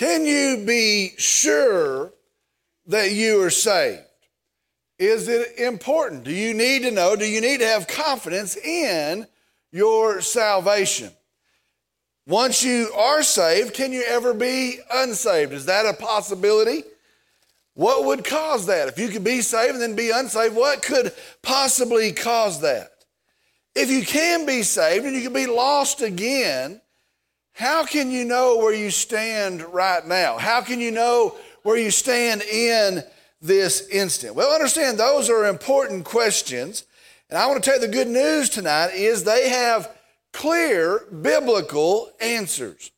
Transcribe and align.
Can 0.00 0.24
you 0.24 0.64
be 0.64 1.12
sure 1.18 2.14
that 2.86 3.12
you 3.12 3.42
are 3.42 3.50
saved? 3.50 4.00
Is 4.98 5.28
it 5.28 5.58
important? 5.58 6.24
Do 6.24 6.32
you 6.32 6.54
need 6.54 6.84
to 6.84 6.90
know? 6.90 7.16
Do 7.16 7.26
you 7.26 7.42
need 7.42 7.60
to 7.60 7.66
have 7.66 7.86
confidence 7.86 8.56
in 8.56 9.26
your 9.70 10.22
salvation? 10.22 11.10
Once 12.26 12.64
you 12.64 12.90
are 12.96 13.22
saved, 13.22 13.74
can 13.74 13.92
you 13.92 14.02
ever 14.08 14.32
be 14.32 14.78
unsaved? 14.90 15.52
Is 15.52 15.66
that 15.66 15.84
a 15.84 15.92
possibility? 15.92 16.82
What 17.74 18.06
would 18.06 18.24
cause 18.24 18.64
that? 18.68 18.88
If 18.88 18.98
you 18.98 19.08
could 19.08 19.22
be 19.22 19.42
saved 19.42 19.74
and 19.74 19.82
then 19.82 19.96
be 19.96 20.12
unsaved, 20.12 20.56
what 20.56 20.82
could 20.82 21.12
possibly 21.42 22.12
cause 22.12 22.62
that? 22.62 22.90
If 23.74 23.90
you 23.90 24.06
can 24.06 24.46
be 24.46 24.62
saved 24.62 25.04
and 25.04 25.14
you 25.14 25.20
can 25.20 25.34
be 25.34 25.46
lost 25.46 26.00
again, 26.00 26.80
how 27.60 27.84
can 27.84 28.10
you 28.10 28.24
know 28.24 28.56
where 28.56 28.72
you 28.72 28.90
stand 28.90 29.60
right 29.60 30.06
now? 30.06 30.38
How 30.38 30.62
can 30.62 30.80
you 30.80 30.90
know 30.90 31.36
where 31.62 31.76
you 31.76 31.90
stand 31.90 32.40
in 32.40 33.04
this 33.42 33.86
instant? 33.90 34.34
Well, 34.34 34.54
understand 34.54 34.96
those 34.96 35.28
are 35.28 35.44
important 35.44 36.06
questions. 36.06 36.84
And 37.28 37.38
I 37.38 37.46
want 37.46 37.62
to 37.62 37.70
tell 37.70 37.78
you 37.78 37.86
the 37.86 37.92
good 37.92 38.08
news 38.08 38.48
tonight 38.48 38.94
is 38.94 39.24
they 39.24 39.50
have 39.50 39.94
clear 40.32 41.00
biblical 41.20 42.10
answers. 42.18 42.92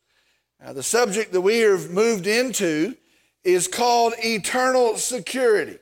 Now, 0.60 0.72
the 0.72 0.84
subject 0.84 1.32
that 1.32 1.40
we 1.40 1.58
have 1.58 1.90
moved 1.90 2.28
into 2.28 2.94
is 3.42 3.66
called 3.66 4.14
eternal 4.18 4.96
security. 4.96 5.80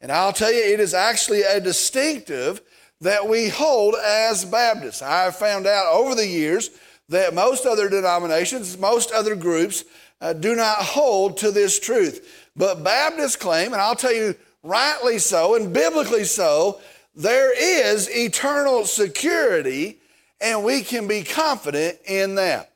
And 0.00 0.10
I'll 0.10 0.32
tell 0.32 0.50
you, 0.50 0.62
it 0.62 0.80
is 0.80 0.94
actually 0.94 1.42
a 1.42 1.60
distinctive 1.60 2.62
that 3.02 3.28
we 3.28 3.50
hold 3.50 3.94
as 3.94 4.46
Baptists. 4.46 5.02
I 5.02 5.24
have 5.24 5.36
found 5.36 5.66
out 5.66 5.92
over 5.92 6.14
the 6.14 6.26
years 6.26 6.70
that 7.12 7.34
most 7.34 7.64
other 7.64 7.88
denominations, 7.88 8.76
most 8.76 9.12
other 9.12 9.34
groups 9.34 9.84
uh, 10.20 10.32
do 10.32 10.54
not 10.54 10.78
hold 10.78 11.38
to 11.38 11.50
this 11.50 11.78
truth. 11.78 12.48
But 12.56 12.84
Baptists 12.84 13.36
claim, 13.36 13.72
and 13.72 13.80
I'll 13.80 13.94
tell 13.94 14.14
you 14.14 14.34
rightly 14.62 15.18
so 15.18 15.54
and 15.54 15.72
biblically 15.72 16.24
so, 16.24 16.80
there 17.14 17.52
is 17.56 18.08
eternal 18.10 18.84
security 18.84 19.98
and 20.40 20.64
we 20.64 20.82
can 20.82 21.06
be 21.06 21.22
confident 21.22 21.98
in 22.04 22.34
that. 22.34 22.72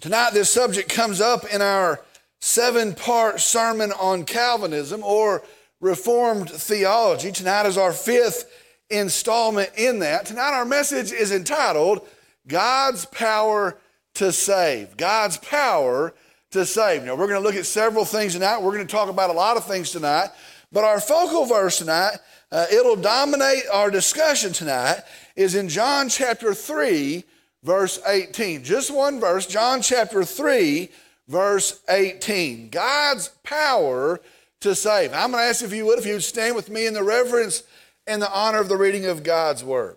Tonight, 0.00 0.30
this 0.32 0.50
subject 0.50 0.88
comes 0.88 1.20
up 1.20 1.44
in 1.52 1.60
our 1.60 2.00
seven 2.40 2.94
part 2.94 3.40
sermon 3.40 3.90
on 3.92 4.24
Calvinism 4.24 5.02
or 5.02 5.42
Reformed 5.80 6.50
theology. 6.50 7.32
Tonight 7.32 7.66
is 7.66 7.76
our 7.76 7.92
fifth 7.92 8.50
installment 8.90 9.70
in 9.76 9.98
that. 10.00 10.26
Tonight, 10.26 10.52
our 10.52 10.64
message 10.64 11.12
is 11.12 11.32
entitled 11.32 12.06
God's 12.46 13.06
power 13.06 13.78
to 14.14 14.32
save. 14.32 14.96
God's 14.96 15.36
power 15.38 16.14
to 16.50 16.64
save. 16.64 17.04
Now, 17.04 17.16
we're 17.16 17.26
going 17.26 17.40
to 17.40 17.46
look 17.46 17.56
at 17.56 17.66
several 17.66 18.04
things 18.04 18.34
tonight. 18.34 18.62
We're 18.62 18.72
going 18.72 18.86
to 18.86 18.92
talk 18.92 19.08
about 19.08 19.30
a 19.30 19.34
lot 19.34 19.56
of 19.56 19.64
things 19.64 19.90
tonight. 19.90 20.28
But 20.70 20.84
our 20.84 21.00
focal 21.00 21.46
verse 21.46 21.78
tonight, 21.78 22.16
uh, 22.50 22.66
it'll 22.72 22.96
dominate 22.96 23.64
our 23.72 23.90
discussion 23.90 24.52
tonight, 24.52 25.00
is 25.36 25.54
in 25.54 25.68
John 25.68 26.08
chapter 26.08 26.54
3, 26.54 27.24
verse 27.62 28.00
18. 28.06 28.62
Just 28.62 28.90
one 28.90 29.20
verse, 29.20 29.46
John 29.46 29.82
chapter 29.82 30.24
3, 30.24 30.88
verse 31.28 31.80
18. 31.88 32.70
God's 32.70 33.28
power 33.42 34.20
to 34.60 34.74
save. 34.74 35.12
I'm 35.12 35.30
going 35.30 35.42
to 35.42 35.48
ask 35.48 35.62
if 35.62 35.72
you 35.72 35.86
would, 35.86 35.98
if 35.98 36.06
you 36.06 36.14
would 36.14 36.22
stand 36.22 36.54
with 36.54 36.70
me 36.70 36.86
in 36.86 36.94
the 36.94 37.02
reverence 37.02 37.64
and 38.06 38.20
the 38.20 38.32
honor 38.32 38.60
of 38.60 38.68
the 38.68 38.76
reading 38.76 39.06
of 39.06 39.22
God's 39.22 39.64
word. 39.64 39.96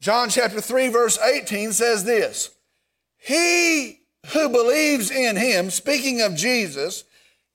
John 0.00 0.30
chapter 0.30 0.60
3, 0.60 0.88
verse 0.88 1.18
18 1.18 1.72
says 1.72 2.04
this 2.04 2.50
He 3.18 4.00
who 4.32 4.48
believes 4.48 5.10
in 5.10 5.36
him, 5.36 5.70
speaking 5.70 6.22
of 6.22 6.34
Jesus, 6.34 7.04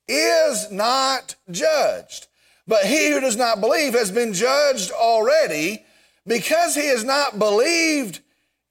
is 0.07 0.71
not 0.71 1.35
judged. 1.49 2.27
But 2.67 2.85
he 2.85 3.11
who 3.11 3.19
does 3.19 3.35
not 3.35 3.61
believe 3.61 3.93
has 3.93 4.11
been 4.11 4.33
judged 4.33 4.91
already 4.91 5.85
because 6.25 6.73
he 6.75 6.87
has 6.87 7.03
not 7.03 7.37
believed 7.37 8.21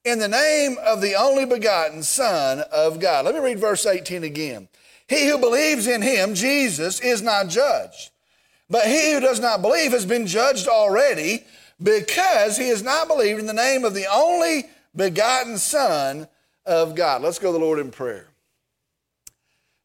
in 0.05 0.19
the 0.19 0.29
name 0.29 0.77
of 0.85 1.01
the 1.01 1.15
only 1.15 1.47
begotten 1.47 2.03
Son 2.03 2.61
of 2.73 2.99
God. 3.01 3.25
Let 3.25 3.35
me 3.35 3.41
read 3.41 3.59
verse 3.59 3.87
18 3.87 4.25
again. 4.25 4.69
He 5.09 5.29
who 5.29 5.39
believes 5.39 5.87
in 5.87 6.03
him, 6.03 6.35
Jesus, 6.35 7.01
is 7.01 7.23
not 7.23 7.49
judged. 7.49 8.11
But 8.69 8.87
he 8.87 9.13
who 9.13 9.21
does 9.21 9.41
not 9.41 9.63
believe 9.63 9.93
has 9.93 10.07
been 10.07 10.27
judged 10.27 10.67
already 10.67 11.45
because 11.83 12.57
he 12.57 12.69
has 12.69 12.83
not 12.83 13.09
believed 13.09 13.41
in 13.41 13.47
the 13.47 13.53
name 13.53 13.85
of 13.85 13.95
the 13.95 14.07
only 14.13 14.65
begotten 14.95 15.59
Son 15.59 16.29
of 16.67 16.95
God. 16.95 17.23
Let's 17.23 17.39
go 17.39 17.53
to 17.53 17.59
the 17.59 17.65
Lord 17.65 17.79
in 17.79 17.91
prayer. 17.91 18.29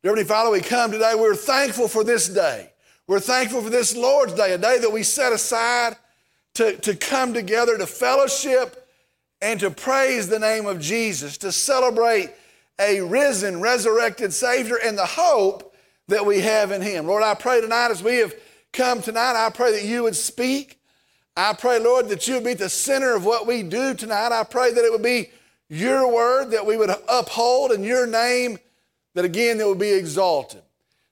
Dear 0.01 0.11
Heavenly 0.11 0.27
Father, 0.27 0.51
we 0.51 0.61
come 0.61 0.91
today. 0.91 1.13
We're 1.15 1.35
thankful 1.35 1.87
for 1.87 2.03
this 2.03 2.29
day. 2.29 2.71
We're 3.07 3.19
thankful 3.19 3.61
for 3.61 3.69
this 3.69 3.95
Lord's 3.95 4.33
Day, 4.33 4.53
a 4.53 4.57
day 4.57 4.77
that 4.77 4.91
we 4.91 5.03
set 5.03 5.33
aside 5.33 5.97
to, 6.53 6.77
to 6.77 6.95
come 6.95 7.33
together 7.33 7.77
to 7.77 7.87
fellowship 7.87 8.87
and 9.41 9.59
to 9.59 9.71
praise 9.71 10.27
the 10.27 10.39
name 10.39 10.65
of 10.65 10.79
Jesus, 10.79 11.37
to 11.39 11.51
celebrate 11.51 12.29
a 12.79 13.01
risen, 13.01 13.59
resurrected 13.61 14.33
Savior 14.33 14.77
and 14.83 14.97
the 14.97 15.05
hope 15.05 15.75
that 16.07 16.25
we 16.25 16.41
have 16.41 16.71
in 16.71 16.81
Him. 16.81 17.07
Lord, 17.07 17.23
I 17.23 17.33
pray 17.33 17.61
tonight 17.61 17.91
as 17.91 18.03
we 18.03 18.17
have 18.17 18.33
come 18.73 19.01
tonight, 19.01 19.35
I 19.35 19.49
pray 19.49 19.71
that 19.71 19.83
you 19.83 20.03
would 20.03 20.15
speak. 20.15 20.78
I 21.39 21.53
pray, 21.53 21.79
Lord, 21.79 22.09
that 22.09 22.27
you 22.27 22.35
would 22.35 22.43
be 22.43 22.53
the 22.53 22.69
center 22.69 23.15
of 23.15 23.23
what 23.23 23.47
we 23.47 23.63
do 23.63 23.93
tonight. 23.93 24.33
I 24.33 24.43
pray 24.43 24.73
that 24.73 24.83
it 24.83 24.91
would 24.91 25.01
be 25.01 25.29
your 25.69 26.11
word 26.11 26.51
that 26.51 26.65
we 26.65 26.75
would 26.75 26.91
uphold 27.07 27.71
and 27.71 27.85
your 27.85 28.05
name 28.05 28.59
that 29.15 29.23
again 29.23 29.57
that 29.57 29.67
would 29.67 29.79
be 29.79 29.93
exalted. 29.93 30.61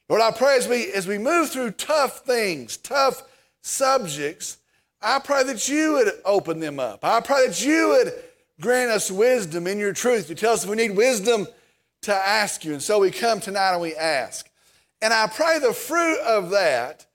Lord, 0.09 0.21
I 0.21 0.31
pray 0.31 0.57
as 0.57 0.67
we 0.67 0.91
as 0.91 1.07
we 1.07 1.17
move 1.17 1.49
through 1.49 1.71
tough 1.71 2.25
things, 2.25 2.75
tough 2.75 3.23
subjects, 3.61 4.57
I 5.01 5.19
pray 5.19 5.43
that 5.43 5.69
you 5.69 5.93
would 5.93 6.11
open 6.25 6.59
them 6.59 6.79
up. 6.79 7.05
I 7.05 7.21
pray 7.21 7.47
that 7.47 7.63
you 7.63 7.89
would 7.89 8.13
grant 8.59 8.91
us 8.91 9.09
wisdom 9.09 9.65
in 9.65 9.79
your 9.79 9.94
truth. 9.94 10.29
You 10.29 10.35
tell 10.35 10.53
us 10.53 10.65
if 10.65 10.69
we 10.69 10.75
need 10.75 10.97
wisdom 10.97 11.47
to 12.01 12.13
ask 12.13 12.65
you. 12.65 12.73
And 12.73 12.81
so 12.81 12.99
we 12.99 13.11
come 13.11 13.39
tonight 13.39 13.71
and 13.71 13.81
we 13.81 13.95
ask. 13.95 14.49
And 15.01 15.13
I 15.13 15.27
pray 15.27 15.59
the 15.59 15.73
fruit 15.73 16.19
of 16.19 16.49
that 16.49 17.05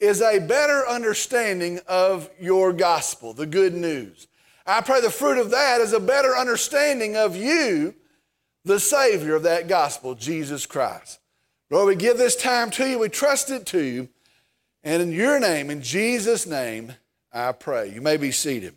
is 0.00 0.22
a 0.22 0.38
better 0.38 0.86
understanding 0.88 1.80
of 1.86 2.30
your 2.40 2.72
gospel, 2.72 3.32
the 3.32 3.46
good 3.46 3.74
news. 3.74 4.28
I 4.66 4.80
pray 4.80 5.00
the 5.00 5.10
fruit 5.10 5.38
of 5.38 5.50
that 5.50 5.80
is 5.80 5.92
a 5.92 6.00
better 6.00 6.36
understanding 6.36 7.16
of 7.16 7.34
you, 7.34 7.94
the 8.64 8.78
Savior 8.78 9.34
of 9.34 9.42
that 9.44 9.66
gospel, 9.66 10.14
Jesus 10.14 10.66
Christ. 10.66 11.20
Lord, 11.70 11.88
we 11.88 11.96
give 11.96 12.18
this 12.18 12.36
time 12.36 12.70
to 12.72 12.88
you. 12.88 12.98
We 12.98 13.08
trust 13.08 13.50
it 13.50 13.66
to 13.66 13.82
you. 13.82 14.08
And 14.84 15.02
in 15.02 15.12
your 15.12 15.40
name, 15.40 15.70
in 15.70 15.82
Jesus' 15.82 16.46
name, 16.46 16.94
I 17.32 17.52
pray. 17.52 17.92
You 17.92 18.00
may 18.00 18.16
be 18.16 18.30
seated. 18.30 18.74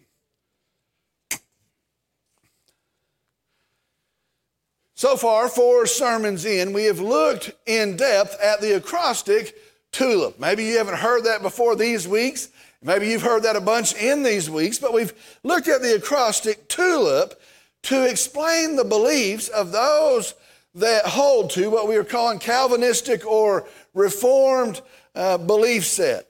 So 4.96 5.18
far, 5.18 5.50
four 5.50 5.88
sermons 5.88 6.46
in, 6.46 6.74
we 6.74 6.86
have 6.86 7.00
looked 7.00 7.52
in 7.66 7.98
depth 7.98 8.40
at 8.40 8.62
the 8.62 8.76
acrostic 8.76 9.56
tulip. 9.92 10.40
Maybe 10.40 10.66
you 10.66 10.78
haven't 10.78 10.98
heard 10.98 11.26
that 11.26 11.42
before 11.42 11.76
these 11.76 12.08
weeks. 12.08 12.50
Maybe 12.82 13.10
you've 13.10 13.22
heard 13.22 13.44
that 13.44 13.56
a 13.56 13.62
bunch 13.62 13.94
in 13.94 14.24
these 14.24 14.50
weeks, 14.50 14.80
but 14.80 14.94
we've 14.94 15.14
looked 15.44 15.68
at 15.68 15.82
the 15.82 15.96
acrostic 15.96 16.68
tulip 16.68 17.40
to 17.84 18.10
explain 18.10 18.76
the 18.76 18.84
beliefs 18.84 19.48
of 19.50 19.72
those 19.72 20.34
that 20.76 21.06
hold 21.06 21.50
to 21.52 21.70
what 21.70 21.88
we 21.88 21.98
are 21.98 22.04
calling 22.04 22.40
Calvinistic 22.40 23.26
or 23.26 23.68
Reformed 23.94 24.82
uh, 25.16 25.38
belief 25.38 25.86
set. 25.86 26.28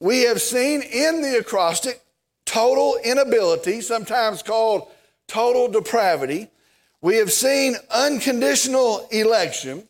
We 0.00 0.22
have 0.22 0.40
seen 0.42 0.82
in 0.82 1.22
the 1.22 1.38
acrostic 1.38 2.02
total 2.44 2.98
inability, 3.04 3.80
sometimes 3.80 4.42
called 4.42 4.88
total 5.28 5.68
depravity. 5.68 6.48
We 7.00 7.16
have 7.16 7.30
seen 7.30 7.76
unconditional 7.90 9.06
election. 9.12 9.86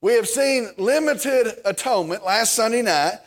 We 0.00 0.14
have 0.14 0.28
seen 0.28 0.70
limited 0.78 1.54
atonement 1.64 2.24
last 2.24 2.54
Sunday 2.54 2.82
night. 2.82 3.18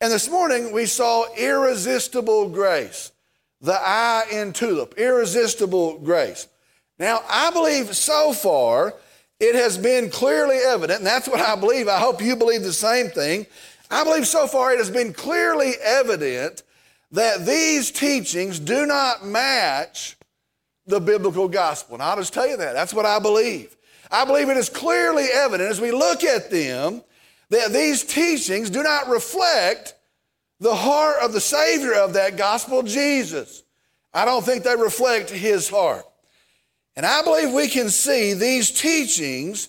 And 0.00 0.12
this 0.12 0.28
morning 0.28 0.72
we 0.72 0.86
saw 0.86 1.32
irresistible 1.36 2.48
grace. 2.48 3.12
The 3.60 3.74
eye 3.74 4.24
in 4.32 4.52
tulip, 4.52 4.94
irresistible 4.98 5.98
grace. 5.98 6.48
Now, 6.98 7.20
I 7.28 7.50
believe 7.50 7.94
so 7.94 8.32
far 8.32 8.94
it 9.38 9.54
has 9.54 9.78
been 9.78 10.10
clearly 10.10 10.56
evident, 10.56 10.98
and 10.98 11.06
that's 11.06 11.28
what 11.28 11.40
I 11.40 11.56
believe. 11.56 11.88
I 11.88 11.98
hope 11.98 12.20
you 12.22 12.36
believe 12.36 12.62
the 12.62 12.72
same 12.72 13.08
thing. 13.08 13.46
I 13.90 14.02
believe 14.02 14.26
so 14.26 14.46
far 14.46 14.72
it 14.72 14.78
has 14.78 14.90
been 14.90 15.12
clearly 15.12 15.74
evident 15.82 16.62
that 17.12 17.46
these 17.46 17.90
teachings 17.90 18.58
do 18.58 18.84
not 18.84 19.24
match 19.24 20.16
the 20.86 21.00
biblical 21.00 21.48
gospel. 21.48 21.94
And 21.94 22.02
I'll 22.02 22.16
just 22.16 22.32
tell 22.34 22.48
you 22.48 22.56
that. 22.56 22.72
That's 22.72 22.94
what 22.94 23.06
I 23.06 23.18
believe. 23.18 23.75
I 24.10 24.24
believe 24.24 24.48
it 24.48 24.56
is 24.56 24.68
clearly 24.68 25.26
evident 25.32 25.70
as 25.70 25.80
we 25.80 25.90
look 25.90 26.24
at 26.24 26.50
them 26.50 27.02
that 27.50 27.72
these 27.72 28.02
teachings 28.04 28.70
do 28.70 28.82
not 28.82 29.08
reflect 29.08 29.94
the 30.60 30.74
heart 30.74 31.16
of 31.22 31.32
the 31.32 31.40
Savior 31.40 31.94
of 31.94 32.14
that 32.14 32.36
gospel, 32.36 32.82
Jesus. 32.82 33.62
I 34.12 34.24
don't 34.24 34.44
think 34.44 34.64
they 34.64 34.76
reflect 34.76 35.30
his 35.30 35.68
heart. 35.68 36.06
And 36.96 37.04
I 37.04 37.22
believe 37.22 37.52
we 37.52 37.68
can 37.68 37.90
see 37.90 38.32
these 38.32 38.70
teachings 38.70 39.68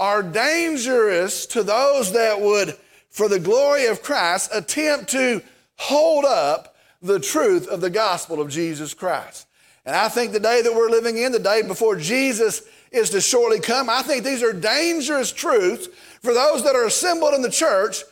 are 0.00 0.22
dangerous 0.22 1.46
to 1.46 1.62
those 1.62 2.12
that 2.12 2.40
would, 2.40 2.76
for 3.08 3.28
the 3.28 3.38
glory 3.38 3.86
of 3.86 4.02
Christ, 4.02 4.50
attempt 4.52 5.10
to 5.10 5.42
hold 5.76 6.24
up 6.24 6.76
the 7.00 7.20
truth 7.20 7.68
of 7.68 7.80
the 7.80 7.90
gospel 7.90 8.40
of 8.40 8.50
Jesus 8.50 8.94
Christ. 8.94 9.46
And 9.84 9.94
I 9.94 10.08
think 10.08 10.32
the 10.32 10.40
day 10.40 10.62
that 10.62 10.74
we're 10.74 10.90
living 10.90 11.18
in, 11.18 11.30
the 11.30 11.38
day 11.38 11.62
before 11.62 11.94
Jesus 11.94 12.62
is 12.92 13.10
to 13.10 13.20
shortly 13.20 13.60
come, 13.60 13.90
I 13.90 14.02
think 14.02 14.24
these 14.24 14.42
are 14.42 14.52
dangerous 14.52 15.32
truths 15.32 15.88
for 16.22 16.32
those 16.32 16.64
that 16.64 16.74
are 16.74 16.86
assembled 16.86 17.34
in 17.34 17.42
the 17.42 17.50
church, 17.50 18.02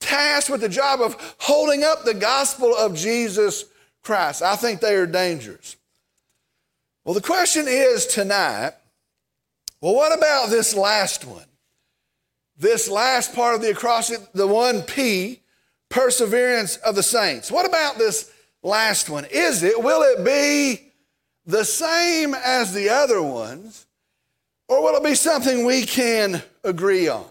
tasked 0.00 0.50
with 0.50 0.60
the 0.60 0.68
job 0.68 1.00
of 1.00 1.16
holding 1.38 1.82
up 1.82 2.04
the 2.04 2.14
gospel 2.14 2.74
of 2.74 2.96
Jesus 2.96 3.64
Christ. 4.02 4.42
I 4.42 4.56
think 4.56 4.80
they 4.80 4.94
are 4.94 5.06
dangerous. 5.06 5.76
Well, 7.04 7.14
the 7.14 7.20
question 7.20 7.66
is 7.68 8.06
tonight 8.06 8.72
well, 9.84 9.94
what 9.94 10.16
about 10.16 10.48
this 10.48 10.74
last 10.74 11.26
one? 11.26 11.44
This 12.56 12.88
last 12.88 13.34
part 13.34 13.54
of 13.54 13.60
the 13.60 13.72
acrostic, 13.72 14.18
the 14.32 14.46
one 14.46 14.80
P, 14.80 15.42
perseverance 15.90 16.76
of 16.78 16.94
the 16.94 17.02
saints. 17.02 17.52
What 17.52 17.66
about 17.66 17.98
this 17.98 18.32
last 18.62 19.10
one? 19.10 19.26
Is 19.26 19.62
it, 19.62 19.82
will 19.82 20.00
it 20.00 20.24
be 20.24 20.90
the 21.44 21.64
same 21.64 22.34
as 22.34 22.72
the 22.72 22.88
other 22.88 23.20
ones, 23.20 23.84
or 24.68 24.82
will 24.82 24.96
it 24.96 25.04
be 25.04 25.14
something 25.14 25.64
we 25.64 25.84
can 25.84 26.42
agree 26.62 27.08
on? 27.08 27.26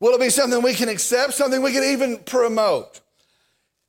Will 0.00 0.14
it 0.14 0.20
be 0.20 0.30
something 0.30 0.62
we 0.62 0.74
can 0.74 0.88
accept, 0.88 1.34
something 1.34 1.62
we 1.62 1.72
can 1.72 1.84
even 1.84 2.18
promote? 2.18 3.00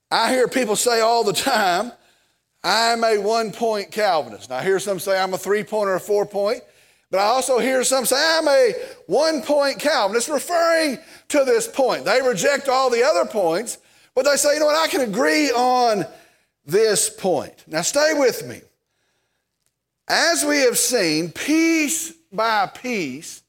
I 0.10 0.30
hear 0.30 0.48
people 0.48 0.76
say 0.76 1.00
all 1.00 1.24
the 1.24 1.34
time, 1.34 1.92
I'm 2.64 3.04
a 3.04 3.18
one 3.18 3.52
point 3.52 3.92
Calvinist. 3.92 4.50
Now, 4.50 4.58
I 4.58 4.64
hear 4.64 4.80
some 4.80 5.00
say 5.00 5.20
I'm 5.20 5.34
a 5.34 5.38
three 5.38 5.64
point 5.64 5.90
or 5.90 5.96
a 5.96 6.00
four 6.00 6.26
point. 6.26 6.62
But 7.12 7.20
I 7.20 7.26
also 7.26 7.60
hear 7.60 7.84
some 7.84 8.06
say, 8.06 8.16
I'm 8.18 8.48
a 8.48 8.74
one 9.08 9.42
point 9.42 9.80
Calvinist, 9.80 10.30
referring 10.30 10.98
to 11.28 11.44
this 11.44 11.68
point. 11.68 12.06
They 12.06 12.22
reject 12.22 12.70
all 12.70 12.90
the 12.90 13.04
other 13.04 13.26
points, 13.26 13.80
but 14.16 14.24
they 14.24 14.38
say, 14.38 14.54
you 14.54 14.62
know 14.62 14.68
what, 14.68 14.78
I 14.78 14.88
can 14.88 15.02
agree 15.02 15.52
on 15.52 16.06
this 16.66 17.10
point. 17.10 17.66
Now, 17.68 17.82
stay 17.82 18.14
with 18.14 18.48
me. 18.48 18.62
As 20.08 20.46
we 20.46 20.60
have 20.60 20.78
seen, 20.78 21.32
piece 21.32 22.14
by 22.32 22.68
piece, 22.68 23.44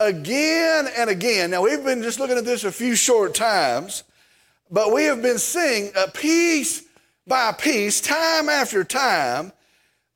again 0.00 0.88
and 0.96 1.10
again, 1.10 1.50
now 1.50 1.62
we've 1.62 1.84
been 1.84 2.02
just 2.02 2.18
looking 2.18 2.38
at 2.38 2.44
this 2.44 2.64
a 2.64 2.72
few 2.72 2.94
short 2.94 3.34
times, 3.34 4.04
but 4.70 4.92
we 4.92 5.04
have 5.04 5.22
been 5.22 5.38
seeing 5.38 5.92
a 5.96 6.10
piece 6.10 6.84
by 7.26 7.52
piece, 7.52 8.00
time 8.00 8.48
after 8.48 8.84
time, 8.84 9.52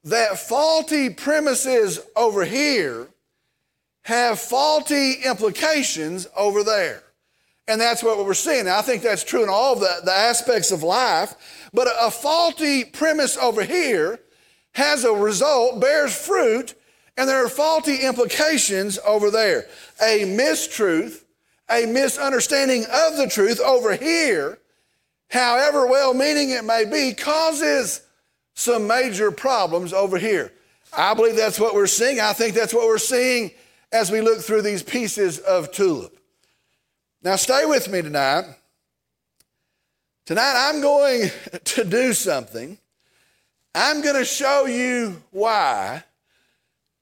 that 0.05 0.39
faulty 0.39 1.11
premises 1.11 2.01
over 2.17 2.45
here 2.45 3.09
have 4.03 4.39
faulty 4.39 5.15
implications 5.25 6.27
over 6.37 6.65
there. 6.65 7.03
And 7.69 7.81
that's 7.81 8.03
what 8.03 8.25
we're 8.25 8.35
seeing. 8.35 8.65
Now, 8.65 8.79
I 8.79 8.83
think 8.83 9.03
that's 9.03 9.23
true 9.23 9.43
in 9.43 9.49
all 9.49 9.77
the, 9.77 10.01
the 10.05 10.13
aspects 10.13 10.73
of 10.73 10.83
life. 10.83 11.69
But 11.73 11.87
a, 11.87 12.07
a 12.07 12.11
faulty 12.11 12.85
premise 12.85 13.37
over 13.37 13.63
here 13.63 14.19
has 14.73 15.05
a 15.05 15.13
result, 15.13 15.81
bears 15.81 16.17
fruit, 16.17 16.75
and 17.17 17.29
there 17.29 17.45
are 17.45 17.49
faulty 17.49 17.97
implications 17.97 18.99
over 19.07 19.31
there. 19.31 19.67
A 20.03 20.21
mistruth, 20.25 21.25
a 21.69 21.87
misunderstanding 21.87 22.85
of 22.85 23.17
the 23.17 23.29
truth 23.29 23.61
over 23.61 23.95
here, 23.95 24.59
however 25.29 25.87
well 25.87 26.15
meaning 26.15 26.51
it 26.51 26.65
may 26.65 26.85
be, 26.85 27.15
causes 27.15 28.03
some 28.55 28.87
major 28.87 29.31
problems 29.31 29.93
over 29.93 30.19
here. 30.19 30.53
I 30.93 31.15
believe 31.15 31.37
that's 31.37 31.61
what 31.61 31.75
we're 31.75 31.87
seeing. 31.87 32.21
I 32.21 32.33
think 32.33 32.55
that's 32.55 32.75
what 32.75 32.87
we're 32.87 32.99
seeing 32.99 33.53
as 33.93 34.11
we 34.11 34.21
look 34.21 34.41
through 34.41 34.63
these 34.63 34.83
pieces 34.83 35.39
of 35.39 35.73
tulip. 35.73 36.17
Now, 37.23 37.37
stay 37.37 37.65
with 37.67 37.89
me 37.89 38.03
tonight. 38.03 38.45
Tonight, 40.27 40.55
I'm 40.57 40.81
going 40.81 41.31
to 41.65 41.85
do 41.85 42.13
something. 42.13 42.79
I'm 43.75 44.01
going 44.01 44.17
to 44.17 44.25
show 44.25 44.67
you 44.67 45.23
why 45.31 46.03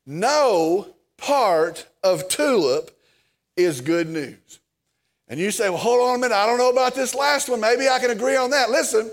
no 0.09 0.89
part 1.19 1.87
of 2.03 2.29
tulip 2.29 2.99
is 3.57 3.83
good 3.83 4.09
news. 4.09 4.59
And 5.29 5.39
you 5.39 5.51
say, 5.51 5.69
well, 5.69 5.79
hold 5.79 6.09
on 6.09 6.17
a 6.17 6.19
minute. 6.19 6.35
I 6.35 6.47
don't 6.47 6.57
know 6.57 6.71
about 6.71 6.95
this 6.95 7.15
last 7.15 7.51
one. 7.51 7.61
Maybe 7.61 7.87
I 7.87 7.99
can 7.99 8.11
agree 8.11 8.35
on 8.35 8.49
that. 8.51 8.71
Listen, 8.71 9.11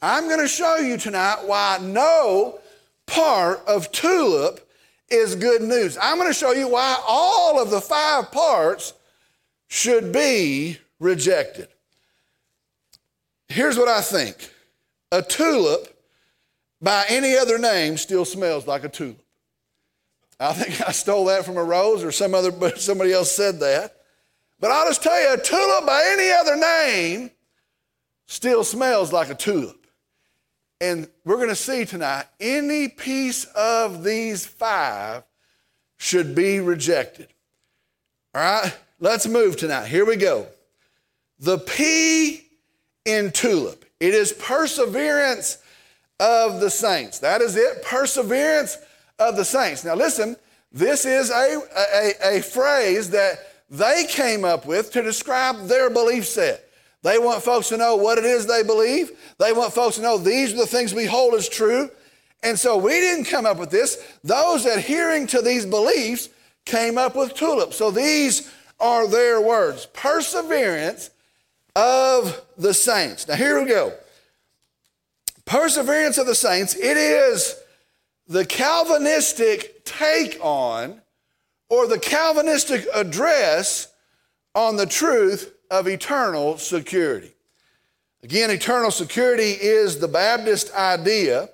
I'm 0.00 0.28
going 0.28 0.40
to 0.40 0.48
show 0.48 0.76
you 0.76 0.96
tonight 0.96 1.42
why 1.44 1.78
no 1.82 2.58
part 3.06 3.60
of 3.66 3.92
tulip 3.92 4.66
is 5.10 5.34
good 5.34 5.60
news. 5.60 5.98
I'm 6.00 6.16
going 6.16 6.30
to 6.30 6.34
show 6.34 6.52
you 6.52 6.68
why 6.68 6.98
all 7.06 7.60
of 7.60 7.70
the 7.70 7.82
five 7.82 8.32
parts 8.32 8.94
should 9.68 10.12
be 10.12 10.78
rejected. 10.98 11.68
Here's 13.48 13.76
what 13.76 13.88
I 13.88 14.00
think 14.00 14.50
a 15.10 15.20
tulip, 15.20 15.94
by 16.80 17.04
any 17.10 17.36
other 17.36 17.58
name, 17.58 17.98
still 17.98 18.24
smells 18.24 18.66
like 18.66 18.84
a 18.84 18.88
tulip. 18.88 19.22
I 20.42 20.52
think 20.52 20.80
I 20.86 20.90
stole 20.92 21.26
that 21.26 21.44
from 21.44 21.56
a 21.56 21.62
rose 21.62 22.02
or 22.02 22.10
some 22.10 22.34
other, 22.34 22.50
somebody 22.76 23.12
else 23.12 23.30
said 23.30 23.60
that. 23.60 23.96
But 24.58 24.72
I'll 24.72 24.88
just 24.88 25.02
tell 25.02 25.20
you, 25.20 25.34
a 25.34 25.36
tulip 25.36 25.86
by 25.86 26.02
any 26.12 26.30
other 26.30 26.56
name 26.56 27.30
still 28.26 28.64
smells 28.64 29.12
like 29.12 29.30
a 29.30 29.34
tulip. 29.34 29.86
And 30.80 31.08
we're 31.24 31.36
going 31.36 31.48
to 31.48 31.54
see 31.54 31.84
tonight 31.84 32.24
any 32.40 32.88
piece 32.88 33.44
of 33.44 34.02
these 34.02 34.44
five 34.44 35.22
should 35.96 36.34
be 36.34 36.58
rejected. 36.58 37.28
All 38.34 38.42
right, 38.42 38.76
let's 38.98 39.28
move 39.28 39.56
tonight. 39.56 39.86
Here 39.86 40.04
we 40.04 40.16
go. 40.16 40.48
The 41.38 41.58
P 41.58 42.48
in 43.04 43.30
tulip, 43.30 43.84
it 44.00 44.14
is 44.14 44.32
perseverance 44.32 45.58
of 46.18 46.60
the 46.60 46.70
saints. 46.70 47.20
That 47.20 47.42
is 47.42 47.54
it, 47.56 47.84
perseverance 47.84 48.78
of 49.18 49.36
the 49.36 49.44
saints. 49.44 49.84
Now, 49.84 49.94
listen, 49.94 50.36
this 50.72 51.04
is 51.04 51.30
a, 51.30 51.60
a, 51.76 52.38
a 52.38 52.42
phrase 52.42 53.10
that 53.10 53.38
they 53.70 54.06
came 54.08 54.44
up 54.44 54.66
with 54.66 54.92
to 54.92 55.02
describe 55.02 55.66
their 55.66 55.90
belief 55.90 56.26
set. 56.26 56.68
They 57.02 57.18
want 57.18 57.42
folks 57.42 57.68
to 57.70 57.76
know 57.76 57.96
what 57.96 58.18
it 58.18 58.24
is 58.24 58.46
they 58.46 58.62
believe. 58.62 59.10
They 59.38 59.52
want 59.52 59.72
folks 59.72 59.96
to 59.96 60.02
know 60.02 60.18
these 60.18 60.52
are 60.52 60.58
the 60.58 60.66
things 60.66 60.94
we 60.94 61.04
hold 61.04 61.34
as 61.34 61.48
true. 61.48 61.90
And 62.42 62.58
so 62.58 62.76
we 62.76 62.92
didn't 62.92 63.24
come 63.24 63.46
up 63.46 63.58
with 63.58 63.70
this. 63.70 63.98
Those 64.22 64.66
adhering 64.66 65.26
to 65.28 65.42
these 65.42 65.66
beliefs 65.66 66.28
came 66.64 66.98
up 66.98 67.16
with 67.16 67.34
tulips. 67.34 67.76
So 67.76 67.90
these 67.90 68.52
are 68.78 69.06
their 69.08 69.40
words 69.40 69.86
perseverance 69.86 71.10
of 71.74 72.40
the 72.58 72.74
saints. 72.74 73.26
Now 73.26 73.34
here 73.34 73.60
we 73.60 73.68
go. 73.68 73.92
Perseverance 75.44 76.18
of 76.18 76.26
the 76.26 76.34
saints, 76.34 76.74
it 76.76 76.96
is 76.96 77.56
the 78.32 78.46
Calvinistic 78.46 79.84
take 79.84 80.38
on 80.40 81.02
or 81.68 81.86
the 81.86 81.98
Calvinistic 81.98 82.86
address 82.94 83.88
on 84.54 84.76
the 84.76 84.86
truth 84.86 85.54
of 85.70 85.86
eternal 85.86 86.56
security. 86.56 87.34
Again, 88.22 88.50
eternal 88.50 88.90
security 88.90 89.50
is 89.50 89.98
the 89.98 90.08
Baptist 90.08 90.72
idea. 90.74 91.50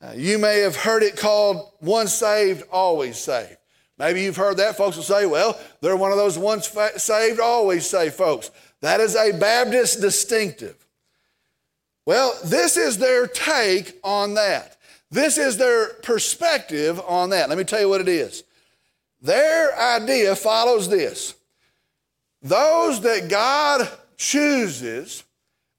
Uh, 0.00 0.12
you 0.14 0.38
may 0.38 0.60
have 0.60 0.76
heard 0.76 1.02
it 1.02 1.16
called 1.16 1.72
once 1.80 2.12
saved, 2.12 2.62
always 2.70 3.18
saved. 3.18 3.56
Maybe 3.98 4.22
you've 4.22 4.36
heard 4.36 4.58
that. 4.58 4.76
Folks 4.76 4.96
will 4.96 5.02
say, 5.02 5.26
well, 5.26 5.58
they're 5.80 5.96
one 5.96 6.12
of 6.12 6.18
those 6.18 6.38
once 6.38 6.72
saved, 6.96 7.40
always 7.40 7.88
saved 7.88 8.14
folks. 8.14 8.50
That 8.80 9.00
is 9.00 9.16
a 9.16 9.32
Baptist 9.32 10.00
distinctive. 10.00 10.86
Well, 12.04 12.38
this 12.44 12.76
is 12.76 12.98
their 12.98 13.26
take 13.26 13.98
on 14.04 14.34
that. 14.34 14.75
This 15.10 15.38
is 15.38 15.56
their 15.56 15.94
perspective 15.94 17.00
on 17.06 17.30
that. 17.30 17.48
Let 17.48 17.58
me 17.58 17.64
tell 17.64 17.80
you 17.80 17.88
what 17.88 18.00
it 18.00 18.08
is. 18.08 18.42
Their 19.22 19.76
idea 19.78 20.36
follows 20.36 20.88
this 20.88 21.34
those 22.42 23.00
that 23.00 23.28
God 23.28 23.88
chooses, 24.16 25.24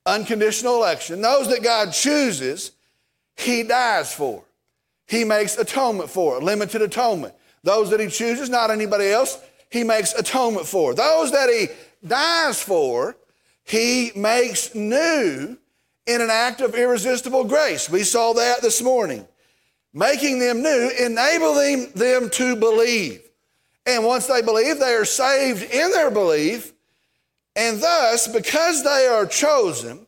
unconditional 0.05 0.75
election, 0.75 1.21
those 1.21 1.49
that 1.49 1.63
God 1.63 1.91
chooses, 1.91 2.71
He 3.35 3.63
dies 3.63 4.13
for. 4.13 4.43
He 5.07 5.23
makes 5.23 5.57
atonement 5.57 6.09
for, 6.09 6.41
limited 6.41 6.81
atonement. 6.81 7.33
Those 7.63 7.89
that 7.91 7.99
He 7.99 8.07
chooses, 8.07 8.49
not 8.49 8.71
anybody 8.71 9.07
else, 9.07 9.39
He 9.69 9.83
makes 9.83 10.13
atonement 10.13 10.65
for. 10.65 10.93
Those 10.93 11.31
that 11.31 11.49
He 11.49 11.67
dies 12.05 12.61
for, 12.61 13.15
He 13.63 14.11
makes 14.15 14.75
new 14.75 15.57
in 16.07 16.21
an 16.21 16.29
act 16.29 16.61
of 16.61 16.73
irresistible 16.73 17.43
grace. 17.43 17.89
We 17.89 18.03
saw 18.03 18.33
that 18.33 18.61
this 18.61 18.81
morning. 18.81 19.27
Making 19.93 20.39
them 20.39 20.63
new, 20.63 20.91
enabling 20.99 21.91
them 21.91 22.29
to 22.31 22.55
believe. 22.55 23.21
And 23.85 24.05
once 24.05 24.27
they 24.27 24.41
believe, 24.41 24.79
they 24.79 24.93
are 24.93 25.05
saved 25.05 25.63
in 25.63 25.91
their 25.91 26.11
belief. 26.11 26.73
And 27.55 27.81
thus, 27.81 28.27
because 28.27 28.83
they 28.83 29.07
are 29.07 29.25
chosen, 29.25 30.07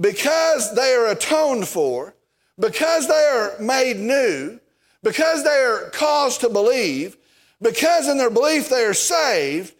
because 0.00 0.74
they 0.74 0.94
are 0.94 1.08
atoned 1.08 1.68
for, 1.68 2.14
because 2.58 3.06
they 3.06 3.14
are 3.32 3.54
made 3.60 3.98
new, 3.98 4.58
because 5.02 5.44
they 5.44 5.50
are 5.50 5.90
caused 5.90 6.40
to 6.40 6.48
believe, 6.48 7.16
because 7.60 8.08
in 8.08 8.16
their 8.16 8.30
belief 8.30 8.68
they 8.68 8.84
are 8.84 8.94
saved, 8.94 9.74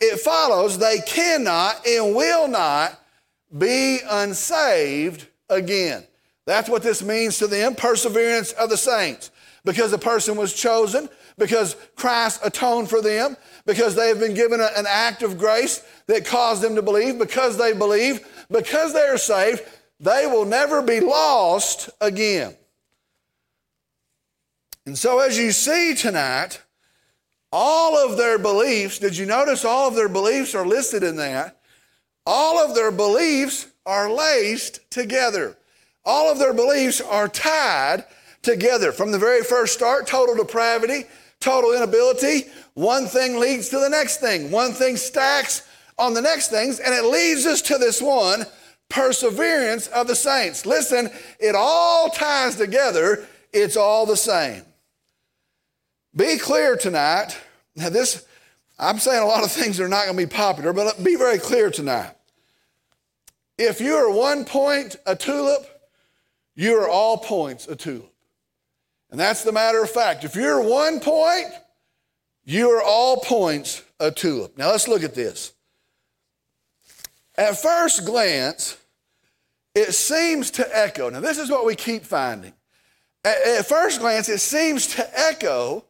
it 0.00 0.18
follows 0.20 0.78
they 0.78 0.98
cannot 1.06 1.86
and 1.86 2.14
will 2.14 2.48
not 2.48 2.98
be 3.56 4.00
unsaved 4.08 5.26
again. 5.48 6.04
That's 6.46 6.68
what 6.68 6.82
this 6.82 7.02
means 7.02 7.38
to 7.38 7.46
them 7.46 7.74
perseverance 7.74 8.52
of 8.52 8.70
the 8.70 8.76
saints. 8.76 9.30
Because 9.64 9.92
the 9.92 9.98
person 9.98 10.36
was 10.36 10.52
chosen, 10.52 11.08
because 11.38 11.76
Christ 11.94 12.40
atoned 12.44 12.90
for 12.90 13.00
them, 13.00 13.36
because 13.64 13.94
they 13.94 14.08
have 14.08 14.18
been 14.18 14.34
given 14.34 14.60
a, 14.60 14.68
an 14.76 14.86
act 14.88 15.22
of 15.22 15.38
grace 15.38 15.84
that 16.08 16.26
caused 16.26 16.62
them 16.62 16.74
to 16.74 16.82
believe, 16.82 17.18
because 17.18 17.56
they 17.56 17.72
believe, 17.72 18.26
because 18.50 18.92
they 18.92 19.02
are 19.02 19.18
saved, 19.18 19.62
they 20.00 20.26
will 20.26 20.44
never 20.44 20.82
be 20.82 20.98
lost 20.98 21.90
again. 22.00 22.56
And 24.84 24.98
so, 24.98 25.20
as 25.20 25.38
you 25.38 25.52
see 25.52 25.94
tonight, 25.94 26.60
all 27.52 27.96
of 27.96 28.16
their 28.16 28.36
beliefs, 28.38 28.98
did 28.98 29.16
you 29.16 29.26
notice 29.26 29.64
all 29.64 29.86
of 29.86 29.94
their 29.94 30.08
beliefs 30.08 30.56
are 30.56 30.66
listed 30.66 31.04
in 31.04 31.16
that? 31.16 31.56
All 32.26 32.58
of 32.58 32.74
their 32.74 32.92
beliefs 32.92 33.66
are 33.84 34.10
laced 34.10 34.90
together. 34.90 35.56
All 36.04 36.30
of 36.30 36.38
their 36.38 36.54
beliefs 36.54 37.00
are 37.00 37.28
tied 37.28 38.04
together. 38.42 38.92
From 38.92 39.12
the 39.12 39.18
very 39.18 39.42
first 39.42 39.74
start, 39.74 40.06
total 40.06 40.34
depravity, 40.34 41.04
total 41.40 41.74
inability, 41.74 42.46
one 42.74 43.06
thing 43.06 43.38
leads 43.38 43.68
to 43.70 43.78
the 43.78 43.88
next 43.88 44.18
thing. 44.18 44.50
One 44.50 44.72
thing 44.72 44.96
stacks 44.96 45.66
on 45.98 46.14
the 46.14 46.22
next 46.22 46.48
things, 46.48 46.80
and 46.80 46.94
it 46.94 47.04
leads 47.04 47.46
us 47.46 47.62
to 47.62 47.78
this 47.78 48.00
one 48.00 48.44
perseverance 48.88 49.86
of 49.88 50.06
the 50.06 50.14
saints. 50.14 50.66
Listen, 50.66 51.10
it 51.38 51.54
all 51.54 52.10
ties 52.10 52.56
together, 52.56 53.26
it's 53.52 53.76
all 53.76 54.06
the 54.06 54.16
same. 54.16 54.62
Be 56.14 56.38
clear 56.38 56.76
tonight. 56.76 57.38
Now, 57.74 57.88
this, 57.88 58.26
I'm 58.82 58.98
saying 58.98 59.22
a 59.22 59.26
lot 59.26 59.44
of 59.44 59.52
things 59.52 59.76
that 59.76 59.84
are 59.84 59.88
not 59.88 60.06
going 60.06 60.16
to 60.16 60.26
be 60.26 60.30
popular, 60.30 60.72
but 60.72 61.02
be 61.02 61.14
very 61.14 61.38
clear 61.38 61.70
tonight. 61.70 62.14
If 63.56 63.80
you 63.80 63.94
are 63.94 64.10
one 64.10 64.44
point 64.44 64.96
a 65.06 65.14
tulip, 65.14 65.64
you 66.56 66.76
are 66.80 66.88
all 66.88 67.16
points 67.16 67.68
a 67.68 67.76
tulip. 67.76 68.12
And 69.10 69.20
that's 69.20 69.44
the 69.44 69.52
matter 69.52 69.82
of 69.82 69.90
fact. 69.90 70.24
If 70.24 70.34
you're 70.34 70.60
one 70.60 70.98
point, 70.98 71.46
you 72.44 72.70
are 72.70 72.82
all 72.82 73.18
points 73.18 73.82
a 74.00 74.10
tulip. 74.10 74.58
Now 74.58 74.70
let's 74.70 74.88
look 74.88 75.04
at 75.04 75.14
this. 75.14 75.52
At 77.36 77.56
first 77.56 78.04
glance, 78.04 78.76
it 79.76 79.92
seems 79.92 80.50
to 80.52 80.76
echo. 80.76 81.08
Now, 81.08 81.20
this 81.20 81.38
is 81.38 81.50
what 81.50 81.64
we 81.64 81.76
keep 81.76 82.04
finding. 82.04 82.52
At, 83.24 83.36
at 83.46 83.66
first 83.66 84.00
glance, 84.00 84.28
it 84.28 84.40
seems 84.40 84.88
to 84.96 85.18
echo 85.18 85.84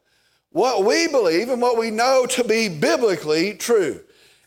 what 0.53 0.85
we 0.85 1.07
believe 1.07 1.49
and 1.49 1.61
what 1.61 1.77
we 1.77 1.91
know 1.91 2.25
to 2.27 2.43
be 2.43 2.69
biblically 2.69 3.55
true. 3.55 3.99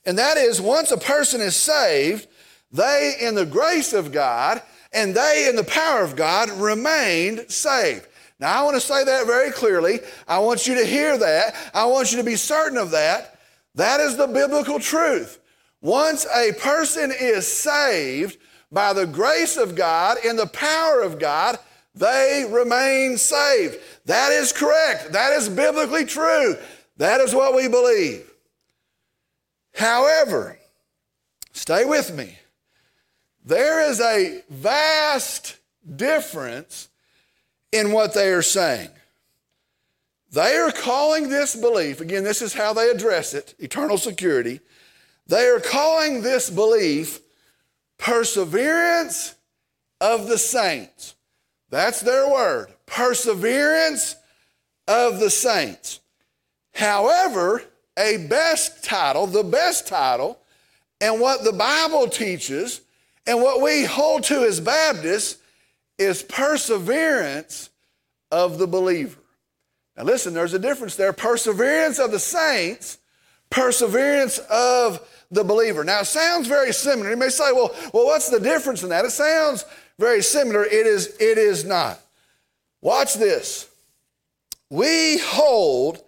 And 0.06 0.16
that 0.18 0.38
is, 0.38 0.60
once 0.60 0.92
a 0.92 0.96
person 0.96 1.40
is 1.40 1.56
saved, 1.56 2.28
they, 2.72 3.16
in 3.20 3.34
the 3.34 3.44
grace 3.44 3.92
of 3.92 4.12
God 4.12 4.62
and 4.92 5.14
they, 5.14 5.46
in 5.48 5.56
the 5.56 5.64
power 5.64 6.02
of 6.02 6.16
God, 6.16 6.48
remain 6.50 7.48
saved. 7.48 8.06
Now, 8.38 8.60
I 8.60 8.64
want 8.64 8.76
to 8.76 8.80
say 8.80 9.02
that 9.04 9.26
very 9.26 9.50
clearly. 9.50 10.00
I 10.28 10.38
want 10.38 10.66
you 10.66 10.76
to 10.76 10.86
hear 10.86 11.18
that. 11.18 11.54
I 11.74 11.86
want 11.86 12.12
you 12.12 12.18
to 12.18 12.24
be 12.24 12.36
certain 12.36 12.78
of 12.78 12.92
that. 12.92 13.40
That 13.74 13.98
is 14.00 14.16
the 14.16 14.26
biblical 14.26 14.78
truth. 14.78 15.40
Once 15.80 16.26
a 16.34 16.52
person 16.52 17.12
is 17.18 17.50
saved 17.50 18.38
by 18.70 18.92
the 18.92 19.06
grace 19.06 19.56
of 19.56 19.74
God 19.74 20.18
and 20.24 20.38
the 20.38 20.46
power 20.46 21.00
of 21.02 21.18
God, 21.18 21.58
they 21.96 22.46
remain 22.48 23.16
saved. 23.16 23.78
That 24.04 24.30
is 24.30 24.52
correct. 24.52 25.12
That 25.12 25.32
is 25.32 25.48
biblically 25.48 26.04
true. 26.04 26.56
That 26.98 27.20
is 27.20 27.34
what 27.34 27.54
we 27.54 27.68
believe. 27.68 28.30
However, 29.74 30.58
stay 31.52 31.84
with 31.84 32.14
me. 32.14 32.38
There 33.44 33.88
is 33.88 34.00
a 34.00 34.42
vast 34.50 35.56
difference 35.94 36.88
in 37.72 37.92
what 37.92 38.14
they 38.14 38.30
are 38.30 38.42
saying. 38.42 38.90
They 40.32 40.56
are 40.56 40.72
calling 40.72 41.28
this 41.28 41.54
belief, 41.54 42.00
again, 42.00 42.24
this 42.24 42.42
is 42.42 42.52
how 42.52 42.72
they 42.72 42.90
address 42.90 43.32
it 43.32 43.54
eternal 43.58 43.96
security. 43.96 44.60
They 45.26 45.46
are 45.46 45.60
calling 45.60 46.22
this 46.22 46.50
belief 46.50 47.20
perseverance 47.98 49.34
of 50.00 50.28
the 50.28 50.38
saints. 50.38 51.15
That's 51.70 52.00
their 52.00 52.28
word 52.30 52.68
perseverance 52.86 54.16
of 54.86 55.18
the 55.18 55.30
saints. 55.30 56.00
However, 56.72 57.62
a 57.98 58.26
best 58.28 58.84
title, 58.84 59.26
the 59.26 59.42
best 59.42 59.86
title, 59.86 60.38
and 61.00 61.20
what 61.20 61.44
the 61.44 61.52
Bible 61.52 62.08
teaches 62.08 62.80
and 63.26 63.42
what 63.42 63.60
we 63.60 63.84
hold 63.84 64.24
to 64.24 64.44
as 64.44 64.60
Baptists 64.60 65.38
is 65.98 66.22
perseverance 66.22 67.70
of 68.30 68.58
the 68.58 68.66
believer. 68.66 69.18
Now, 69.96 70.04
listen, 70.04 70.34
there's 70.34 70.54
a 70.54 70.58
difference 70.58 70.94
there 70.94 71.12
perseverance 71.12 71.98
of 71.98 72.10
the 72.10 72.18
saints, 72.18 72.98
perseverance 73.50 74.38
of 74.50 75.00
the 75.30 75.44
believer. 75.44 75.84
Now, 75.84 76.00
it 76.00 76.06
sounds 76.06 76.46
very 76.46 76.72
similar. 76.72 77.10
You 77.10 77.16
may 77.16 77.28
say, 77.28 77.52
well, 77.52 77.74
well, 77.92 78.06
what's 78.06 78.28
the 78.28 78.40
difference 78.40 78.82
in 78.82 78.88
that? 78.90 79.04
It 79.04 79.10
sounds 79.10 79.64
very 79.98 80.22
similar. 80.22 80.64
It 80.64 80.86
is, 80.86 81.16
it 81.18 81.38
is 81.38 81.64
not. 81.64 82.00
Watch 82.80 83.14
this. 83.14 83.68
We 84.70 85.18
hold 85.18 86.02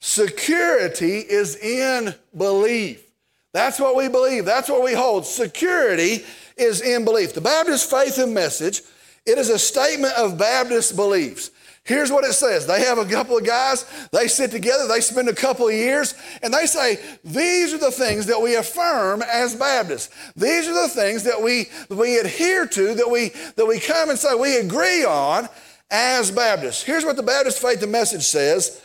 security 0.00 1.18
is 1.18 1.56
in 1.56 2.14
belief. 2.36 3.04
That's 3.52 3.78
what 3.78 3.96
we 3.96 4.08
believe. 4.08 4.44
That's 4.44 4.68
what 4.68 4.82
we 4.82 4.94
hold. 4.94 5.26
Security 5.26 6.24
is 6.56 6.80
in 6.80 7.04
belief. 7.04 7.34
The 7.34 7.40
Baptist 7.40 7.90
faith 7.90 8.18
and 8.18 8.32
message, 8.32 8.82
it 9.26 9.38
is 9.38 9.50
a 9.50 9.58
statement 9.58 10.14
of 10.14 10.38
Baptist 10.38 10.96
beliefs. 10.96 11.50
Here's 11.84 12.12
what 12.12 12.24
it 12.24 12.34
says. 12.34 12.64
They 12.66 12.84
have 12.84 12.98
a 12.98 13.04
couple 13.04 13.36
of 13.36 13.44
guys, 13.44 13.84
they 14.12 14.28
sit 14.28 14.52
together, 14.52 14.86
they 14.86 15.00
spend 15.00 15.28
a 15.28 15.34
couple 15.34 15.66
of 15.66 15.74
years, 15.74 16.14
and 16.42 16.54
they 16.54 16.66
say, 16.66 16.98
These 17.24 17.74
are 17.74 17.78
the 17.78 17.90
things 17.90 18.26
that 18.26 18.40
we 18.40 18.54
affirm 18.54 19.22
as 19.22 19.56
Baptists. 19.56 20.10
These 20.36 20.68
are 20.68 20.74
the 20.74 20.88
things 20.88 21.24
that 21.24 21.42
we, 21.42 21.68
we 21.88 22.18
adhere 22.18 22.66
to, 22.66 22.94
that 22.94 23.10
we, 23.10 23.30
that 23.56 23.66
we 23.66 23.80
come 23.80 24.10
and 24.10 24.18
say 24.18 24.34
we 24.34 24.58
agree 24.58 25.04
on 25.04 25.48
as 25.90 26.30
Baptists. 26.30 26.84
Here's 26.84 27.04
what 27.04 27.16
the 27.16 27.22
Baptist 27.22 27.60
Faith 27.60 27.82
and 27.82 27.90
Message 27.90 28.24
says 28.24 28.80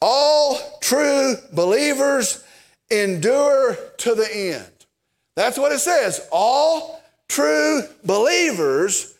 All 0.00 0.78
true 0.80 1.34
believers 1.52 2.44
endure 2.88 3.76
to 3.98 4.14
the 4.14 4.28
end. 4.32 4.86
That's 5.34 5.58
what 5.58 5.72
it 5.72 5.80
says. 5.80 6.26
All 6.30 7.02
true 7.28 7.82
believers 8.04 9.15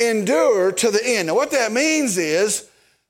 endure 0.00 0.72
to 0.72 0.90
the 0.90 1.00
end. 1.04 1.28
Now, 1.28 1.34
what 1.34 1.50
that 1.52 1.72
means 1.72 2.18
is 2.18 2.68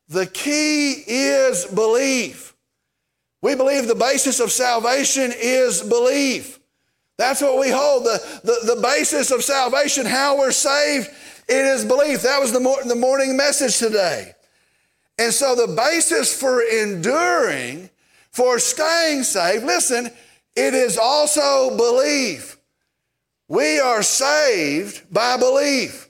the 0.08 0.26
key 0.26 1.02
is 1.06 1.64
belief. 1.66 2.54
We 3.42 3.54
believe 3.54 3.88
the 3.88 3.94
basis 3.94 4.40
of 4.40 4.50
salvation 4.52 5.32
is 5.36 5.82
belief. 5.82 6.58
That's 7.16 7.40
what 7.40 7.58
we 7.58 7.70
hold. 7.70 8.04
The, 8.04 8.40
the, 8.42 8.74
the 8.74 8.80
basis 8.80 9.30
of 9.30 9.44
salvation, 9.44 10.06
how 10.06 10.38
we're 10.38 10.50
saved, 10.50 11.08
it 11.48 11.64
is 11.64 11.84
belief. 11.84 12.22
That 12.22 12.40
was 12.40 12.52
the, 12.52 12.60
mor- 12.60 12.82
the 12.84 12.94
morning 12.94 13.36
message 13.36 13.78
today. 13.78 14.32
And 15.18 15.32
so 15.32 15.54
the 15.54 15.74
basis 15.74 16.38
for 16.38 16.62
enduring, 16.62 17.90
for 18.30 18.58
staying 18.58 19.22
saved, 19.22 19.64
listen, 19.64 20.10
it 20.56 20.74
is 20.74 20.98
also 20.98 21.76
belief. 21.76 22.58
We 23.46 23.78
are 23.78 24.02
saved 24.02 25.12
by 25.12 25.36
belief. 25.36 26.03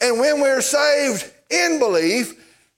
And 0.00 0.18
when 0.20 0.40
we're 0.40 0.60
saved 0.60 1.30
in 1.50 1.78
belief, 1.78 2.34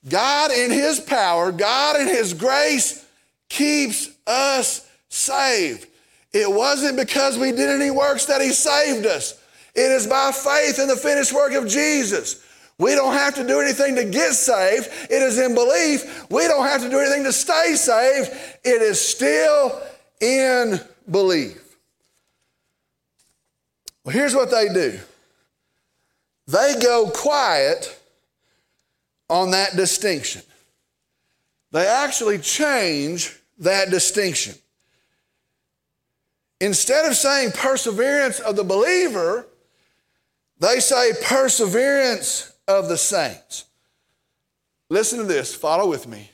God 0.08 0.50
in 0.50 0.70
His 0.70 1.00
power, 1.00 1.52
God 1.52 2.00
in 2.00 2.06
His 2.06 2.34
grace 2.34 3.04
keeps 3.48 4.10
us 4.26 4.88
saved. 5.08 5.86
It 6.32 6.50
wasn't 6.50 6.96
because 6.96 7.38
we 7.38 7.52
did 7.52 7.70
any 7.70 7.90
works 7.90 8.26
that 8.26 8.40
He 8.40 8.50
saved 8.50 9.06
us. 9.06 9.34
It 9.74 9.90
is 9.90 10.06
by 10.06 10.32
faith 10.32 10.78
in 10.78 10.88
the 10.88 10.96
finished 10.96 11.32
work 11.32 11.52
of 11.52 11.66
Jesus. 11.66 12.44
We 12.78 12.94
don't 12.94 13.14
have 13.14 13.34
to 13.34 13.46
do 13.46 13.60
anything 13.60 13.96
to 13.96 14.04
get 14.04 14.34
saved. 14.34 14.88
It 15.10 15.22
is 15.22 15.38
in 15.38 15.54
belief. 15.54 16.30
We 16.30 16.46
don't 16.46 16.66
have 16.66 16.82
to 16.82 16.88
do 16.88 17.00
anything 17.00 17.24
to 17.24 17.32
stay 17.32 17.74
saved. 17.74 18.30
It 18.64 18.82
is 18.82 19.00
still 19.00 19.82
in 20.20 20.80
belief. 21.10 21.76
Well, 24.04 24.14
here's 24.14 24.34
what 24.34 24.50
they 24.50 24.68
do 24.68 24.98
they 26.48 26.74
go 26.80 27.10
quiet 27.10 28.00
on 29.28 29.50
that 29.50 29.76
distinction. 29.76 30.42
They 31.70 31.86
actually 31.86 32.38
change 32.38 33.38
that 33.58 33.90
distinction. 33.90 34.54
Instead 36.60 37.04
of 37.04 37.14
saying 37.14 37.52
perseverance 37.52 38.40
of 38.40 38.56
the 38.56 38.64
believer, 38.64 39.46
they 40.58 40.80
say 40.80 41.12
perseverance 41.22 42.52
of 42.66 42.88
the 42.88 42.96
saints. 42.96 43.66
Listen 44.88 45.18
to 45.18 45.24
this, 45.24 45.54
follow 45.54 45.88
with 45.88 46.08
me. 46.08 46.30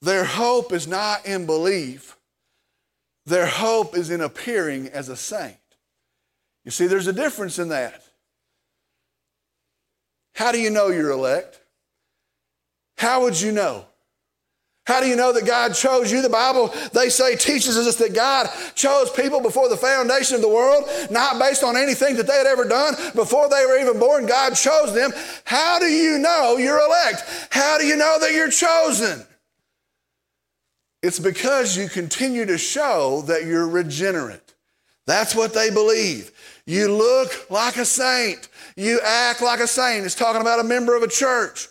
Their 0.00 0.24
hope 0.24 0.72
is 0.72 0.88
not 0.88 1.26
in 1.26 1.44
belief, 1.44 2.16
their 3.26 3.46
hope 3.46 3.96
is 3.96 4.10
in 4.10 4.22
appearing 4.22 4.88
as 4.88 5.08
a 5.10 5.16
saint. 5.16 5.56
You 6.64 6.70
see, 6.70 6.86
there's 6.86 7.06
a 7.06 7.12
difference 7.12 7.58
in 7.58 7.68
that. 7.68 8.03
How 10.34 10.52
do 10.52 10.60
you 10.60 10.70
know 10.70 10.88
you're 10.88 11.10
elect? 11.10 11.60
How 12.98 13.22
would 13.22 13.40
you 13.40 13.52
know? 13.52 13.86
How 14.86 15.00
do 15.00 15.06
you 15.06 15.16
know 15.16 15.32
that 15.32 15.46
God 15.46 15.74
chose 15.74 16.12
you? 16.12 16.20
The 16.20 16.28
Bible, 16.28 16.72
they 16.92 17.08
say, 17.08 17.36
teaches 17.36 17.78
us 17.78 17.96
that 17.96 18.12
God 18.12 18.50
chose 18.74 19.10
people 19.10 19.40
before 19.40 19.70
the 19.70 19.78
foundation 19.78 20.36
of 20.36 20.42
the 20.42 20.48
world, 20.48 20.84
not 21.10 21.38
based 21.38 21.64
on 21.64 21.74
anything 21.74 22.16
that 22.16 22.26
they 22.26 22.36
had 22.36 22.46
ever 22.46 22.66
done. 22.66 22.94
Before 23.14 23.48
they 23.48 23.64
were 23.64 23.78
even 23.78 23.98
born, 23.98 24.26
God 24.26 24.54
chose 24.54 24.92
them. 24.92 25.10
How 25.44 25.78
do 25.78 25.86
you 25.86 26.18
know 26.18 26.58
you're 26.58 26.84
elect? 26.84 27.48
How 27.50 27.78
do 27.78 27.86
you 27.86 27.96
know 27.96 28.18
that 28.20 28.32
you're 28.32 28.50
chosen? 28.50 29.26
It's 31.02 31.18
because 31.18 31.76
you 31.76 31.88
continue 31.88 32.44
to 32.44 32.58
show 32.58 33.22
that 33.26 33.44
you're 33.46 33.68
regenerate. 33.68 34.54
That's 35.06 35.34
what 35.34 35.54
they 35.54 35.70
believe. 35.70 36.30
You 36.66 36.94
look 36.94 37.50
like 37.50 37.76
a 37.76 37.84
saint. 37.84 38.48
You 38.76 39.00
act 39.04 39.40
like 39.40 39.60
a 39.60 39.66
saint. 39.66 40.04
It's 40.04 40.14
talking 40.14 40.40
about 40.40 40.60
a 40.60 40.64
member 40.64 40.96
of 40.96 41.02
a 41.02 41.08
church. 41.08 41.68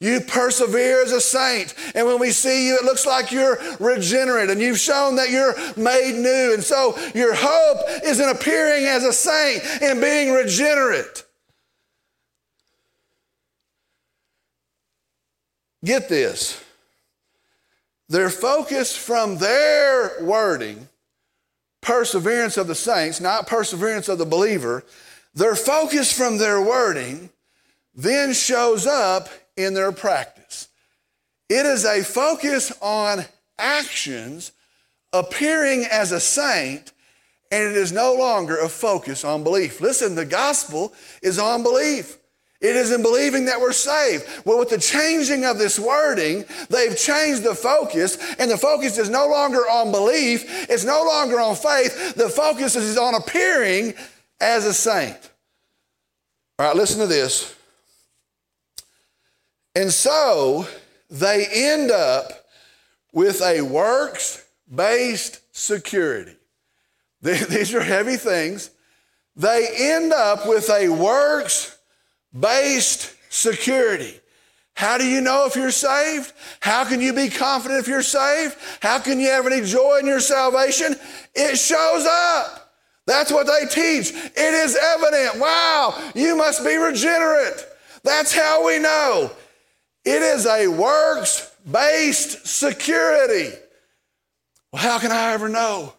You 0.00 0.20
persevere 0.20 1.02
as 1.02 1.12
a 1.12 1.20
saint. 1.20 1.74
And 1.94 2.06
when 2.06 2.18
we 2.18 2.30
see 2.30 2.68
you, 2.68 2.76
it 2.76 2.84
looks 2.84 3.06
like 3.06 3.32
you're 3.32 3.58
regenerate 3.80 4.50
and 4.50 4.60
you've 4.60 4.78
shown 4.78 5.16
that 5.16 5.30
you're 5.30 5.54
made 5.76 6.20
new. 6.20 6.52
And 6.52 6.62
so 6.62 6.98
your 7.14 7.34
hope 7.34 7.78
is 8.04 8.20
in 8.20 8.28
appearing 8.28 8.84
as 8.84 9.04
a 9.04 9.12
saint 9.12 9.62
and 9.82 10.00
being 10.00 10.32
regenerate. 10.32 11.24
Get 15.84 16.08
this. 16.08 16.62
Their 18.08 18.30
focus 18.30 18.94
from 18.96 19.38
their 19.38 20.22
wording, 20.22 20.88
perseverance 21.80 22.56
of 22.56 22.66
the 22.66 22.74
saints, 22.74 23.20
not 23.20 23.46
perseverance 23.46 24.08
of 24.08 24.18
the 24.18 24.26
believer, 24.26 24.84
their 25.34 25.56
focus 25.56 26.12
from 26.12 26.38
their 26.38 26.60
wording 26.60 27.30
then 27.94 28.32
shows 28.32 28.86
up 28.86 29.28
in 29.56 29.74
their 29.74 29.92
practice. 29.92 30.68
It 31.48 31.66
is 31.66 31.84
a 31.84 32.02
focus 32.02 32.72
on 32.80 33.24
actions 33.58 34.52
appearing 35.12 35.86
as 35.90 36.10
a 36.10 36.20
saint, 36.20 36.92
and 37.52 37.62
it 37.62 37.76
is 37.76 37.92
no 37.92 38.14
longer 38.14 38.58
a 38.58 38.68
focus 38.68 39.24
on 39.24 39.44
belief. 39.44 39.80
Listen, 39.80 40.14
the 40.14 40.24
gospel 40.24 40.92
is 41.22 41.38
on 41.38 41.62
belief. 41.62 42.18
It 42.60 42.76
is 42.76 42.92
in 42.92 43.02
believing 43.02 43.44
that 43.44 43.60
we're 43.60 43.72
saved. 43.72 44.26
Well, 44.46 44.58
with 44.58 44.70
the 44.70 44.78
changing 44.78 45.44
of 45.44 45.58
this 45.58 45.78
wording, 45.78 46.46
they've 46.70 46.96
changed 46.96 47.42
the 47.42 47.54
focus, 47.54 48.16
and 48.38 48.50
the 48.50 48.56
focus 48.56 48.96
is 48.96 49.10
no 49.10 49.28
longer 49.28 49.68
on 49.68 49.92
belief, 49.92 50.44
it's 50.70 50.84
no 50.84 51.04
longer 51.04 51.38
on 51.38 51.56
faith. 51.56 52.14
The 52.14 52.30
focus 52.30 52.74
is 52.74 52.96
on 52.96 53.14
appearing 53.14 53.94
as 54.40 54.64
a 54.64 54.74
saint. 54.74 55.18
All 56.58 56.66
right, 56.66 56.76
listen 56.76 57.00
to 57.00 57.06
this. 57.06 57.54
And 59.74 59.90
so 59.92 60.68
they 61.10 61.46
end 61.50 61.90
up 61.90 62.46
with 63.12 63.42
a 63.42 63.62
works 63.62 64.44
based 64.72 65.40
security. 65.56 66.36
These 67.22 67.74
are 67.74 67.82
heavy 67.82 68.16
things. 68.16 68.70
They 69.36 69.68
end 69.76 70.12
up 70.12 70.46
with 70.46 70.70
a 70.70 70.88
works 70.88 71.76
based 72.38 73.14
security. 73.30 74.20
How 74.74 74.98
do 74.98 75.06
you 75.06 75.20
know 75.20 75.46
if 75.46 75.54
you're 75.54 75.70
saved? 75.70 76.32
How 76.60 76.84
can 76.84 77.00
you 77.00 77.12
be 77.12 77.28
confident 77.30 77.80
if 77.80 77.88
you're 77.88 78.02
saved? 78.02 78.56
How 78.80 78.98
can 78.98 79.20
you 79.20 79.30
have 79.30 79.46
any 79.46 79.64
joy 79.64 79.98
in 80.00 80.06
your 80.06 80.20
salvation? 80.20 80.96
It 81.34 81.56
shows 81.56 82.06
up. 82.06 82.63
That's 83.06 83.30
what 83.30 83.46
they 83.46 83.66
teach. 83.66 84.10
It 84.10 84.54
is 84.54 84.76
evident. 84.76 85.40
Wow, 85.40 86.10
you 86.14 86.36
must 86.36 86.64
be 86.64 86.76
regenerate. 86.76 87.66
That's 88.02 88.34
how 88.34 88.66
we 88.66 88.78
know. 88.78 89.30
It 90.04 90.22
is 90.22 90.46
a 90.46 90.68
works 90.68 91.54
based 91.70 92.46
security. 92.46 93.50
Well, 94.72 94.82
how 94.82 94.98
can 94.98 95.12
I 95.12 95.32
ever 95.32 95.48
know? 95.48 95.92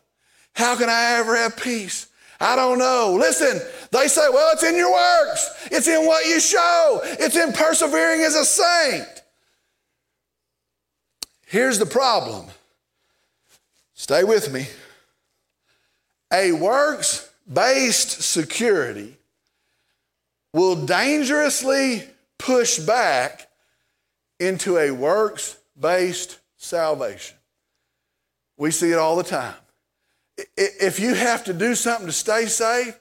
How 0.54 0.76
can 0.76 0.90
I 0.90 1.18
ever 1.20 1.36
have 1.36 1.58
peace? 1.58 2.08
I 2.40 2.56
don't 2.56 2.78
know. 2.78 3.16
Listen, 3.20 3.62
they 3.92 4.08
say, 4.08 4.28
well, 4.32 4.52
it's 4.54 4.64
in 4.64 4.76
your 4.76 4.92
works, 4.92 5.68
it's 5.72 5.88
in 5.88 6.06
what 6.06 6.26
you 6.26 6.40
show, 6.40 7.00
it's 7.04 7.36
in 7.36 7.54
persevering 7.54 8.22
as 8.22 8.36
a 8.36 8.46
saint. 8.46 9.24
Here's 11.46 11.80
the 11.80 11.86
problem. 11.86 12.48
Stay 13.94 14.24
with 14.24 14.52
me. 14.52 14.68
A 16.34 16.52
works 16.52 17.30
based 17.52 18.22
security 18.22 19.18
will 20.54 20.86
dangerously 20.86 22.04
push 22.38 22.80
back 22.80 23.50
into 24.40 24.78
a 24.78 24.92
works 24.92 25.58
based 25.80 26.40
salvation. 26.58 27.38
We 28.58 28.72
see 28.72 28.92
it 28.92 28.98
all 28.98 29.16
the 29.16 29.24
time. 29.24 29.56
If 30.58 31.00
you 31.00 31.14
have 31.14 31.44
to 31.46 31.54
do 31.54 31.76
something 31.76 32.08
to 32.08 32.14
stay 32.14 32.46
saved, 32.46 32.98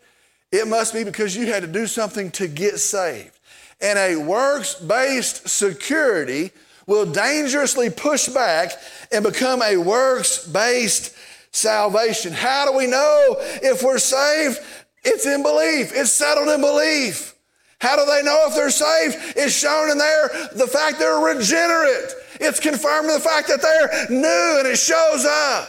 it 0.53 0.69
must 0.69 0.95
be 0.95 1.05
because 1.05 1.37
you 1.37 1.47
had 1.47 1.63
to 1.63 1.69
do 1.69 1.87
something 1.87 2.31
to 2.33 2.47
get 2.47 2.79
saved. 2.79 3.39
And 3.81 3.99
a 3.99 4.17
works 4.17 4.75
based 4.75 5.49
security 5.49 6.53
will 6.87 7.07
dangerously 7.07 7.91
push 7.91 8.29
back 8.29 8.73
and 9.11 9.25
become 9.25 9.63
a 9.63 9.77
works 9.77 10.47
based 10.47 11.14
salvation. 11.55 12.33
How 12.33 12.71
do 12.71 12.77
we 12.77 12.87
know 12.87 13.37
if 13.39 13.83
we're 13.83 13.99
saved? 13.99 14.61
It's 15.05 15.27
in 15.27 15.43
belief, 15.43 15.93
it's 15.95 16.13
settled 16.13 16.49
in 16.49 16.61
belief. 16.61 17.35
How 17.81 17.97
do 17.97 18.07
they 18.07 18.23
know 18.23 18.47
if 18.49 18.55
they're 18.55 18.71
saved? 18.71 19.17
It's 19.37 19.55
shown 19.55 19.91
in 19.91 19.99
there 19.99 20.29
the 20.55 20.67
fact 20.67 20.99
they're 20.99 21.19
regenerate. 21.19 22.15
It's 22.41 22.59
confirmed 22.59 23.09
in 23.09 23.15
the 23.15 23.21
fact 23.21 23.49
that 23.49 23.61
they're 23.61 24.09
new 24.09 24.59
and 24.59 24.67
it 24.67 24.79
shows 24.79 25.25
up. 25.25 25.69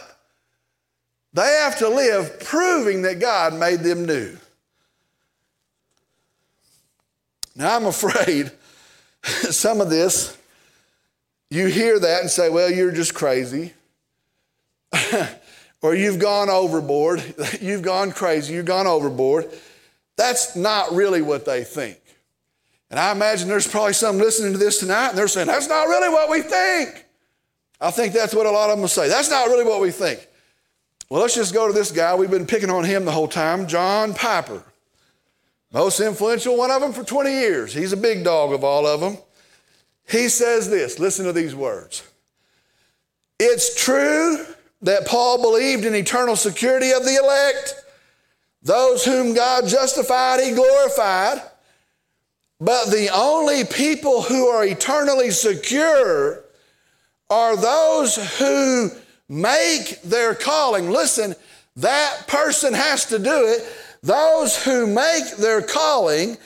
They 1.34 1.60
have 1.62 1.78
to 1.80 1.88
live 1.88 2.40
proving 2.40 3.02
that 3.02 3.20
God 3.20 3.52
made 3.52 3.80
them 3.80 4.06
new. 4.06 4.38
Now, 7.54 7.76
I'm 7.76 7.86
afraid 7.86 8.50
some 9.22 9.80
of 9.82 9.90
this, 9.90 10.36
you 11.50 11.66
hear 11.66 11.98
that 11.98 12.20
and 12.22 12.30
say, 12.30 12.48
well, 12.48 12.70
you're 12.70 12.92
just 12.92 13.14
crazy. 13.14 13.74
or 15.82 15.94
you've 15.94 16.18
gone 16.18 16.48
overboard. 16.48 17.22
You've 17.60 17.82
gone 17.82 18.10
crazy. 18.10 18.54
You've 18.54 18.66
gone 18.66 18.86
overboard. 18.86 19.50
That's 20.16 20.56
not 20.56 20.92
really 20.92 21.22
what 21.22 21.44
they 21.44 21.64
think. 21.64 21.98
And 22.90 22.98
I 22.98 23.12
imagine 23.12 23.48
there's 23.48 23.66
probably 23.66 23.92
some 23.92 24.18
listening 24.18 24.52
to 24.52 24.58
this 24.58 24.78
tonight 24.80 25.10
and 25.10 25.18
they're 25.18 25.28
saying, 25.28 25.48
that's 25.48 25.68
not 25.68 25.84
really 25.84 26.08
what 26.08 26.30
we 26.30 26.40
think. 26.40 27.04
I 27.80 27.90
think 27.90 28.14
that's 28.14 28.34
what 28.34 28.46
a 28.46 28.50
lot 28.50 28.70
of 28.70 28.78
them 28.78 28.88
say. 28.88 29.08
That's 29.08 29.30
not 29.30 29.48
really 29.48 29.64
what 29.64 29.80
we 29.80 29.90
think. 29.90 30.26
Well, 31.10 31.20
let's 31.20 31.34
just 31.34 31.52
go 31.52 31.66
to 31.66 31.72
this 31.72 31.92
guy. 31.92 32.14
We've 32.14 32.30
been 32.30 32.46
picking 32.46 32.70
on 32.70 32.84
him 32.84 33.04
the 33.04 33.12
whole 33.12 33.28
time, 33.28 33.66
John 33.66 34.14
Piper. 34.14 34.62
Most 35.72 36.00
influential 36.00 36.56
one 36.56 36.70
of 36.70 36.80
them 36.80 36.92
for 36.92 37.04
20 37.04 37.30
years. 37.30 37.74
He's 37.74 37.92
a 37.92 37.96
big 37.96 38.24
dog 38.24 38.52
of 38.52 38.64
all 38.64 38.86
of 38.86 39.00
them. 39.00 39.18
He 40.08 40.28
says 40.28 40.70
this 40.70 40.98
listen 40.98 41.26
to 41.26 41.32
these 41.32 41.54
words. 41.54 42.02
It's 43.38 43.74
true 43.74 44.46
that 44.82 45.06
Paul 45.06 45.40
believed 45.40 45.84
in 45.84 45.94
eternal 45.94 46.36
security 46.36 46.92
of 46.92 47.04
the 47.04 47.16
elect. 47.16 47.74
Those 48.62 49.04
whom 49.04 49.34
God 49.34 49.66
justified, 49.66 50.40
he 50.40 50.52
glorified. 50.52 51.42
But 52.60 52.86
the 52.86 53.10
only 53.14 53.64
people 53.64 54.22
who 54.22 54.46
are 54.46 54.64
eternally 54.64 55.30
secure 55.30 56.44
are 57.28 57.56
those 57.56 58.38
who 58.38 58.90
make 59.28 60.00
their 60.02 60.34
calling. 60.34 60.90
Listen, 60.90 61.34
that 61.76 62.26
person 62.26 62.72
has 62.72 63.06
to 63.06 63.18
do 63.18 63.46
it. 63.46 63.66
Those 64.02 64.62
who 64.62 64.86
make 64.86 65.36
their 65.36 65.62
calling 65.62 66.38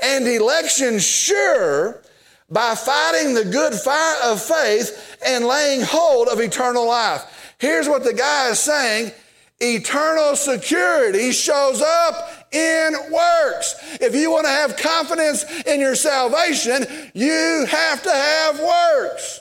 and 0.00 0.26
election 0.26 0.98
sure 0.98 2.02
by 2.50 2.74
fighting 2.74 3.34
the 3.34 3.44
good 3.44 3.74
fight 3.74 4.20
of 4.24 4.40
faith 4.40 5.18
and 5.24 5.44
laying 5.44 5.82
hold 5.82 6.28
of 6.28 6.40
eternal 6.40 6.86
life. 6.86 7.34
Here's 7.58 7.88
what 7.88 8.04
the 8.04 8.14
guy 8.14 8.50
is 8.50 8.58
saying 8.58 9.12
eternal 9.60 10.36
security 10.36 11.32
shows 11.32 11.82
up 11.82 12.46
in 12.52 12.94
works. 13.10 13.74
If 14.00 14.14
you 14.14 14.30
want 14.30 14.46
to 14.46 14.50
have 14.52 14.76
confidence 14.76 15.44
in 15.66 15.80
your 15.80 15.96
salvation, 15.96 16.86
you 17.12 17.66
have 17.68 18.02
to 18.04 18.10
have 18.10 18.60
works. 18.60 19.40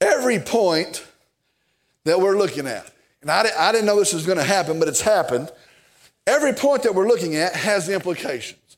Every 0.00 0.38
point 0.38 1.06
that 2.04 2.20
we're 2.20 2.38
looking 2.38 2.66
at, 2.66 2.90
and 3.20 3.30
I, 3.30 3.50
I 3.58 3.72
didn't 3.72 3.86
know 3.86 3.98
this 3.98 4.14
was 4.14 4.24
going 4.24 4.38
to 4.38 4.44
happen, 4.44 4.78
but 4.78 4.88
it's 4.88 5.00
happened. 5.00 5.50
Every 6.26 6.52
point 6.52 6.84
that 6.84 6.94
we're 6.94 7.08
looking 7.08 7.36
at 7.36 7.54
has 7.54 7.88
implications. 7.88 8.76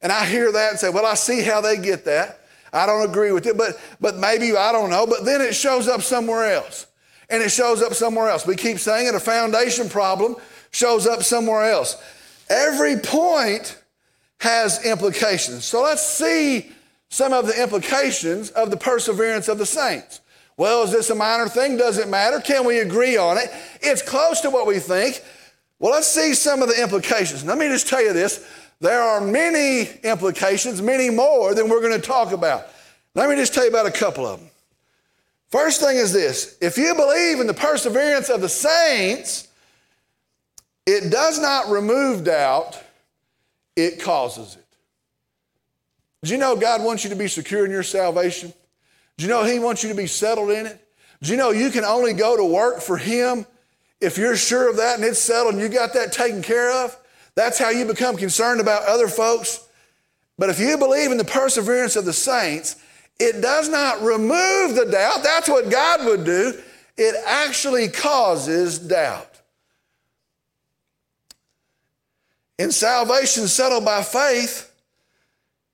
And 0.00 0.10
I 0.10 0.24
hear 0.24 0.50
that 0.50 0.70
and 0.70 0.78
say, 0.78 0.88
well, 0.88 1.06
I 1.06 1.14
see 1.14 1.42
how 1.42 1.60
they 1.60 1.76
get 1.76 2.04
that. 2.06 2.40
I 2.74 2.86
don't 2.86 3.08
agree 3.08 3.32
with 3.32 3.46
it, 3.46 3.56
but, 3.56 3.80
but 4.00 4.16
maybe 4.16 4.54
I 4.56 4.72
don't 4.72 4.90
know. 4.90 5.06
But 5.06 5.24
then 5.24 5.40
it 5.40 5.54
shows 5.54 5.88
up 5.88 6.02
somewhere 6.02 6.52
else. 6.52 6.86
And 7.30 7.42
it 7.42 7.50
shows 7.50 7.82
up 7.82 7.94
somewhere 7.94 8.28
else. 8.28 8.46
We 8.46 8.56
keep 8.56 8.78
saying 8.78 9.06
it, 9.06 9.14
a 9.14 9.20
foundation 9.20 9.88
problem 9.88 10.36
shows 10.70 11.06
up 11.06 11.22
somewhere 11.22 11.70
else. 11.70 11.96
Every 12.50 12.98
point 12.98 13.78
has 14.40 14.84
implications. 14.84 15.64
So 15.64 15.82
let's 15.82 16.06
see 16.06 16.70
some 17.08 17.32
of 17.32 17.46
the 17.46 17.62
implications 17.62 18.50
of 18.50 18.70
the 18.70 18.76
perseverance 18.76 19.48
of 19.48 19.58
the 19.58 19.66
saints. 19.66 20.20
Well, 20.56 20.82
is 20.82 20.92
this 20.92 21.10
a 21.10 21.14
minor 21.14 21.48
thing? 21.48 21.76
Does 21.76 21.98
it 21.98 22.08
matter? 22.08 22.40
Can 22.40 22.66
we 22.66 22.80
agree 22.80 23.16
on 23.16 23.38
it? 23.38 23.50
It's 23.80 24.02
close 24.02 24.40
to 24.42 24.50
what 24.50 24.66
we 24.66 24.78
think. 24.78 25.22
Well, 25.78 25.92
let's 25.92 26.06
see 26.06 26.34
some 26.34 26.62
of 26.62 26.68
the 26.68 26.80
implications. 26.80 27.44
Let 27.44 27.58
me 27.58 27.68
just 27.68 27.88
tell 27.88 28.02
you 28.02 28.12
this 28.12 28.46
there 28.80 29.00
are 29.00 29.20
many 29.20 29.90
implications, 30.02 30.82
many 30.82 31.10
more 31.10 31.54
than 31.54 31.68
we're 31.68 31.80
going 31.80 31.98
to 31.98 32.06
talk 32.06 32.32
about. 32.32 32.66
Let 33.14 33.30
me 33.30 33.36
just 33.36 33.54
tell 33.54 33.64
you 33.64 33.70
about 33.70 33.86
a 33.86 33.90
couple 33.90 34.26
of 34.26 34.40
them. 34.40 34.50
First 35.50 35.80
thing 35.80 35.96
is 35.96 36.12
this 36.12 36.58
if 36.60 36.76
you 36.76 36.94
believe 36.94 37.40
in 37.40 37.46
the 37.46 37.54
perseverance 37.54 38.28
of 38.28 38.40
the 38.40 38.48
saints, 38.48 39.48
it 40.86 41.10
does 41.10 41.38
not 41.38 41.68
remove 41.68 42.24
doubt, 42.24 42.82
it 43.76 44.02
causes 44.02 44.56
it. 44.56 44.64
Do 46.24 46.32
you 46.32 46.38
know 46.38 46.56
God 46.56 46.82
wants 46.82 47.04
you 47.04 47.10
to 47.10 47.16
be 47.16 47.28
secure 47.28 47.64
in 47.64 47.70
your 47.70 47.82
salvation? 47.82 48.52
Do 49.16 49.24
you 49.24 49.30
know 49.30 49.44
He 49.44 49.58
wants 49.58 49.82
you 49.82 49.90
to 49.90 49.94
be 49.94 50.06
settled 50.06 50.50
in 50.50 50.66
it? 50.66 50.80
Do 51.22 51.30
you 51.30 51.36
know 51.36 51.50
you 51.50 51.70
can 51.70 51.84
only 51.84 52.12
go 52.12 52.36
to 52.36 52.44
work 52.44 52.80
for 52.80 52.96
Him 52.96 53.46
if 54.00 54.18
you're 54.18 54.36
sure 54.36 54.68
of 54.68 54.76
that 54.78 54.96
and 54.96 55.04
it's 55.04 55.18
settled 55.18 55.54
and 55.54 55.62
you 55.62 55.68
got 55.68 55.92
that 55.94 56.12
taken 56.12 56.42
care 56.42 56.72
of? 56.84 56.96
That's 57.34 57.58
how 57.58 57.70
you 57.70 57.84
become 57.84 58.16
concerned 58.16 58.60
about 58.60 58.84
other 58.84 59.08
folks. 59.08 59.66
But 60.38 60.50
if 60.50 60.58
you 60.58 60.76
believe 60.78 61.10
in 61.10 61.18
the 61.18 61.24
perseverance 61.24 61.96
of 61.96 62.04
the 62.04 62.12
saints, 62.12 62.76
it 63.18 63.40
does 63.40 63.68
not 63.68 64.02
remove 64.02 64.74
the 64.74 64.88
doubt. 64.90 65.22
That's 65.22 65.48
what 65.48 65.70
God 65.70 66.04
would 66.04 66.24
do. 66.24 66.60
It 66.96 67.14
actually 67.26 67.88
causes 67.88 68.78
doubt. 68.78 69.30
In 72.58 72.70
salvation 72.70 73.48
settled 73.48 73.84
by 73.84 74.02
faith, 74.02 74.72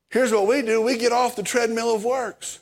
here's 0.09 0.33
what 0.33 0.47
we 0.47 0.63
do 0.63 0.81
we 0.81 0.97
get 0.97 1.13
off 1.13 1.37
the 1.37 1.43
treadmill 1.43 1.95
of 1.95 2.05
works. 2.05 2.61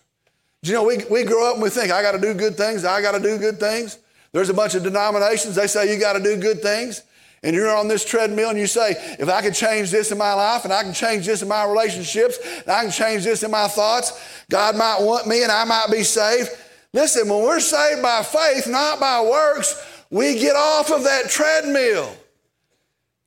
You 0.62 0.72
know, 0.72 0.82
we, 0.82 0.98
we 1.08 1.22
grow 1.22 1.48
up 1.48 1.54
and 1.54 1.62
we 1.62 1.70
think, 1.70 1.92
I 1.92 2.02
got 2.02 2.12
to 2.12 2.20
do 2.20 2.34
good 2.34 2.56
things, 2.56 2.84
I 2.84 3.00
got 3.00 3.12
to 3.12 3.20
do 3.20 3.38
good 3.38 3.61
things. 3.61 3.98
There's 4.32 4.50
a 4.50 4.54
bunch 4.54 4.74
of 4.74 4.82
denominations, 4.82 5.54
they 5.54 5.68
say 5.68 5.92
you 5.92 6.00
got 6.00 6.14
to 6.14 6.22
do 6.22 6.37
good 6.37 6.61
things. 6.61 7.02
And 7.42 7.55
you're 7.55 7.74
on 7.74 7.88
this 7.88 8.05
treadmill 8.05 8.51
and 8.51 8.59
you 8.59 8.66
say, 8.66 8.94
if 9.18 9.29
I 9.29 9.42
can 9.42 9.53
change 9.53 9.90
this 9.90 10.11
in 10.11 10.18
my 10.18 10.33
life 10.35 10.64
and 10.64 10.72
I 10.72 10.83
can 10.83 10.92
change 10.92 11.27
this 11.27 11.42
in 11.42 11.48
my 11.48 11.64
relationships 11.64 12.38
and 12.42 12.68
I 12.68 12.83
can 12.83 12.90
change 12.90 13.24
this 13.24 13.42
in 13.42 13.51
my 13.51 13.68
thoughts, 13.68 14.42
God 14.51 14.77
might 14.77 14.98
want 15.01 15.27
me 15.27 15.42
and 15.42 15.53
I 15.53 15.64
might 15.64 15.87
be 15.90 16.03
saved. 16.03 16.51
Listen, 16.92 17.29
when 17.29 17.42
we're 17.42 17.61
saved 17.61 18.03
by 18.03 18.22
faith, 18.22 18.66
not 18.66 18.98
by 18.98 19.20
works, 19.22 19.85
we 20.11 20.38
get 20.38 20.57
off 20.57 20.90
of 20.90 21.05
that 21.05 21.31
treadmill. 21.31 22.12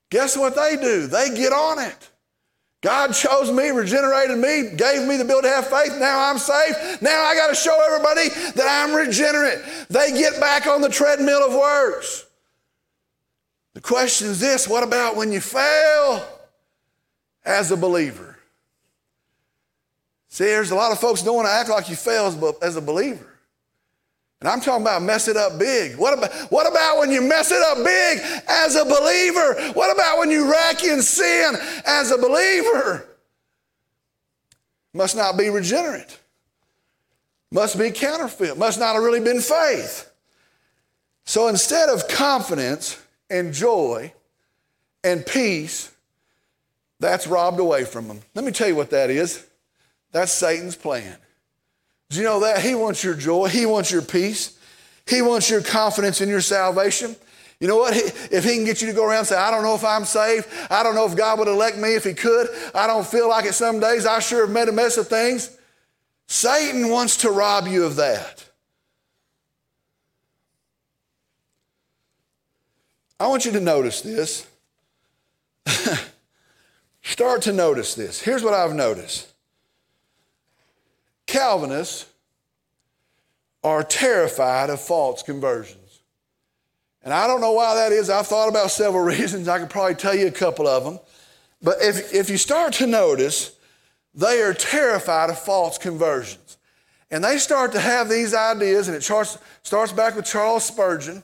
Guess 0.09 0.35
what 0.35 0.55
they 0.55 0.75
do? 0.75 1.07
They 1.07 1.29
get 1.35 1.53
on 1.53 1.79
it. 1.79 2.09
God 2.81 3.13
chose 3.13 3.51
me, 3.51 3.69
regenerated 3.69 4.37
me, 4.37 4.75
gave 4.75 5.07
me 5.07 5.15
the 5.15 5.23
ability 5.23 5.47
to 5.47 5.53
have 5.53 5.67
faith. 5.67 5.95
Now 5.99 6.29
I'm 6.29 6.39
saved. 6.39 7.01
Now 7.01 7.23
I 7.23 7.35
got 7.35 7.47
to 7.47 7.55
show 7.55 7.79
everybody 7.85 8.29
that 8.53 8.67
I'm 8.67 8.95
regenerate. 8.95 9.59
They 9.89 10.11
get 10.11 10.39
back 10.39 10.65
on 10.65 10.81
the 10.81 10.89
treadmill 10.89 11.45
of 11.45 11.53
works. 11.53 12.25
The 13.73 13.81
question 13.81 14.27
is 14.27 14.39
this 14.39 14.67
what 14.67 14.83
about 14.83 15.15
when 15.15 15.31
you 15.31 15.41
fail 15.41 16.25
as 17.45 17.71
a 17.71 17.77
believer? 17.77 18.37
See, 20.29 20.45
there's 20.45 20.71
a 20.71 20.75
lot 20.75 20.91
of 20.91 20.99
folks 20.99 21.21
don't 21.21 21.35
want 21.35 21.47
to 21.47 21.51
act 21.51 21.69
like 21.69 21.89
you 21.89 21.95
fail 21.95 22.55
as 22.61 22.75
a 22.75 22.81
believer. 22.81 23.27
And 24.39 24.49
I'm 24.49 24.59
talking 24.59 24.81
about 24.81 25.03
mess 25.03 25.27
it 25.27 25.37
up 25.37 25.59
big. 25.59 25.97
What 25.97 26.17
about, 26.17 26.31
what 26.51 26.67
about 26.67 26.97
when 26.97 27.11
you 27.11 27.21
mess 27.21 27.51
it 27.51 27.61
up 27.61 27.77
big 27.85 28.19
as 28.47 28.75
a 28.75 28.85
believer? 28.85 29.73
What 29.73 29.93
about 29.93 30.17
when 30.17 30.31
you 30.31 30.51
rack 30.51 30.83
in 30.83 31.01
sin 31.01 31.55
as 31.85 32.11
a 32.11 32.17
believer? 32.17 33.07
Must 34.93 35.15
not 35.15 35.37
be 35.37 35.49
regenerate. 35.49 36.17
Must 37.51 37.77
be 37.77 37.91
counterfeit. 37.91 38.57
Must 38.57 38.79
not 38.79 38.95
have 38.95 39.03
really 39.03 39.19
been 39.19 39.41
faith. 39.41 40.11
So 41.25 41.47
instead 41.49 41.89
of 41.89 42.07
confidence 42.07 43.00
and 43.31 43.53
joy 43.53 44.13
and 45.03 45.25
peace, 45.25 45.91
that's 46.99 47.25
robbed 47.25 47.59
away 47.59 47.85
from 47.85 48.07
them. 48.07 48.21
Let 48.35 48.45
me 48.45 48.51
tell 48.51 48.67
you 48.67 48.75
what 48.75 48.91
that 48.91 49.09
is. 49.09 49.45
That's 50.11 50.31
Satan's 50.31 50.75
plan. 50.75 51.15
Do 52.09 52.17
you 52.17 52.23
know 52.23 52.41
that? 52.41 52.61
He 52.61 52.75
wants 52.75 53.03
your 53.03 53.15
joy, 53.15 53.47
He 53.47 53.65
wants 53.65 53.91
your 53.91 54.01
peace, 54.01 54.59
He 55.07 55.21
wants 55.21 55.49
your 55.49 55.61
confidence 55.61 56.21
in 56.21 56.29
your 56.29 56.41
salvation. 56.41 57.15
You 57.61 57.67
know 57.67 57.77
what? 57.77 57.95
If 57.95 58.43
he 58.43 58.55
can 58.55 58.65
get 58.65 58.81
you 58.81 58.87
to 58.87 58.93
go 58.93 59.05
around 59.05 59.19
and 59.19 59.27
say, 59.27 59.37
I 59.37 59.51
don't 59.51 59.61
know 59.61 59.75
if 59.75 59.85
I'm 59.85 60.03
saved. 60.03 60.47
I 60.71 60.81
don't 60.81 60.95
know 60.95 61.05
if 61.05 61.15
God 61.15 61.37
would 61.37 61.47
elect 61.47 61.77
me 61.77 61.93
if 61.93 62.03
he 62.03 62.15
could. 62.15 62.47
I 62.73 62.87
don't 62.87 63.05
feel 63.05 63.29
like 63.29 63.45
it 63.45 63.53
some 63.53 63.79
days. 63.79 64.07
I 64.07 64.17
sure 64.17 64.47
have 64.47 64.49
made 64.49 64.67
a 64.67 64.71
mess 64.71 64.97
of 64.97 65.07
things. 65.07 65.55
Satan 66.25 66.89
wants 66.89 67.17
to 67.17 67.29
rob 67.29 67.67
you 67.67 67.85
of 67.85 67.97
that. 67.97 68.43
I 73.21 73.27
want 73.27 73.45
you 73.45 73.51
to 73.51 73.59
notice 73.59 74.01
this. 74.01 74.47
Start 77.03 77.43
to 77.43 77.53
notice 77.53 77.93
this. 77.93 78.19
Here's 78.19 78.41
what 78.41 78.55
I've 78.55 78.73
noticed 78.73 79.31
Calvinists 81.27 82.07
are 83.63 83.83
terrified 83.83 84.71
of 84.71 84.81
false 84.81 85.21
conversions. 85.21 85.99
And 87.03 87.13
I 87.13 87.27
don't 87.27 87.41
know 87.41 87.51
why 87.51 87.75
that 87.75 87.91
is. 87.91 88.09
I've 88.09 88.25
thought 88.25 88.49
about 88.49 88.71
several 88.71 89.03
reasons. 89.15 89.47
I 89.47 89.59
could 89.59 89.69
probably 89.69 89.93
tell 89.93 90.15
you 90.15 90.25
a 90.25 90.31
couple 90.31 90.67
of 90.67 90.83
them. 90.83 90.99
But 91.61 91.77
if, 91.79 92.15
if 92.15 92.27
you 92.27 92.37
start 92.37 92.73
to 92.73 92.87
notice, 92.87 93.55
they 94.15 94.41
are 94.41 94.55
terrified 94.55 95.29
of 95.29 95.37
false 95.37 95.77
conversions. 95.77 96.57
And 97.11 97.23
they 97.23 97.37
start 97.37 97.71
to 97.73 97.79
have 97.79 98.09
these 98.09 98.33
ideas, 98.33 98.87
and 98.87 98.97
it 98.97 99.03
starts, 99.03 99.37
starts 99.61 99.91
back 99.91 100.15
with 100.15 100.25
Charles 100.25 100.65
Spurgeon. 100.65 101.23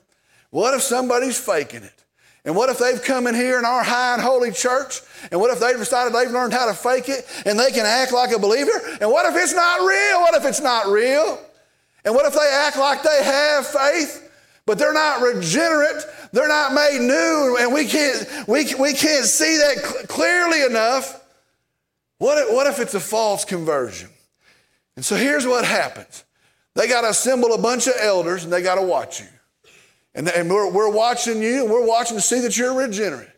What 0.57 0.73
if 0.73 0.81
somebody's 0.81 1.37
faking 1.37 1.83
it? 1.83 2.03
And 2.43 2.55
what 2.55 2.71
if 2.71 2.79
they've 2.79 3.03
come 3.03 3.27
in 3.27 3.35
here 3.35 3.59
in 3.59 3.65
our 3.65 3.83
high 3.83 4.13
and 4.13 4.21
holy 4.23 4.51
church? 4.51 5.01
And 5.31 5.39
what 5.39 5.51
if 5.51 5.59
they've 5.59 5.77
decided 5.77 6.15
they've 6.15 6.31
learned 6.31 6.51
how 6.51 6.65
to 6.65 6.73
fake 6.73 7.09
it 7.09 7.27
and 7.45 7.59
they 7.59 7.69
can 7.69 7.85
act 7.85 8.11
like 8.11 8.31
a 8.31 8.39
believer? 8.39 8.71
And 8.99 9.11
what 9.11 9.31
if 9.31 9.39
it's 9.39 9.53
not 9.53 9.81
real? 9.81 10.19
What 10.19 10.33
if 10.33 10.45
it's 10.45 10.59
not 10.59 10.87
real? 10.87 11.39
And 12.03 12.15
what 12.15 12.25
if 12.25 12.33
they 12.33 12.49
act 12.51 12.75
like 12.75 13.03
they 13.03 13.23
have 13.23 13.67
faith, 13.67 14.31
but 14.65 14.79
they're 14.79 14.95
not 14.95 15.21
regenerate? 15.21 16.03
They're 16.31 16.47
not 16.47 16.73
made 16.73 17.01
new, 17.01 17.57
and 17.59 17.71
we 17.71 17.85
can't, 17.85 18.27
we, 18.47 18.73
we 18.79 18.93
can't 18.93 19.25
see 19.25 19.57
that 19.57 19.75
cl- 19.77 20.05
clearly 20.07 20.63
enough. 20.63 21.23
What 22.17 22.39
if, 22.39 22.51
what 22.51 22.65
if 22.65 22.79
it's 22.79 22.95
a 22.95 22.99
false 22.99 23.45
conversion? 23.45 24.09
And 24.95 25.05
so 25.05 25.17
here's 25.17 25.45
what 25.45 25.65
happens 25.65 26.23
they 26.73 26.87
got 26.87 27.01
to 27.01 27.09
assemble 27.09 27.53
a 27.53 27.61
bunch 27.61 27.85
of 27.85 27.93
elders 28.01 28.43
and 28.43 28.51
they 28.51 28.63
got 28.63 28.75
to 28.75 28.81
watch 28.81 29.19
you. 29.19 29.27
And, 30.17 30.27
and 30.29 30.49
we're, 30.49 30.69
we're 30.71 30.89
watching 30.89 31.43
you 31.43 31.61
and 31.61 31.71
we're 31.71 31.85
watching 31.85 32.17
to 32.17 32.21
see 32.21 32.39
that 32.39 32.57
you're 32.57 32.73
regenerate. 32.73 33.29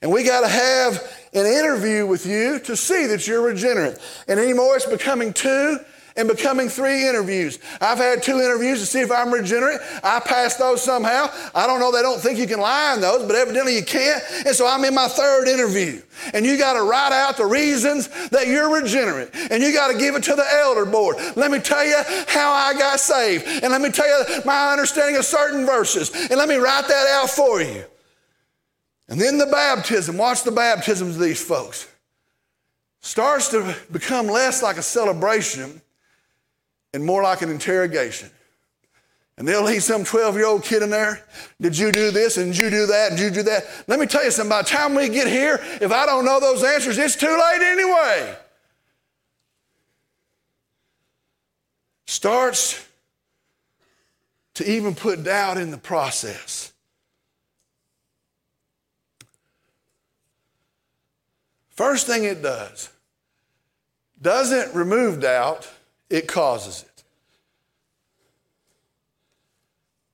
And 0.00 0.10
we 0.10 0.24
got 0.24 0.40
to 0.40 0.48
have 0.48 0.94
an 1.34 1.44
interview 1.44 2.06
with 2.06 2.26
you 2.26 2.58
to 2.60 2.74
see 2.74 3.06
that 3.06 3.28
you're 3.28 3.42
regenerate. 3.42 3.98
And 4.26 4.40
anymore, 4.40 4.74
it's 4.74 4.86
becoming 4.86 5.34
two 5.34 5.78
and 6.16 6.28
becoming 6.28 6.68
three 6.68 7.08
interviews. 7.08 7.58
I've 7.80 7.98
had 7.98 8.22
two 8.22 8.40
interviews 8.40 8.80
to 8.80 8.86
see 8.86 9.00
if 9.00 9.10
I'm 9.10 9.32
regenerate. 9.32 9.80
I 10.02 10.20
passed 10.20 10.58
those 10.58 10.82
somehow. 10.82 11.28
I 11.54 11.66
don't 11.66 11.80
know, 11.80 11.92
they 11.92 12.02
don't 12.02 12.20
think 12.20 12.38
you 12.38 12.46
can 12.46 12.60
lie 12.60 12.94
in 12.94 13.00
those, 13.00 13.26
but 13.26 13.36
evidently 13.36 13.76
you 13.76 13.84
can't. 13.84 14.22
And 14.46 14.54
so 14.54 14.66
I'm 14.66 14.84
in 14.84 14.94
my 14.94 15.08
third 15.08 15.48
interview. 15.48 16.02
And 16.34 16.44
you 16.44 16.58
got 16.58 16.74
to 16.74 16.82
write 16.82 17.12
out 17.12 17.36
the 17.36 17.46
reasons 17.46 18.08
that 18.28 18.46
you're 18.46 18.72
regenerate. 18.72 19.30
And 19.50 19.62
you 19.62 19.72
got 19.72 19.90
to 19.90 19.98
give 19.98 20.14
it 20.14 20.22
to 20.24 20.34
the 20.34 20.46
elder 20.52 20.84
board. 20.84 21.16
Let 21.36 21.50
me 21.50 21.58
tell 21.58 21.84
you 21.84 22.00
how 22.28 22.52
I 22.52 22.74
got 22.74 23.00
saved. 23.00 23.46
And 23.46 23.72
let 23.72 23.80
me 23.80 23.90
tell 23.90 24.06
you 24.06 24.42
my 24.44 24.72
understanding 24.72 25.16
of 25.16 25.24
certain 25.24 25.66
verses. 25.66 26.10
And 26.14 26.36
let 26.36 26.48
me 26.48 26.56
write 26.56 26.86
that 26.88 27.06
out 27.08 27.30
for 27.30 27.60
you. 27.60 27.84
And 29.08 29.20
then 29.20 29.38
the 29.38 29.46
baptism, 29.46 30.16
watch 30.16 30.42
the 30.42 30.52
baptisms 30.52 31.16
of 31.16 31.22
these 31.22 31.42
folks. 31.42 31.88
Starts 33.00 33.48
to 33.48 33.74
become 33.90 34.26
less 34.26 34.62
like 34.62 34.76
a 34.76 34.82
celebration 34.82 35.82
and 36.92 37.04
more 37.04 37.22
like 37.22 37.42
an 37.42 37.50
interrogation. 37.50 38.30
And 39.38 39.48
they'll 39.48 39.62
leave 39.62 39.82
some 39.82 40.04
12 40.04 40.36
year 40.36 40.46
old 40.46 40.62
kid 40.62 40.82
in 40.82 40.90
there. 40.90 41.24
Did 41.60 41.76
you 41.76 41.90
do 41.90 42.10
this? 42.10 42.36
And 42.36 42.52
did 42.52 42.58
you 42.58 42.70
do 42.70 42.86
that? 42.86 43.10
And 43.10 43.18
did 43.18 43.24
you 43.24 43.42
do 43.42 43.42
that? 43.44 43.64
Let 43.88 43.98
me 43.98 44.06
tell 44.06 44.24
you 44.24 44.30
something. 44.30 44.50
By 44.50 44.62
the 44.62 44.68
time 44.68 44.94
we 44.94 45.08
get 45.08 45.26
here, 45.26 45.58
if 45.80 45.90
I 45.90 46.06
don't 46.06 46.24
know 46.24 46.38
those 46.38 46.62
answers, 46.62 46.98
it's 46.98 47.16
too 47.16 47.26
late 47.26 47.62
anyway. 47.62 48.36
Starts 52.06 52.86
to 54.54 54.70
even 54.70 54.94
put 54.94 55.24
doubt 55.24 55.56
in 55.56 55.70
the 55.70 55.78
process. 55.78 56.72
First 61.70 62.06
thing 62.06 62.24
it 62.24 62.42
does, 62.42 62.90
doesn't 64.20 64.74
remove 64.74 65.20
doubt, 65.20 65.68
it 66.12 66.28
causes 66.28 66.82
it. 66.82 67.02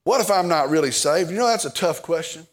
What 0.05 0.21
if 0.21 0.31
I'm 0.31 0.49
not 0.49 0.71
really 0.71 0.93
saved? 0.93 1.31
You 1.31 1.37
know, 1.37 1.49
that's 1.49 1.65
a 1.65 1.71
tough 1.71 2.03
question. 2.03 2.47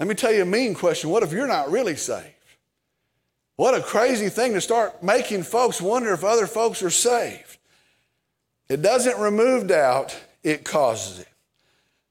Let 0.00 0.08
me 0.08 0.14
tell 0.14 0.32
you 0.32 0.42
a 0.42 0.46
mean 0.46 0.74
question. 0.74 1.10
What 1.10 1.22
if 1.22 1.30
you're 1.30 1.46
not 1.46 1.70
really 1.70 1.94
saved? 1.94 2.34
What 3.56 3.74
a 3.74 3.82
crazy 3.82 4.30
thing 4.30 4.54
to 4.54 4.60
start 4.62 5.02
making 5.02 5.42
folks 5.42 5.80
wonder 5.80 6.12
if 6.14 6.24
other 6.24 6.46
folks 6.46 6.82
are 6.82 6.90
saved. 6.90 7.58
It 8.68 8.80
doesn't 8.80 9.18
remove 9.18 9.66
doubt, 9.66 10.18
it 10.42 10.64
causes 10.64 11.20
it. 11.20 11.28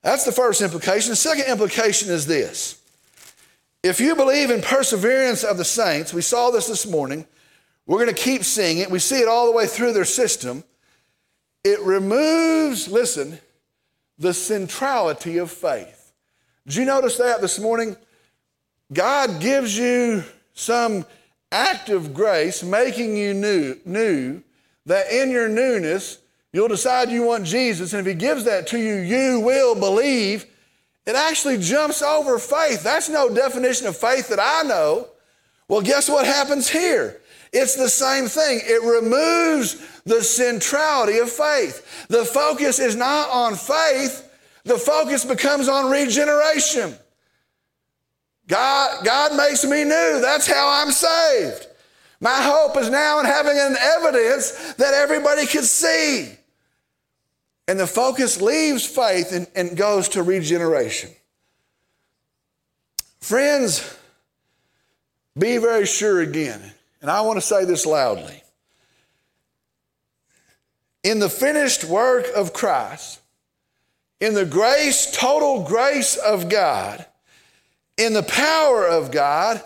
That's 0.03 0.23
the 0.23 0.31
first 0.31 0.61
implication. 0.61 1.09
The 1.09 1.15
second 1.15 1.45
implication 1.45 2.11
is 2.11 2.27
this. 2.27 2.79
If 3.81 3.99
you 3.99 4.15
believe 4.15 4.51
in 4.51 4.61
perseverance 4.61 5.43
of 5.43 5.57
the 5.57 5.65
saints, 5.65 6.13
we 6.13 6.21
saw 6.21 6.51
this 6.51 6.67
this 6.67 6.85
morning, 6.85 7.25
we're 7.87 8.03
going 8.03 8.13
to 8.13 8.21
keep 8.21 8.43
seeing 8.43 8.79
it. 8.79 8.91
We 8.91 8.99
see 8.99 9.19
it 9.21 9.29
all 9.29 9.45
the 9.45 9.53
way 9.53 9.65
through 9.65 9.93
their 9.93 10.05
system. 10.05 10.63
It 11.63 11.79
removes, 11.79 12.87
listen, 12.89 13.39
the 14.19 14.33
centrality 14.33 15.37
of 15.37 15.49
faith. 15.49 16.11
Did 16.65 16.75
you 16.75 16.85
notice 16.85 17.17
that 17.17 17.39
this 17.39 17.59
morning? 17.59 17.95
God 18.91 19.39
gives 19.39 19.77
you 19.77 20.23
some 20.53 21.05
act 21.51 21.89
of 21.89 22.13
grace, 22.13 22.61
making 22.61 23.15
you 23.15 23.33
new, 23.33 23.77
new, 23.85 24.43
that 24.85 25.11
in 25.11 25.31
your 25.31 25.47
newness, 25.47 26.19
you'll 26.51 26.67
decide 26.67 27.09
you 27.09 27.23
want 27.23 27.45
Jesus. 27.45 27.93
And 27.93 28.05
if 28.05 28.13
He 28.13 28.19
gives 28.19 28.43
that 28.43 28.67
to 28.67 28.79
you, 28.79 28.95
you 28.95 29.39
will 29.39 29.75
believe. 29.75 30.45
It 31.05 31.15
actually 31.15 31.57
jumps 31.57 32.01
over 32.01 32.37
faith. 32.37 32.83
That's 32.83 33.07
no 33.07 33.33
definition 33.33 33.87
of 33.87 33.95
faith 33.95 34.27
that 34.27 34.39
I 34.41 34.67
know. 34.67 35.07
Well, 35.69 35.81
guess 35.81 36.09
what 36.09 36.25
happens 36.25 36.69
here? 36.69 37.21
It's 37.53 37.75
the 37.75 37.89
same 37.89 38.27
thing. 38.27 38.61
It 38.63 38.83
removes 38.83 40.01
the 40.03 40.23
centrality 40.23 41.19
of 41.19 41.29
faith. 41.29 42.07
The 42.07 42.25
focus 42.25 42.79
is 42.79 42.95
not 42.95 43.29
on 43.29 43.55
faith, 43.55 44.23
the 44.63 44.77
focus 44.77 45.23
becomes 45.23 45.69
on 45.69 45.89
regeneration. 45.89 46.95
God, 48.47 49.05
God 49.05 49.35
makes 49.35 49.63
me 49.65 49.83
new. 49.83 50.19
That's 50.21 50.47
how 50.47 50.81
I'm 50.81 50.91
saved. 50.91 51.67
My 52.19 52.41
hope 52.41 52.77
is 52.77 52.89
now 52.89 53.19
in 53.19 53.25
having 53.25 53.57
an 53.57 53.75
evidence 53.79 54.73
that 54.73 54.93
everybody 54.93 55.45
can 55.45 55.63
see. 55.63 56.31
And 57.67 57.79
the 57.79 57.87
focus 57.87 58.41
leaves 58.41 58.85
faith 58.85 59.33
and, 59.33 59.47
and 59.55 59.77
goes 59.77 60.09
to 60.09 60.23
regeneration. 60.23 61.11
Friends, 63.19 63.97
be 65.37 65.57
very 65.57 65.85
sure 65.85 66.21
again, 66.21 66.73
and 67.01 67.11
I 67.11 67.21
want 67.21 67.37
to 67.37 67.45
say 67.45 67.65
this 67.65 67.85
loudly. 67.85 68.43
In 71.03 71.19
the 71.19 71.29
finished 71.29 71.83
work 71.83 72.27
of 72.35 72.53
Christ, 72.53 73.21
in 74.19 74.33
the 74.33 74.45
grace, 74.45 75.11
total 75.15 75.63
grace 75.63 76.17
of 76.17 76.49
God, 76.49 77.05
in 77.97 78.13
the 78.13 78.23
power 78.23 78.85
of 78.87 79.11
God, 79.11 79.61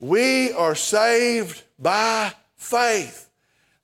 we 0.00 0.52
are 0.52 0.74
saved 0.74 1.62
by 1.78 2.32
faith. 2.56 3.30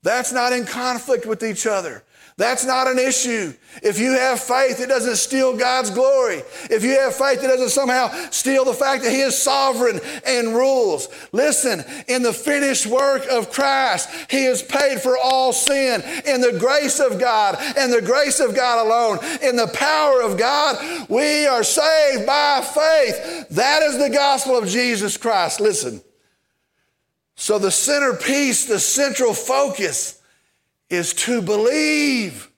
That's 0.02 0.32
not 0.32 0.52
in 0.52 0.64
conflict 0.64 1.26
with 1.26 1.42
each 1.42 1.66
other. 1.66 2.02
That's 2.38 2.66
not 2.66 2.86
an 2.86 2.98
issue. 2.98 3.54
If 3.82 3.98
you 3.98 4.12
have 4.12 4.40
faith, 4.40 4.78
it 4.78 4.88
doesn't 4.88 5.16
steal 5.16 5.56
God's 5.56 5.88
glory. 5.88 6.42
If 6.68 6.84
you 6.84 6.90
have 6.98 7.14
faith, 7.14 7.42
it 7.42 7.46
doesn't 7.46 7.70
somehow 7.70 8.08
steal 8.30 8.66
the 8.66 8.74
fact 8.74 9.04
that 9.04 9.12
He 9.12 9.20
is 9.20 9.38
sovereign 9.38 10.00
and 10.26 10.48
rules. 10.48 11.08
Listen, 11.32 11.82
in 12.08 12.22
the 12.22 12.34
finished 12.34 12.86
work 12.86 13.24
of 13.30 13.50
Christ, 13.50 14.10
He 14.28 14.44
has 14.44 14.62
paid 14.62 15.00
for 15.00 15.16
all 15.16 15.54
sin. 15.54 16.02
In 16.26 16.42
the 16.42 16.58
grace 16.58 17.00
of 17.00 17.18
God 17.18 17.56
and 17.58 17.90
the 17.90 18.02
grace 18.02 18.38
of 18.38 18.54
God 18.54 18.86
alone, 18.86 19.18
in 19.42 19.56
the 19.56 19.68
power 19.68 20.20
of 20.20 20.36
God, 20.36 21.08
we 21.08 21.46
are 21.46 21.64
saved 21.64 22.26
by 22.26 22.60
faith. 22.60 23.48
That 23.48 23.82
is 23.82 23.96
the 23.96 24.10
gospel 24.10 24.58
of 24.58 24.68
Jesus 24.68 25.16
Christ. 25.16 25.58
Listen. 25.58 26.02
So 27.34 27.58
the 27.58 27.70
centerpiece, 27.70 28.66
the 28.66 28.80
central 28.80 29.32
focus, 29.32 30.15
is 30.90 31.12
to 31.14 31.42
believe. 31.42 32.50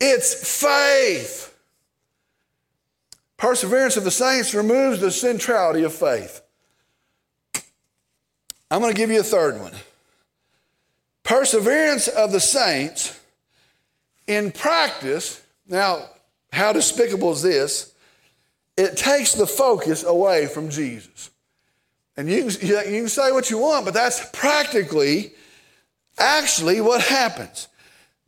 It's 0.00 0.60
faith. 0.60 1.56
Perseverance 3.36 3.96
of 3.96 4.04
the 4.04 4.10
saints 4.10 4.54
removes 4.54 5.00
the 5.00 5.10
centrality 5.10 5.82
of 5.82 5.94
faith. 5.94 6.42
I'm 8.70 8.80
going 8.80 8.92
to 8.92 8.96
give 8.96 9.10
you 9.10 9.20
a 9.20 9.24
third 9.24 9.60
one. 9.60 9.72
Perseverance 11.24 12.08
of 12.08 12.32
the 12.32 12.40
saints 12.40 13.18
in 14.26 14.52
practice, 14.52 15.42
now, 15.66 16.04
how 16.52 16.72
despicable 16.72 17.32
is 17.32 17.42
this? 17.42 17.94
It 18.76 18.96
takes 18.96 19.32
the 19.32 19.46
focus 19.46 20.04
away 20.04 20.46
from 20.46 20.70
Jesus. 20.70 21.30
And 22.16 22.28
you 22.28 22.44
can, 22.44 22.68
you 22.68 23.00
can 23.00 23.08
say 23.08 23.32
what 23.32 23.50
you 23.50 23.58
want, 23.58 23.84
but 23.84 23.94
that's 23.94 24.28
practically 24.32 25.32
Actually, 26.20 26.80
what 26.80 27.00
happens? 27.00 27.68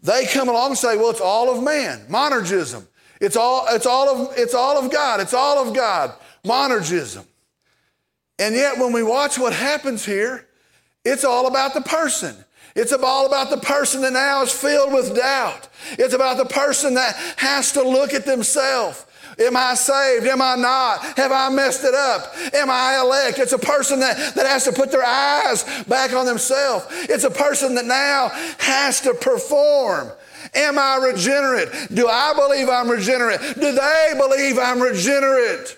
They 0.03 0.27
come 0.27 0.49
along 0.49 0.71
and 0.71 0.79
say, 0.79 0.97
well, 0.97 1.11
it's 1.11 1.21
all 1.21 1.55
of 1.55 1.63
man, 1.63 2.07
monergism. 2.09 2.87
It's 3.21 3.37
all, 3.37 3.67
it's 3.71 3.87
all 3.87 4.09
of, 4.09 4.37
it's 4.37 4.55
all 4.55 4.83
of 4.83 4.91
God. 4.91 5.21
It's 5.21 5.35
all 5.35 5.65
of 5.65 5.75
God, 5.75 6.13
monergism. 6.45 7.25
And 8.39 8.57
yet, 8.57 8.79
when 8.79 8.93
we 8.93 9.05
watch 9.05 9.39
what 9.39 9.53
happens 9.53 10.05
here, 10.05 10.49
it's 11.05 11.25
all 11.25 11.47
about 11.47 11.75
the 11.75 11.83
person. 11.83 12.35
It's 12.75 12.93
all 12.93 13.27
about 13.27 13.51
the 13.51 13.59
person 13.59 14.01
that 14.01 14.15
now 14.15 14.43
is 14.43 14.51
filled 14.51 14.93
with 14.93 15.15
doubt. 15.15 15.69
It's 15.93 16.15
about 16.15 16.39
the 16.39 16.47
person 16.47 16.95
that 16.95 17.15
has 17.37 17.73
to 17.73 17.83
look 17.83 18.15
at 18.15 18.25
themselves 18.25 19.05
Am 19.39 19.57
I 19.57 19.75
saved? 19.75 20.27
Am 20.27 20.43
I 20.43 20.57
not? 20.57 21.17
Have 21.17 21.33
I 21.33 21.49
messed 21.49 21.85
it 21.85 21.95
up? 21.95 22.35
Am 22.55 22.71
I 22.71 22.99
elect? 23.01 23.39
It's 23.39 23.53
a 23.53 23.59
person 23.59 24.01
that, 24.01 24.35
that 24.35 24.47
has 24.47 24.65
to 24.65 24.73
put 24.73 24.91
their 24.91 25.05
eyes 25.05 25.65
back 25.85 26.13
on 26.13 26.27
themselves. 26.27 26.87
It's 26.91 27.25
a 27.25 27.31
person 27.31 27.75
that 27.77 27.87
now 27.87 28.29
has 28.59 29.01
to 29.03 29.15
perform. 29.15 30.11
Am 30.55 30.79
I 30.79 30.97
regenerate? 30.97 31.69
Do 31.95 32.09
I 32.09 32.35
believe 32.35 32.69
I'm 32.69 32.91
regenerate? 32.91 33.41
Do 33.55 33.73
they 33.73 34.15
believe 34.17 34.59
I'm 34.59 34.81
regenerate? 34.81 35.77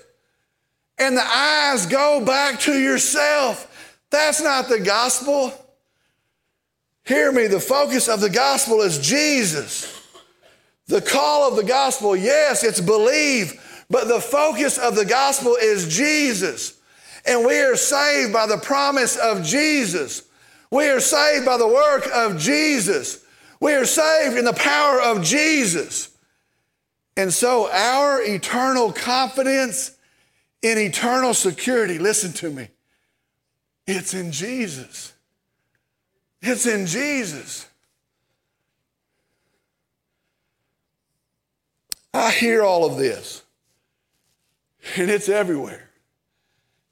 And 0.99 1.17
the 1.17 1.25
eyes 1.25 1.87
go 1.87 2.25
back 2.25 2.61
to 2.61 2.73
yourself. 2.73 3.71
That's 4.11 4.41
not 4.41 4.69
the 4.69 4.81
gospel. 4.81 5.53
Hear 7.05 7.31
me, 7.33 7.47
the 7.47 7.61
focus 7.61 8.09
of 8.09 8.21
the 8.21 8.31
gospel 8.31 8.81
is 8.81 8.99
Jesus. 8.99 9.94
The 10.87 11.01
call 11.01 11.49
of 11.49 11.57
the 11.57 11.65
gospel, 11.65 12.15
yes, 12.15 12.63
it's 12.63 12.81
believe, 12.81 13.61
but 13.89 14.09
the 14.09 14.21
focus 14.21 14.79
of 14.79 14.97
the 14.97 15.05
gospel 15.05 15.57
is 15.61 15.89
Jesus. 15.95 16.79
And 17.27 17.47
we 17.47 17.59
are 17.59 17.77
saved 17.77 18.33
by 18.33 18.47
the 18.47 18.59
promise 18.59 19.17
of 19.17 19.43
Jesus. 19.43 20.23
We 20.71 20.89
are 20.89 21.01
saved 21.01 21.47
by 21.47 21.57
the 21.57 21.67
work 21.67 22.07
of 22.13 22.39
Jesus. 22.39 23.25
We 23.61 23.73
are 23.73 23.87
saved 23.87 24.37
in 24.37 24.45
the 24.45 24.53
power 24.53 25.01
of 25.01 25.23
Jesus. 25.23 26.11
And 27.17 27.33
so 27.33 27.71
our 27.71 28.21
eternal 28.23 28.93
confidence 28.93 29.97
in 30.63 30.79
eternal 30.79 31.33
security, 31.33 31.99
listen 31.99 32.33
to 32.35 32.51
me, 32.51 32.69
it's 33.87 34.15
in 34.15 34.33
Jesus. 34.33 35.13
It's 36.43 36.67
in 36.67 36.87
Jesus. 36.87 37.69
I 42.15 42.31
hear 42.31 42.63
all 42.63 42.87
of 42.87 42.97
this, 42.97 43.43
and 44.97 45.11
it's 45.11 45.29
everywhere. 45.29 45.91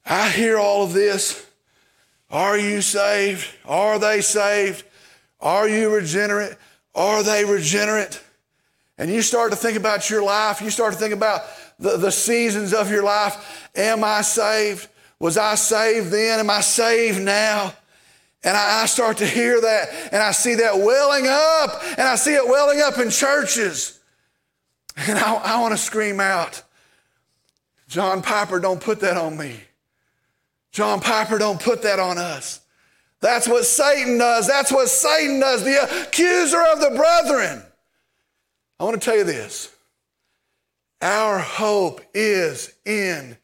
I 0.05 0.29
hear 0.29 0.59
all 0.59 0.83
of 0.83 0.91
this. 0.91 1.45
Are 2.29 2.57
you 2.57 2.81
saved? 2.81 3.47
Are 3.65 3.97
they 3.97 4.19
saved? 4.19 4.83
Are 5.39 5.67
you 5.67 5.95
regenerate? 5.95 6.57
Are 6.93 7.23
they 7.23 7.45
regenerate? 7.45 8.21
And 8.97 9.09
you 9.09 9.21
start 9.21 9.51
to 9.51 9.57
think 9.57 9.77
about 9.77 10.09
your 10.09 10.23
life. 10.23 10.61
You 10.61 10.69
start 10.69 10.93
to 10.93 10.99
think 10.99 11.13
about 11.13 11.43
the, 11.79 11.95
the 11.95 12.11
seasons 12.11 12.73
of 12.73 12.91
your 12.91 13.03
life. 13.03 13.69
Am 13.75 14.03
I 14.03 14.21
saved? 14.21 14.89
Was 15.19 15.37
I 15.37 15.55
saved 15.55 16.11
then? 16.11 16.39
Am 16.39 16.49
I 16.49 16.59
saved 16.59 17.21
now? 17.21 17.73
And 18.43 18.57
I, 18.57 18.83
I 18.83 18.85
start 18.87 19.17
to 19.17 19.25
hear 19.25 19.61
that 19.61 19.89
and 20.11 20.21
I 20.21 20.31
see 20.31 20.55
that 20.55 20.77
welling 20.77 21.27
up 21.27 21.81
and 21.97 22.01
I 22.01 22.15
see 22.15 22.33
it 22.33 22.45
welling 22.45 22.81
up 22.81 22.97
in 22.97 23.09
churches. 23.09 24.01
And 24.95 25.17
I, 25.17 25.33
I 25.33 25.61
want 25.61 25.73
to 25.73 25.77
scream 25.77 26.19
out, 26.19 26.61
John 27.87 28.21
Piper, 28.21 28.59
don't 28.59 28.81
put 28.81 28.99
that 29.01 29.17
on 29.17 29.37
me. 29.37 29.59
John 30.71 30.99
Piper, 30.99 31.37
don't 31.37 31.59
put 31.59 31.83
that 31.83 31.99
on 31.99 32.17
us. 32.17 32.61
That's 33.19 33.47
what 33.47 33.65
Satan 33.65 34.17
does. 34.17 34.47
That's 34.47 34.71
what 34.71 34.89
Satan 34.89 35.39
does, 35.39 35.63
the 35.63 36.03
accuser 36.03 36.61
of 36.73 36.81
the 36.81 36.89
brethren. 36.89 37.63
I 38.79 38.83
want 38.83 38.99
to 38.99 39.05
tell 39.05 39.17
you 39.17 39.23
this 39.23 39.73
our 41.01 41.39
hope 41.39 42.01
is 42.13 42.73
in 42.85 43.37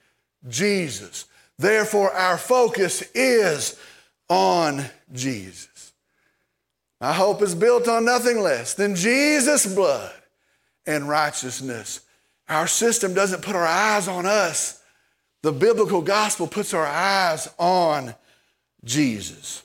Jesus. 0.47 1.25
Therefore, 1.57 2.11
our 2.11 2.37
focus 2.37 3.03
is 3.13 3.77
on 4.29 4.85
Jesus. 5.13 5.93
My 7.01 7.13
hope 7.13 7.41
is 7.41 7.55
built 7.55 7.87
on 7.87 8.05
nothing 8.05 8.39
less 8.39 8.73
than 8.73 8.95
Jesus' 8.95 9.73
blood 9.73 10.13
and 10.85 11.07
righteousness. 11.07 12.01
Our 12.47 12.67
system 12.67 13.13
doesn't 13.13 13.43
put 13.43 13.55
our 13.55 13.65
eyes 13.65 14.07
on 14.07 14.25
us. 14.25 14.81
The 15.43 15.51
biblical 15.51 16.01
gospel 16.01 16.47
puts 16.47 16.73
our 16.73 16.85
eyes 16.85 17.47
on 17.57 18.15
Jesus. 18.83 19.63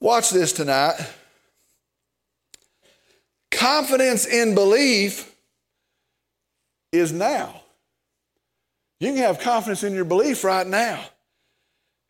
Watch 0.00 0.30
this 0.30 0.52
tonight. 0.52 0.98
Confidence 3.50 4.26
in 4.26 4.54
belief 4.54 5.34
is 6.92 7.12
now. 7.12 7.62
You 9.00 9.08
can 9.08 9.18
have 9.18 9.40
confidence 9.40 9.84
in 9.84 9.94
your 9.94 10.04
belief 10.04 10.44
right 10.44 10.66
now. 10.66 11.04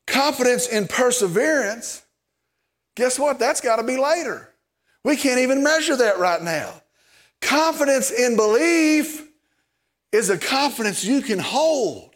Confidence 0.06 0.68
in 0.68 0.88
perseverance, 0.88 2.02
guess 2.96 3.18
what? 3.18 3.38
That's 3.38 3.60
got 3.60 3.76
to 3.76 3.82
be 3.82 3.98
later. 3.98 4.48
We 5.04 5.16
can't 5.16 5.40
even 5.40 5.62
measure 5.62 5.96
that 5.96 6.18
right 6.18 6.42
now. 6.42 6.72
Confidence 7.40 8.10
in 8.10 8.36
belief 8.36 9.28
is 10.12 10.30
a 10.30 10.38
confidence 10.38 11.04
you 11.04 11.22
can 11.22 11.38
hold. 11.38 12.10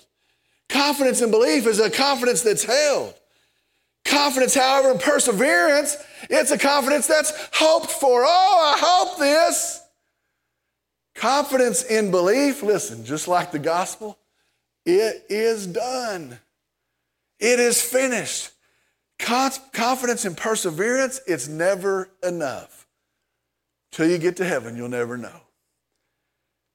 Confidence 0.68 1.20
in 1.20 1.30
belief 1.30 1.66
is 1.66 1.78
a 1.78 1.90
confidence 1.90 2.42
that's 2.42 2.64
held. 2.64 3.14
Confidence, 4.04 4.54
however, 4.54 4.90
in 4.90 4.98
perseverance, 4.98 5.96
it's 6.28 6.50
a 6.50 6.58
confidence 6.58 7.06
that's 7.06 7.32
hoped 7.52 7.90
for. 7.90 8.24
Oh, 8.26 8.74
I 8.74 8.78
hope 8.80 9.18
this. 9.18 9.80
Confidence 11.14 11.85
in 11.85 12.11
belief, 12.11 12.62
listen, 12.62 13.04
just 13.04 13.28
like 13.28 13.52
the 13.52 13.58
gospel, 13.58 14.18
it 14.85 15.24
is 15.28 15.66
done. 15.66 16.38
It 17.38 17.61
is 17.61 17.80
finished. 17.80 18.50
Confidence 19.18 20.24
and 20.24 20.37
perseverance, 20.37 21.20
it's 21.26 21.46
never 21.46 22.08
enough. 22.22 22.82
Till 23.92 24.11
you 24.11 24.18
get 24.18 24.37
to 24.38 24.44
heaven, 24.44 24.76
you'll 24.76 24.88
never 24.88 25.16
know. 25.16 25.40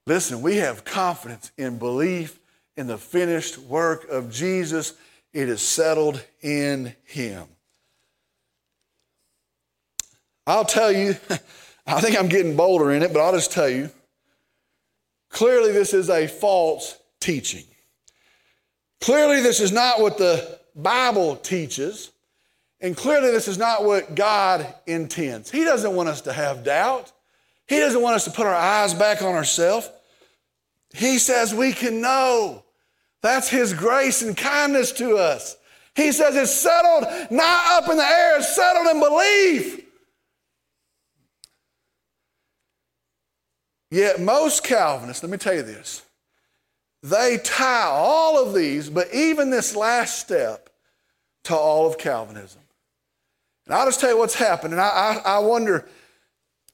Listen, 0.05 0.41
we 0.41 0.57
have 0.57 0.85
confidence 0.85 1.51
in 1.57 1.79
belief 1.79 2.39
in 2.77 2.87
the 2.87 2.97
finished 2.97 3.57
work 3.57 4.07
of 4.07 4.31
Jesus. 4.31 4.93
It 5.33 5.49
is 5.49 5.61
settled 5.61 6.23
in 6.41 6.95
Him. 7.03 7.47
I'll 10.45 10.63
tell 10.63 10.91
you, 10.91 11.15
I 11.87 11.99
think 11.99 12.17
I'm 12.17 12.29
getting 12.29 12.55
bolder 12.55 12.91
in 12.91 13.03
it, 13.03 13.11
but 13.11 13.21
I'll 13.21 13.33
just 13.33 13.51
tell 13.51 13.67
you 13.67 13.89
clearly, 15.29 15.71
this 15.71 15.93
is 15.93 16.09
a 16.09 16.27
false 16.27 16.97
teaching. 17.19 17.65
Clearly, 19.01 19.41
this 19.41 19.59
is 19.59 19.71
not 19.71 19.99
what 19.99 20.17
the 20.17 20.59
Bible 20.75 21.35
teaches. 21.35 22.11
And 22.79 22.95
clearly, 22.95 23.31
this 23.31 23.47
is 23.47 23.57
not 23.57 23.83
what 23.83 24.13
God 24.15 24.73
intends. 24.85 25.49
He 25.49 25.63
doesn't 25.63 25.95
want 25.95 26.09
us 26.09 26.21
to 26.21 26.33
have 26.33 26.63
doubt. 26.63 27.11
He 27.67 27.79
doesn't 27.79 28.01
want 28.01 28.15
us 28.15 28.25
to 28.25 28.31
put 28.31 28.45
our 28.45 28.55
eyes 28.55 28.93
back 28.93 29.21
on 29.21 29.33
ourselves. 29.33 29.89
He 30.93 31.17
says 31.17 31.53
we 31.53 31.73
can 31.73 32.01
know. 32.01 32.63
That's 33.21 33.49
His 33.49 33.73
grace 33.73 34.21
and 34.21 34.37
kindness 34.37 34.91
to 34.93 35.17
us. 35.17 35.57
He 35.95 36.11
says 36.11 36.35
it's 36.35 36.53
settled, 36.53 37.05
not 37.31 37.83
up 37.83 37.89
in 37.89 37.97
the 37.97 38.03
air, 38.03 38.37
it's 38.37 38.55
settled 38.55 38.87
in 38.87 38.99
belief. 38.99 39.81
Yet, 43.89 44.21
most 44.21 44.63
Calvinists, 44.63 45.23
let 45.23 45.31
me 45.31 45.37
tell 45.37 45.55
you 45.55 45.63
this, 45.63 46.03
they 47.01 47.39
tie 47.43 47.85
all 47.85 48.45
of 48.45 48.53
these, 48.53 48.89
but 48.89 49.11
even 49.13 49.49
this 49.49 49.75
last 49.75 50.19
step, 50.19 50.69
to 51.47 51.55
all 51.55 51.87
of 51.87 51.97
Calvinism. 51.97 52.61
And 53.67 53.75
I'll 53.75 53.85
just 53.85 53.99
tell 53.99 54.09
you 54.09 54.17
what's 54.17 54.35
happened, 54.35 54.73
and 54.73 54.81
I, 54.81 54.87
I, 55.25 55.35
I 55.35 55.39
wonder, 55.39 55.85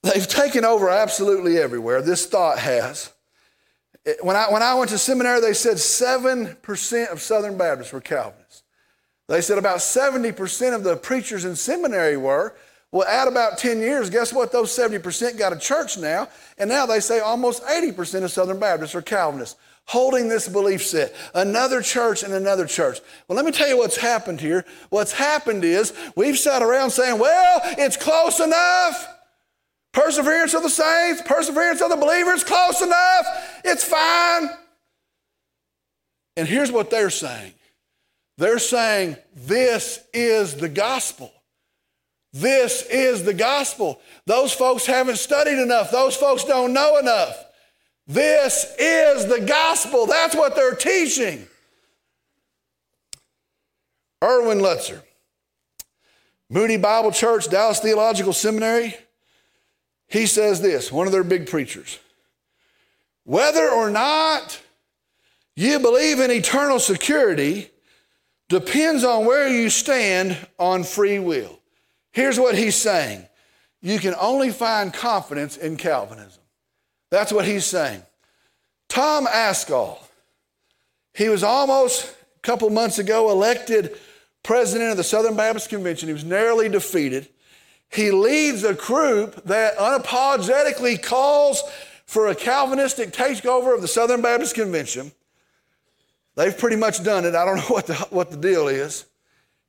they've 0.04 0.28
taken 0.28 0.64
over 0.64 0.90
absolutely 0.90 1.58
everywhere. 1.58 2.04
This 2.04 2.28
thought 2.28 2.60
has. 2.60 3.12
When 4.22 4.36
I, 4.36 4.52
when 4.52 4.62
I 4.62 4.76
went 4.76 4.92
to 4.92 5.00
seminary, 5.00 5.42
they 5.42 5.54
said 5.54 5.78
7% 5.78 7.12
of 7.12 7.22
Southern 7.22 7.58
Baptists 7.58 7.94
were 7.94 8.02
Calvinists. 8.02 8.64
They 9.28 9.42
said 9.42 9.58
about 9.58 9.78
70% 9.78 10.76
of 10.76 10.84
the 10.84 10.96
preachers 10.96 11.46
in 11.46 11.56
seminary 11.56 12.16
were. 12.16 12.56
Well, 12.92 13.08
at 13.08 13.28
about 13.28 13.58
10 13.58 13.80
years, 13.80 14.12
guess 14.12 14.32
what? 14.32 14.52
Those 14.52 14.70
70% 14.78 15.36
got 15.40 15.52
a 15.52 15.58
church 15.58 15.98
now, 15.98 16.28
and 16.60 16.70
now 16.70 16.86
they 16.86 17.00
say 17.00 17.22
almost 17.22 17.64
80% 17.64 18.24
of 18.24 18.32
Southern 18.32 18.60
Baptists 18.60 18.94
are 18.94 19.02
Calvinists 19.02 19.58
holding 19.86 20.30
this 20.30 20.48
belief 20.48 20.86
set. 20.86 21.14
Another 21.34 21.82
church 21.82 22.24
and 22.24 22.34
another 22.34 22.66
church. 22.66 23.00
Well, 23.28 23.36
let 23.36 23.46
me 23.46 23.52
tell 23.52 23.68
you 23.68 23.78
what's 23.78 23.98
happened 23.98 24.40
here. 24.40 24.66
What's 24.90 25.12
happened 25.12 25.64
is 25.64 25.94
we've 26.16 26.38
sat 26.38 26.62
around 26.62 26.92
saying, 26.92 27.20
well, 27.20 27.62
it's 27.64 27.98
close 27.98 28.40
enough. 28.40 29.08
Perseverance 29.92 30.54
of 30.54 30.64
the 30.64 30.70
saints, 30.70 31.22
perseverance 31.24 31.82
of 31.82 31.90
the 31.90 31.96
believers, 31.96 32.44
close 32.44 32.82
enough. 32.82 33.26
It's 33.64 33.84
fine. 33.84 34.50
And 36.36 36.48
here's 36.48 36.72
what 36.72 36.90
they're 36.90 37.12
saying 37.12 37.54
they're 38.38 38.60
saying, 38.60 39.18
this 39.36 40.00
is 40.14 40.56
the 40.56 40.70
gospel. 40.70 41.32
This 42.32 42.82
is 42.90 43.24
the 43.24 43.34
gospel. 43.34 44.02
Those 44.26 44.52
folks 44.52 44.88
haven't 44.88 45.18
studied 45.18 45.62
enough. 45.62 45.92
Those 45.92 46.16
folks 46.16 46.44
don't 46.44 46.74
know 46.74 46.98
enough. 46.98 47.43
This 48.06 48.66
is 48.78 49.28
the 49.28 49.46
gospel. 49.46 50.06
That's 50.06 50.36
what 50.36 50.56
they're 50.56 50.76
teaching. 50.76 51.48
Erwin 54.24 54.60
Lutzer, 54.60 55.02
Moody 56.50 56.78
Bible 56.78 57.12
Church, 57.12 57.50
Dallas 57.50 57.80
Theological 57.80 58.32
Seminary, 58.32 58.96
he 60.08 60.26
says 60.26 60.62
this, 60.62 60.92
one 60.92 61.08
of 61.08 61.14
their 61.14 61.24
big 61.24 61.50
preachers. 61.50 62.00
Whether 63.26 63.70
or 63.70 63.90
not 63.90 64.62
you 65.56 65.80
believe 65.80 66.20
in 66.20 66.32
eternal 66.32 66.80
security 66.80 67.70
depends 68.50 69.04
on 69.04 69.26
where 69.26 69.48
you 69.48 69.70
stand 69.70 70.38
on 70.60 70.84
free 70.84 71.20
will. 71.20 71.60
Here's 72.12 72.40
what 72.40 72.56
he's 72.56 72.76
saying 72.76 73.28
you 73.82 74.00
can 74.00 74.16
only 74.20 74.52
find 74.52 74.94
confidence 74.94 75.58
in 75.58 75.76
Calvinism. 75.76 76.43
That's 77.14 77.32
what 77.32 77.46
he's 77.46 77.64
saying. 77.64 78.02
Tom 78.90 79.28
Ascol, 79.28 80.00
he 81.14 81.30
was 81.30 81.44
almost 81.44 82.12
a 82.38 82.40
couple 82.42 82.68
months 82.72 82.98
ago 82.98 83.30
elected 83.30 83.96
president 84.42 84.90
of 84.90 84.98
the 84.98 85.04
Southern 85.04 85.36
Baptist 85.36 85.70
Convention. 85.70 86.10
He 86.10 86.14
was 86.14 86.24
narrowly 86.24 86.70
defeated. 86.70 87.30
He 87.88 88.10
leads 88.10 88.64
a 88.64 88.74
group 88.74 89.44
that 89.44 89.78
unapologetically 89.78 91.04
calls 91.04 91.62
for 92.08 92.30
a 92.30 92.36
Calvinistic 92.36 93.12
takeover 93.12 93.76
of 93.76 93.82
the 93.84 93.88
Southern 93.88 94.24
Baptist 94.24 94.56
Convention. 94.56 95.12
They've 96.34 96.58
pretty 96.58 96.78
much 96.78 97.04
done 97.04 97.26
it. 97.26 97.36
I 97.36 97.46
don't 97.46 97.58
know 97.70 97.76
what 97.76 97.86
the, 97.86 97.94
what 98.10 98.32
the 98.32 98.38
deal 98.38 98.68
is. 98.68 99.06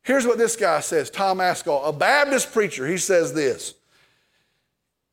Here's 0.02 0.26
what 0.26 0.38
this 0.38 0.56
guy 0.56 0.80
says 0.80 1.10
Tom 1.10 1.40
Ascol, 1.40 1.86
a 1.86 1.92
Baptist 1.92 2.54
preacher. 2.54 2.86
He 2.86 2.96
says 2.96 3.34
this 3.34 3.74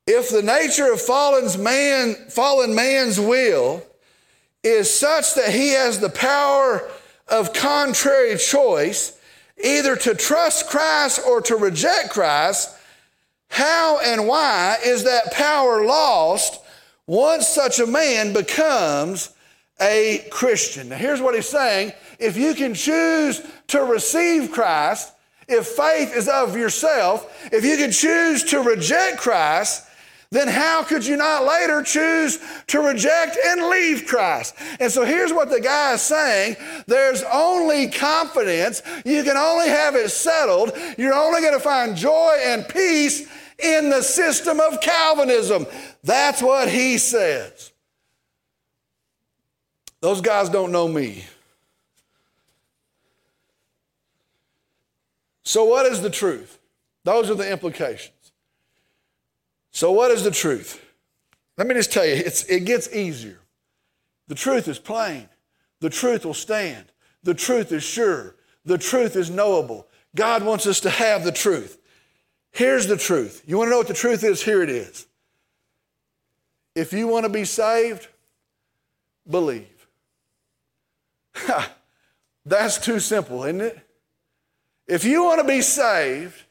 if 0.06 0.30
the 0.30 0.42
nature 0.42 0.92
of 0.92 1.00
fallen, 1.00 1.62
man, 1.62 2.14
fallen 2.28 2.74
man's 2.74 3.20
will 3.20 3.82
is 4.64 4.92
such 4.92 5.34
that 5.34 5.52
he 5.52 5.70
has 5.70 6.00
the 6.00 6.10
power 6.10 6.88
of 7.28 7.52
contrary 7.52 8.36
choice, 8.36 9.18
either 9.62 9.96
to 9.96 10.14
trust 10.14 10.68
Christ 10.68 11.20
or 11.26 11.40
to 11.42 11.56
reject 11.56 12.10
Christ, 12.10 12.76
how 13.48 14.00
and 14.00 14.26
why 14.26 14.78
is 14.84 15.04
that 15.04 15.32
power 15.32 15.84
lost 15.84 16.60
once 17.06 17.46
such 17.48 17.78
a 17.78 17.86
man 17.86 18.32
becomes 18.32 19.30
a 19.80 20.26
Christian? 20.30 20.88
Now, 20.88 20.96
here's 20.96 21.20
what 21.20 21.34
he's 21.34 21.48
saying 21.48 21.92
if 22.18 22.36
you 22.36 22.54
can 22.54 22.74
choose 22.74 23.42
to 23.68 23.82
receive 23.82 24.52
Christ, 24.52 25.12
if 25.48 25.66
faith 25.66 26.16
is 26.16 26.28
of 26.28 26.56
yourself, 26.56 27.48
if 27.52 27.64
you 27.64 27.76
can 27.76 27.92
choose 27.92 28.44
to 28.44 28.60
reject 28.60 29.18
Christ, 29.18 29.86
then 30.32 30.48
how 30.48 30.82
could 30.82 31.04
you 31.04 31.18
not 31.18 31.44
later 31.44 31.82
choose 31.82 32.38
to 32.68 32.80
reject 32.80 33.36
and 33.46 33.68
leave 33.68 34.06
Christ? 34.06 34.54
And 34.80 34.90
so 34.90 35.04
here's 35.04 35.30
what 35.30 35.50
the 35.50 35.60
guy 35.60 35.92
is 35.92 36.00
saying 36.00 36.56
there's 36.86 37.22
only 37.30 37.88
confidence, 37.88 38.80
you 39.04 39.24
can 39.24 39.36
only 39.36 39.68
have 39.68 39.94
it 39.94 40.10
settled, 40.10 40.72
you're 40.96 41.12
only 41.12 41.42
going 41.42 41.52
to 41.52 41.60
find 41.60 41.94
joy 41.94 42.38
and 42.42 42.66
peace 42.66 43.28
in 43.58 43.90
the 43.90 44.00
system 44.00 44.58
of 44.58 44.80
Calvinism. 44.80 45.66
That's 46.02 46.40
what 46.40 46.70
he 46.70 46.96
says. 46.96 47.70
Those 50.00 50.22
guys 50.22 50.48
don't 50.48 50.72
know 50.72 50.88
me. 50.88 51.26
So, 55.44 55.64
what 55.64 55.84
is 55.84 56.00
the 56.00 56.10
truth? 56.10 56.58
Those 57.04 57.28
are 57.28 57.34
the 57.34 57.50
implications. 57.50 58.21
So, 59.72 59.90
what 59.90 60.10
is 60.10 60.22
the 60.22 60.30
truth? 60.30 60.84
Let 61.58 61.66
me 61.66 61.74
just 61.74 61.92
tell 61.92 62.06
you, 62.06 62.14
it 62.14 62.64
gets 62.64 62.94
easier. 62.94 63.40
The 64.28 64.34
truth 64.34 64.68
is 64.68 64.78
plain. 64.78 65.28
The 65.80 65.90
truth 65.90 66.24
will 66.24 66.34
stand. 66.34 66.86
The 67.22 67.34
truth 67.34 67.72
is 67.72 67.82
sure. 67.82 68.36
The 68.64 68.78
truth 68.78 69.16
is 69.16 69.30
knowable. 69.30 69.88
God 70.14 70.44
wants 70.44 70.66
us 70.66 70.80
to 70.80 70.90
have 70.90 71.24
the 71.24 71.32
truth. 71.32 71.78
Here's 72.52 72.86
the 72.86 72.96
truth. 72.96 73.42
You 73.46 73.58
want 73.58 73.68
to 73.68 73.70
know 73.70 73.78
what 73.78 73.88
the 73.88 73.94
truth 73.94 74.22
is? 74.24 74.42
Here 74.42 74.62
it 74.62 74.70
is. 74.70 75.06
If 76.74 76.92
you 76.92 77.06
want 77.08 77.24
to 77.24 77.30
be 77.30 77.44
saved, 77.44 78.08
believe. 79.28 79.86
That's 82.46 82.78
too 82.78 83.00
simple, 83.00 83.44
isn't 83.44 83.60
it? 83.60 83.78
If 84.86 85.04
you 85.04 85.24
want 85.24 85.40
to 85.40 85.46
be 85.46 85.62
saved, 85.62 86.42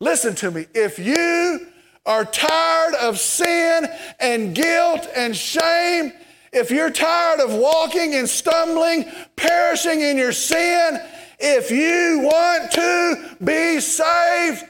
listen 0.00 0.34
to 0.36 0.50
me. 0.50 0.66
If 0.74 0.98
you 0.98 1.68
are 2.08 2.24
tired 2.24 2.94
of 2.94 3.18
sin 3.18 3.86
and 4.18 4.54
guilt 4.54 5.06
and 5.14 5.36
shame, 5.36 6.12
if 6.52 6.70
you're 6.70 6.90
tired 6.90 7.40
of 7.40 7.52
walking 7.52 8.14
and 8.14 8.26
stumbling, 8.26 9.04
perishing 9.36 10.00
in 10.00 10.16
your 10.16 10.32
sin, 10.32 10.98
if 11.38 11.70
you 11.70 12.20
want 12.24 12.72
to 12.72 13.36
be 13.44 13.78
saved, 13.80 14.64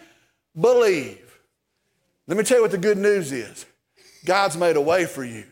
believe. 0.61 1.41
Let 2.27 2.37
me 2.37 2.43
tell 2.43 2.59
you 2.59 2.63
what 2.63 2.73
the 2.73 2.79
good 2.79 2.99
news 2.99 3.31
is 3.31 3.65
God's 4.25 4.57
made 4.57 4.77
a 4.77 4.81
way 4.81 5.07
for 5.07 5.25
you. 5.25 5.45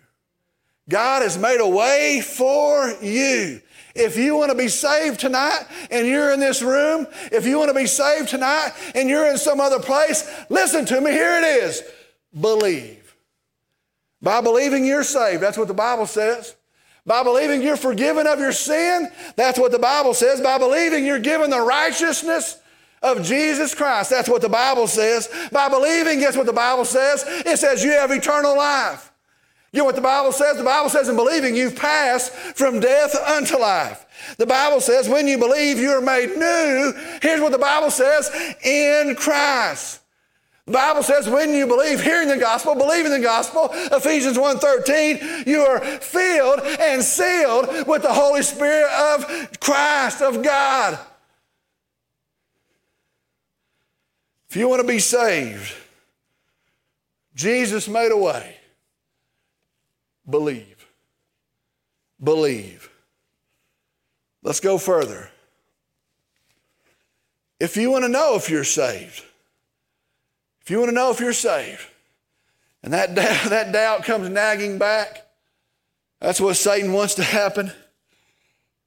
God 0.88 1.22
has 1.22 1.38
made 1.38 1.60
a 1.60 1.68
way 1.68 2.20
for 2.20 2.92
you. 3.00 3.62
If 3.96 4.16
you 4.16 4.36
want 4.36 4.50
to 4.50 4.56
be 4.56 4.68
saved 4.68 5.20
tonight 5.20 5.64
and 5.90 6.06
you're 6.06 6.32
in 6.32 6.40
this 6.40 6.62
room, 6.62 7.06
if 7.32 7.46
you 7.46 7.58
want 7.58 7.70
to 7.70 7.74
be 7.74 7.86
saved 7.86 8.28
tonight 8.28 8.72
and 8.94 9.08
you're 9.08 9.26
in 9.30 9.38
some 9.38 9.60
other 9.60 9.80
place, 9.80 10.28
listen 10.48 10.84
to 10.86 11.00
me. 11.00 11.10
Here 11.10 11.38
it 11.38 11.44
is 11.44 11.82
believe. 12.38 13.16
By 14.22 14.40
believing 14.40 14.84
you're 14.84 15.04
saved, 15.04 15.42
that's 15.42 15.58
what 15.58 15.68
the 15.68 15.74
Bible 15.74 16.06
says. 16.06 16.56
By 17.04 17.22
believing 17.22 17.62
you're 17.62 17.76
forgiven 17.76 18.26
of 18.26 18.40
your 18.40 18.52
sin, 18.52 19.08
that's 19.36 19.58
what 19.58 19.70
the 19.70 19.78
Bible 19.78 20.12
says. 20.12 20.40
By 20.40 20.58
believing 20.58 21.06
you're 21.06 21.20
given 21.20 21.50
the 21.50 21.60
righteousness 21.60 22.58
of 23.02 23.22
Jesus 23.22 23.74
Christ, 23.74 24.10
that's 24.10 24.28
what 24.28 24.42
the 24.42 24.48
Bible 24.48 24.88
says. 24.88 25.28
By 25.52 25.68
believing, 25.68 26.18
guess 26.18 26.36
what 26.36 26.46
the 26.46 26.52
Bible 26.52 26.84
says? 26.84 27.24
It 27.26 27.58
says 27.58 27.84
you 27.84 27.92
have 27.92 28.10
eternal 28.10 28.56
life. 28.56 29.12
You 29.72 29.80
know 29.80 29.84
what 29.84 29.96
the 29.96 30.00
Bible 30.00 30.32
says? 30.32 30.56
The 30.56 30.64
Bible 30.64 30.88
says 30.88 31.08
in 31.08 31.16
believing 31.16 31.56
you've 31.56 31.76
passed 31.76 32.32
from 32.32 32.80
death 32.80 33.14
unto 33.14 33.58
life. 33.58 34.06
The 34.38 34.46
Bible 34.46 34.80
says 34.80 35.08
when 35.08 35.28
you 35.28 35.38
believe 35.38 35.78
you 35.78 35.90
are 35.90 36.00
made 36.00 36.36
new. 36.36 36.92
Here's 37.20 37.40
what 37.40 37.52
the 37.52 37.58
Bible 37.58 37.90
says 37.90 38.30
in 38.64 39.14
Christ. 39.16 40.00
The 40.66 40.72
Bible 40.72 41.04
says 41.04 41.28
when 41.28 41.54
you 41.54 41.66
believe, 41.66 42.02
hearing 42.02 42.28
the 42.28 42.38
gospel, 42.38 42.74
believing 42.74 43.12
the 43.12 43.20
gospel, 43.20 43.68
Ephesians 43.72 44.36
1.13, 44.36 45.46
you 45.46 45.60
are 45.60 45.80
filled 45.80 46.60
and 46.60 47.02
sealed 47.02 47.86
with 47.86 48.02
the 48.02 48.12
Holy 48.12 48.42
Spirit 48.42 48.90
of 48.90 49.60
Christ, 49.60 50.22
of 50.22 50.42
God. 50.42 50.98
If 54.48 54.56
you 54.56 54.68
want 54.68 54.82
to 54.82 54.88
be 54.88 54.98
saved, 54.98 55.72
Jesus 57.34 57.86
made 57.86 58.10
a 58.10 58.16
way. 58.16 58.56
Believe. 60.28 60.86
Believe. 62.22 62.90
Let's 64.42 64.60
go 64.60 64.78
further. 64.78 65.30
If 67.58 67.76
you 67.76 67.90
want 67.90 68.04
to 68.04 68.08
know 68.08 68.36
if 68.36 68.50
you're 68.50 68.64
saved, 68.64 69.24
if 70.60 70.70
you 70.70 70.78
want 70.78 70.90
to 70.90 70.94
know 70.94 71.10
if 71.10 71.20
you're 71.20 71.32
saved, 71.32 71.86
and 72.82 72.92
that, 72.92 73.14
doubt, 73.14 73.50
that 73.50 73.72
doubt 73.72 74.04
comes 74.04 74.28
nagging 74.28 74.78
back, 74.78 75.26
that's 76.20 76.40
what 76.40 76.56
Satan 76.56 76.92
wants 76.92 77.14
to 77.14 77.22
happen. 77.22 77.72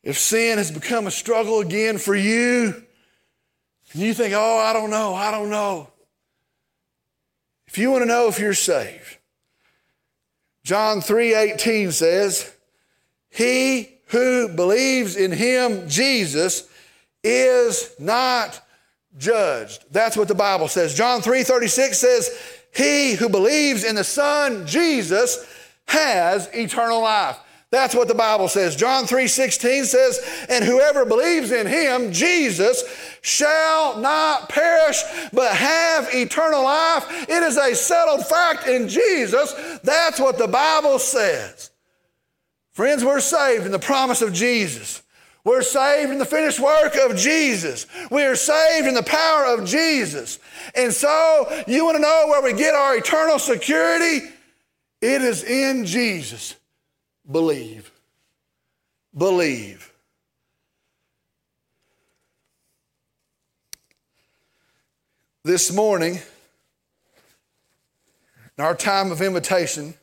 If 0.03 0.17
sin 0.17 0.57
has 0.57 0.71
become 0.71 1.07
a 1.07 1.11
struggle 1.11 1.59
again 1.59 1.97
for 1.97 2.15
you, 2.15 2.83
and 3.93 4.01
you 4.01 4.13
think, 4.13 4.33
oh, 4.35 4.57
I 4.57 4.73
don't 4.73 4.89
know, 4.89 5.13
I 5.13 5.31
don't 5.31 5.49
know. 5.49 5.89
If 7.67 7.77
you 7.77 7.91
want 7.91 8.03
to 8.03 8.07
know 8.07 8.27
if 8.27 8.39
you're 8.39 8.53
saved, 8.53 9.18
John 10.69 11.01
3:18 11.01 11.91
says, 11.91 12.45
"He 13.31 13.97
who 14.09 14.47
believes 14.49 15.15
in 15.15 15.31
him, 15.31 15.89
Jesus, 15.89 16.65
is 17.23 17.89
not 17.97 18.63
judged." 19.17 19.85
That's 19.89 20.15
what 20.15 20.27
the 20.27 20.35
Bible 20.35 20.67
says. 20.67 20.93
John 20.93 21.23
3:36 21.23 21.97
says, 21.97 22.29
"He 22.71 23.13
who 23.13 23.29
believes 23.29 23.83
in 23.83 23.95
the 23.95 24.03
Son, 24.03 24.67
Jesus, 24.67 25.39
has 25.87 26.47
eternal 26.53 27.01
life." 27.01 27.37
That's 27.71 27.93
what 27.93 28.07
the 28.07 28.15
Bible 28.15 28.47
says. 28.47 28.75
John 28.75 29.05
3:16 29.05 29.85
says, 29.85 30.19
"And 30.49 30.65
whoever 30.65 31.05
believes 31.05 31.51
in 31.51 31.67
him, 31.67 32.11
Jesus, 32.11 32.83
shall 33.21 33.97
not 33.97 34.49
perish 34.49 35.03
but 35.31 35.51
have 35.51 36.13
eternal 36.13 36.63
life." 36.63 37.05
It 37.29 37.43
is 37.43 37.57
a 37.57 37.75
settled 37.75 38.27
fact 38.27 38.67
in 38.67 38.89
Jesus. 38.89 39.53
That's 39.83 40.19
what 40.19 40.39
the 40.39 40.47
Bible 40.47 40.97
says. 40.97 41.69
Friends, 42.73 43.05
we're 43.05 43.19
saved 43.19 43.65
in 43.67 43.71
the 43.71 43.77
promise 43.77 44.23
of 44.23 44.33
Jesus. 44.33 45.03
We're 45.43 45.61
saved 45.61 46.11
in 46.11 46.17
the 46.17 46.25
finished 46.25 46.59
work 46.59 46.95
of 46.95 47.15
Jesus. 47.15 47.85
We 48.09 48.23
are 48.23 48.35
saved 48.35 48.87
in 48.87 48.93
the 48.93 49.03
power 49.03 49.45
of 49.45 49.65
Jesus. 49.65 50.39
And 50.73 50.93
so, 50.93 51.63
you 51.67 51.85
want 51.85 51.97
to 51.97 52.01
know 52.01 52.27
where 52.27 52.41
we 52.41 52.53
get 52.53 52.73
our 52.73 52.95
eternal 52.95 53.37
security? 53.37 54.31
It 55.01 55.21
is 55.21 55.43
in 55.43 55.85
Jesus 55.85 56.55
believe. 57.31 57.91
Believe. 59.15 59.91
This 65.43 65.73
morning, 65.73 66.19
in 68.57 68.63
our 68.63 68.75
time 68.75 69.11
of 69.11 69.21
invitation, 69.21 69.93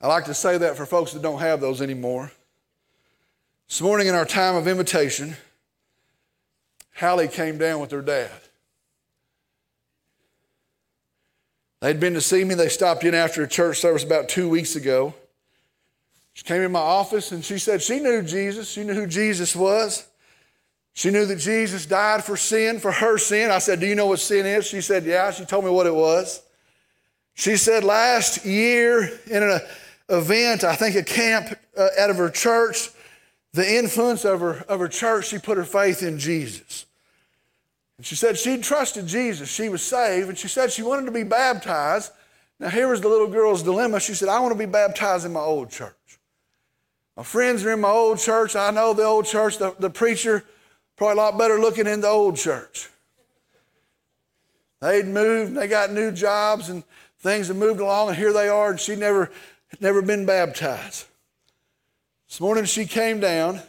I 0.00 0.08
like 0.08 0.24
to 0.24 0.34
say 0.34 0.56
that 0.58 0.76
for 0.76 0.86
folks 0.86 1.12
that 1.12 1.22
don't 1.22 1.40
have 1.40 1.60
those 1.60 1.82
anymore. 1.82 2.32
This 3.68 3.80
morning, 3.80 4.08
in 4.08 4.14
our 4.14 4.24
time 4.24 4.56
of 4.56 4.66
invitation, 4.66 5.36
Hallie 6.96 7.28
came 7.28 7.58
down 7.58 7.80
with 7.80 7.90
her 7.92 8.02
dad. 8.02 8.30
They'd 11.80 12.00
been 12.00 12.14
to 12.14 12.20
see 12.20 12.44
me. 12.44 12.54
They 12.54 12.68
stopped 12.68 13.04
in 13.04 13.14
after 13.14 13.42
a 13.42 13.48
church 13.48 13.78
service 13.78 14.04
about 14.04 14.28
two 14.28 14.48
weeks 14.48 14.74
ago. 14.74 15.14
She 16.40 16.44
came 16.44 16.62
in 16.62 16.72
my 16.72 16.80
office 16.80 17.32
and 17.32 17.44
she 17.44 17.58
said 17.58 17.82
she 17.82 18.00
knew 18.00 18.22
Jesus. 18.22 18.70
She 18.70 18.82
knew 18.82 18.94
who 18.94 19.06
Jesus 19.06 19.54
was. 19.54 20.06
She 20.94 21.10
knew 21.10 21.26
that 21.26 21.36
Jesus 21.36 21.84
died 21.84 22.24
for 22.24 22.34
sin, 22.34 22.80
for 22.80 22.90
her 22.90 23.18
sin. 23.18 23.50
I 23.50 23.58
said, 23.58 23.78
Do 23.78 23.86
you 23.86 23.94
know 23.94 24.06
what 24.06 24.20
sin 24.20 24.46
is? 24.46 24.66
She 24.66 24.80
said, 24.80 25.04
Yeah. 25.04 25.30
She 25.32 25.44
told 25.44 25.66
me 25.66 25.70
what 25.70 25.86
it 25.86 25.94
was. 25.94 26.40
She 27.34 27.58
said 27.58 27.84
last 27.84 28.46
year 28.46 29.20
in 29.30 29.42
an 29.42 29.60
event, 30.08 30.64
I 30.64 30.76
think 30.76 30.96
a 30.96 31.02
camp 31.02 31.58
uh, 31.76 31.88
out 31.98 32.08
of 32.08 32.16
her 32.16 32.30
church, 32.30 32.88
the 33.52 33.76
influence 33.76 34.24
of 34.24 34.40
her, 34.40 34.64
of 34.66 34.80
her 34.80 34.88
church, 34.88 35.28
she 35.28 35.38
put 35.38 35.58
her 35.58 35.64
faith 35.64 36.02
in 36.02 36.18
Jesus. 36.18 36.86
And 37.98 38.06
she 38.06 38.14
said 38.14 38.38
she 38.38 38.56
trusted 38.56 39.06
Jesus. 39.06 39.50
She 39.50 39.68
was 39.68 39.82
saved. 39.82 40.30
And 40.30 40.38
she 40.38 40.48
said 40.48 40.72
she 40.72 40.82
wanted 40.82 41.04
to 41.04 41.12
be 41.12 41.22
baptized. 41.22 42.12
Now, 42.58 42.70
here 42.70 42.88
was 42.88 43.02
the 43.02 43.10
little 43.10 43.28
girl's 43.28 43.62
dilemma. 43.62 44.00
She 44.00 44.14
said, 44.14 44.30
I 44.30 44.40
want 44.40 44.52
to 44.52 44.58
be 44.58 44.64
baptized 44.64 45.26
in 45.26 45.34
my 45.34 45.40
old 45.40 45.70
church. 45.70 45.92
My 47.16 47.22
friends 47.22 47.64
are 47.64 47.72
in 47.72 47.80
my 47.80 47.90
old 47.90 48.18
church. 48.18 48.56
I 48.56 48.70
know 48.70 48.94
the 48.94 49.04
old 49.04 49.26
church, 49.26 49.58
the, 49.58 49.74
the 49.78 49.90
preacher, 49.90 50.44
probably 50.96 51.14
a 51.14 51.16
lot 51.16 51.38
better 51.38 51.58
looking 51.58 51.86
in 51.86 52.00
the 52.00 52.08
old 52.08 52.36
church. 52.36 52.88
They'd 54.80 55.06
moved, 55.06 55.54
they 55.54 55.68
got 55.68 55.92
new 55.92 56.10
jobs, 56.12 56.70
and 56.70 56.82
things 57.18 57.48
have 57.48 57.56
moved 57.56 57.80
along, 57.80 58.08
and 58.08 58.16
here 58.16 58.32
they 58.32 58.48
are, 58.48 58.70
and 58.70 58.80
she 58.80 58.96
never, 58.96 59.30
never 59.80 60.00
been 60.00 60.24
baptized. 60.24 61.06
This 62.28 62.40
morning 62.40 62.64
she 62.64 62.86
came 62.86 63.20
down. 63.20 63.60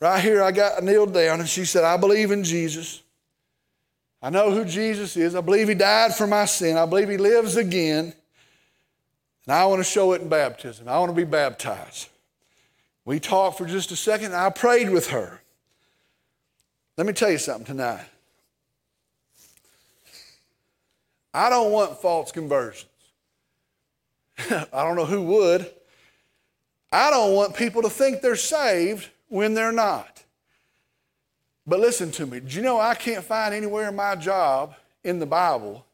Right 0.00 0.22
here, 0.22 0.42
I 0.42 0.52
got 0.52 0.82
kneeled 0.82 1.12
down, 1.12 1.40
and 1.40 1.48
she 1.48 1.64
said, 1.64 1.84
I 1.84 1.96
believe 1.96 2.30
in 2.30 2.44
Jesus. 2.44 3.02
I 4.22 4.30
know 4.30 4.50
who 4.50 4.64
Jesus 4.64 5.16
is. 5.16 5.34
I 5.34 5.40
believe 5.40 5.68
he 5.68 5.74
died 5.74 6.14
for 6.14 6.26
my 6.26 6.44
sin. 6.44 6.76
I 6.76 6.86
believe 6.86 7.08
he 7.08 7.16
lives 7.16 7.56
again. 7.56 8.14
And 9.50 9.58
I 9.58 9.66
want 9.66 9.80
to 9.80 9.84
show 9.84 10.12
it 10.12 10.22
in 10.22 10.28
baptism. 10.28 10.88
I 10.88 10.96
want 11.00 11.10
to 11.10 11.16
be 11.16 11.24
baptized. 11.24 12.08
We 13.04 13.18
talked 13.18 13.58
for 13.58 13.66
just 13.66 13.90
a 13.90 13.96
second. 13.96 14.32
I 14.32 14.48
prayed 14.48 14.90
with 14.90 15.08
her. 15.08 15.40
Let 16.96 17.04
me 17.04 17.12
tell 17.12 17.32
you 17.32 17.38
something 17.38 17.66
tonight. 17.66 18.04
I 21.34 21.50
don't 21.50 21.72
want 21.72 22.00
false 22.00 22.30
conversions. 22.30 22.86
I 24.38 24.84
don't 24.84 24.94
know 24.94 25.04
who 25.04 25.20
would. 25.22 25.68
I 26.92 27.10
don't 27.10 27.34
want 27.34 27.56
people 27.56 27.82
to 27.82 27.90
think 27.90 28.20
they're 28.20 28.36
saved 28.36 29.08
when 29.30 29.54
they're 29.54 29.72
not. 29.72 30.22
But 31.66 31.80
listen 31.80 32.12
to 32.12 32.24
me. 32.24 32.38
Do 32.38 32.54
you 32.54 32.62
know 32.62 32.78
I 32.78 32.94
can't 32.94 33.24
find 33.24 33.52
anywhere 33.52 33.88
in 33.88 33.96
my 33.96 34.14
job 34.14 34.76
in 35.02 35.18
the 35.18 35.26
Bible 35.26 35.84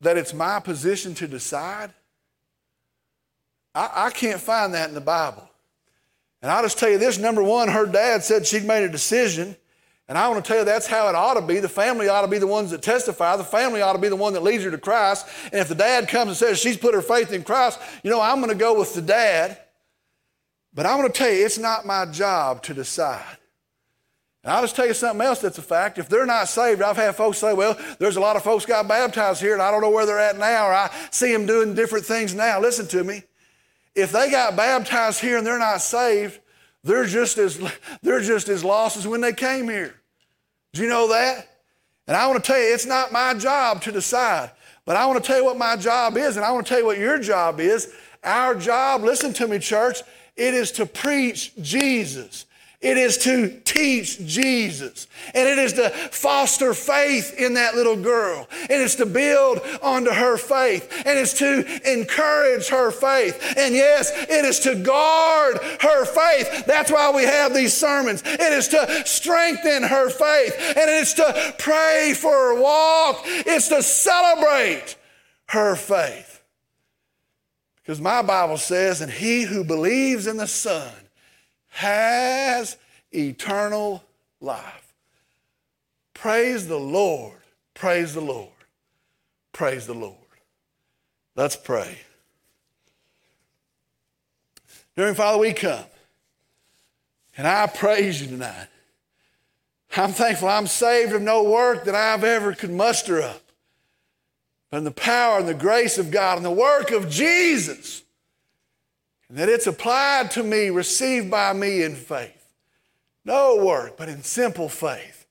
that 0.00 0.16
it's 0.16 0.32
my 0.32 0.60
position 0.60 1.12
to 1.14 1.26
decide? 1.26 1.92
I, 3.74 3.90
I 3.94 4.10
can't 4.10 4.40
find 4.40 4.74
that 4.74 4.88
in 4.88 4.94
the 4.94 5.00
Bible. 5.00 5.48
And 6.42 6.50
I'll 6.50 6.62
just 6.62 6.78
tell 6.78 6.88
you 6.88 6.98
this 6.98 7.18
number 7.18 7.42
one, 7.42 7.68
her 7.68 7.86
dad 7.86 8.22
said 8.24 8.46
she'd 8.46 8.64
made 8.64 8.84
a 8.84 8.88
decision. 8.88 9.56
And 10.08 10.18
I 10.18 10.28
want 10.28 10.44
to 10.44 10.48
tell 10.48 10.58
you 10.58 10.64
that's 10.64 10.86
how 10.86 11.08
it 11.08 11.14
ought 11.14 11.34
to 11.34 11.42
be. 11.42 11.60
The 11.60 11.68
family 11.68 12.08
ought 12.08 12.22
to 12.22 12.28
be 12.28 12.38
the 12.38 12.46
ones 12.46 12.72
that 12.72 12.82
testify. 12.82 13.36
The 13.36 13.44
family 13.44 13.80
ought 13.80 13.92
to 13.92 13.98
be 13.98 14.08
the 14.08 14.16
one 14.16 14.32
that 14.32 14.42
leads 14.42 14.64
her 14.64 14.70
to 14.70 14.78
Christ. 14.78 15.26
And 15.44 15.60
if 15.60 15.68
the 15.68 15.74
dad 15.74 16.08
comes 16.08 16.28
and 16.28 16.36
says 16.36 16.58
she's 16.58 16.76
put 16.76 16.94
her 16.94 17.02
faith 17.02 17.32
in 17.32 17.44
Christ, 17.44 17.78
you 18.02 18.10
know, 18.10 18.20
I'm 18.20 18.38
going 18.38 18.48
to 18.48 18.56
go 18.56 18.78
with 18.78 18.94
the 18.94 19.02
dad. 19.02 19.58
But 20.74 20.86
I 20.86 20.96
want 20.96 21.12
to 21.12 21.16
tell 21.16 21.30
you, 21.30 21.44
it's 21.44 21.58
not 21.58 21.86
my 21.86 22.06
job 22.06 22.62
to 22.64 22.74
decide. 22.74 23.36
And 24.42 24.52
I'll 24.52 24.62
just 24.62 24.74
tell 24.74 24.86
you 24.86 24.94
something 24.94 25.24
else 25.24 25.40
that's 25.40 25.58
a 25.58 25.62
fact. 25.62 25.98
If 25.98 26.08
they're 26.08 26.26
not 26.26 26.48
saved, 26.48 26.80
I've 26.80 26.96
had 26.96 27.14
folks 27.14 27.38
say, 27.38 27.52
well, 27.52 27.78
there's 27.98 28.16
a 28.16 28.20
lot 28.20 28.36
of 28.36 28.42
folks 28.42 28.64
got 28.64 28.88
baptized 28.88 29.42
here 29.42 29.52
and 29.52 29.62
I 29.62 29.70
don't 29.70 29.82
know 29.82 29.90
where 29.90 30.06
they're 30.06 30.18
at 30.18 30.38
now, 30.38 30.68
or 30.68 30.72
I 30.72 30.90
see 31.10 31.32
them 31.32 31.44
doing 31.44 31.74
different 31.74 32.06
things 32.06 32.34
now. 32.34 32.58
Listen 32.58 32.86
to 32.88 33.04
me. 33.04 33.22
If 33.94 34.12
they 34.12 34.30
got 34.30 34.56
baptized 34.56 35.20
here 35.20 35.38
and 35.38 35.46
they're 35.46 35.58
not 35.58 35.80
saved, 35.82 36.40
they're 36.84 37.06
just 37.06 37.38
as, 37.38 37.60
they're 38.02 38.20
just 38.20 38.48
as 38.48 38.64
lost 38.64 38.96
as 38.96 39.06
when 39.06 39.20
they 39.20 39.32
came 39.32 39.68
here. 39.68 39.94
Do 40.72 40.82
you 40.82 40.88
know 40.88 41.08
that? 41.08 41.48
And 42.06 42.16
I 42.16 42.26
want 42.26 42.42
to 42.42 42.46
tell 42.46 42.60
you, 42.60 42.72
it's 42.72 42.86
not 42.86 43.12
my 43.12 43.34
job 43.34 43.82
to 43.82 43.92
decide, 43.92 44.50
but 44.84 44.96
I 44.96 45.06
want 45.06 45.22
to 45.22 45.26
tell 45.26 45.38
you 45.38 45.44
what 45.44 45.58
my 45.58 45.76
job 45.76 46.16
is, 46.16 46.36
and 46.36 46.44
I 46.44 46.50
want 46.52 46.66
to 46.66 46.68
tell 46.68 46.80
you 46.80 46.86
what 46.86 46.98
your 46.98 47.18
job 47.18 47.60
is. 47.60 47.92
Our 48.22 48.54
job, 48.54 49.02
listen 49.02 49.32
to 49.34 49.46
me, 49.46 49.58
church, 49.58 49.98
it 50.36 50.54
is 50.54 50.72
to 50.72 50.86
preach 50.86 51.52
Jesus. 51.60 52.46
It 52.80 52.96
is 52.96 53.18
to 53.18 53.60
teach 53.64 54.24
Jesus. 54.26 55.06
And 55.34 55.46
it 55.46 55.58
is 55.58 55.74
to 55.74 55.90
foster 55.90 56.72
faith 56.72 57.34
in 57.38 57.54
that 57.54 57.74
little 57.74 57.96
girl. 57.96 58.48
And 58.62 58.82
it's 58.82 58.94
to 58.96 59.06
build 59.06 59.60
onto 59.82 60.10
her 60.10 60.38
faith. 60.38 60.90
And 61.04 61.18
it's 61.18 61.34
to 61.40 61.90
encourage 61.90 62.68
her 62.68 62.90
faith. 62.90 63.54
And 63.58 63.74
yes, 63.74 64.10
it 64.16 64.46
is 64.46 64.60
to 64.60 64.76
guard 64.76 65.58
her 65.80 66.06
faith. 66.06 66.64
That's 66.64 66.90
why 66.90 67.12
we 67.14 67.24
have 67.24 67.52
these 67.52 67.76
sermons. 67.76 68.22
It 68.24 68.40
is 68.40 68.68
to 68.68 69.02
strengthen 69.04 69.82
her 69.82 70.08
faith. 70.08 70.54
And 70.58 70.88
it's 70.88 71.12
to 71.14 71.54
pray 71.58 72.14
for 72.16 72.32
her 72.32 72.60
walk. 72.62 73.20
It's 73.26 73.68
to 73.68 73.82
celebrate 73.82 74.96
her 75.48 75.76
faith. 75.76 76.42
Because 77.82 78.00
my 78.00 78.22
Bible 78.22 78.56
says, 78.56 79.02
and 79.02 79.12
he 79.12 79.42
who 79.42 79.64
believes 79.64 80.26
in 80.26 80.38
the 80.38 80.46
Son 80.46 80.90
has 81.70 82.76
eternal 83.12 84.04
life. 84.40 84.92
Praise 86.14 86.68
the 86.68 86.78
Lord. 86.78 87.38
Praise 87.74 88.14
the 88.14 88.20
Lord. 88.20 88.48
Praise 89.52 89.86
the 89.86 89.94
Lord. 89.94 90.16
Let's 91.34 91.56
pray. 91.56 91.98
Dear 94.96 95.14
Father, 95.14 95.38
we 95.38 95.52
come. 95.52 95.84
And 97.36 97.46
I 97.46 97.66
praise 97.68 98.20
you 98.20 98.28
tonight. 98.28 98.68
I'm 99.96 100.12
thankful 100.12 100.48
I'm 100.48 100.66
saved 100.66 101.12
of 101.12 101.22
no 101.22 101.42
work 101.42 101.84
that 101.84 101.94
I've 101.94 102.22
ever 102.22 102.52
could 102.52 102.70
muster 102.70 103.22
up. 103.22 103.40
But 104.70 104.78
in 104.78 104.84
the 104.84 104.90
power 104.90 105.38
and 105.38 105.48
the 105.48 105.54
grace 105.54 105.98
of 105.98 106.10
God 106.10 106.36
and 106.36 106.44
the 106.44 106.50
work 106.50 106.90
of 106.90 107.08
Jesus 107.08 108.02
and 109.30 109.38
that 109.38 109.48
it's 109.48 109.68
applied 109.68 110.32
to 110.32 110.42
me, 110.42 110.70
received 110.70 111.30
by 111.30 111.52
me 111.52 111.84
in 111.84 111.94
faith. 111.94 112.52
No 113.24 113.64
work, 113.64 113.96
but 113.96 114.08
in 114.08 114.24
simple 114.24 114.68
faith. 114.68 115.24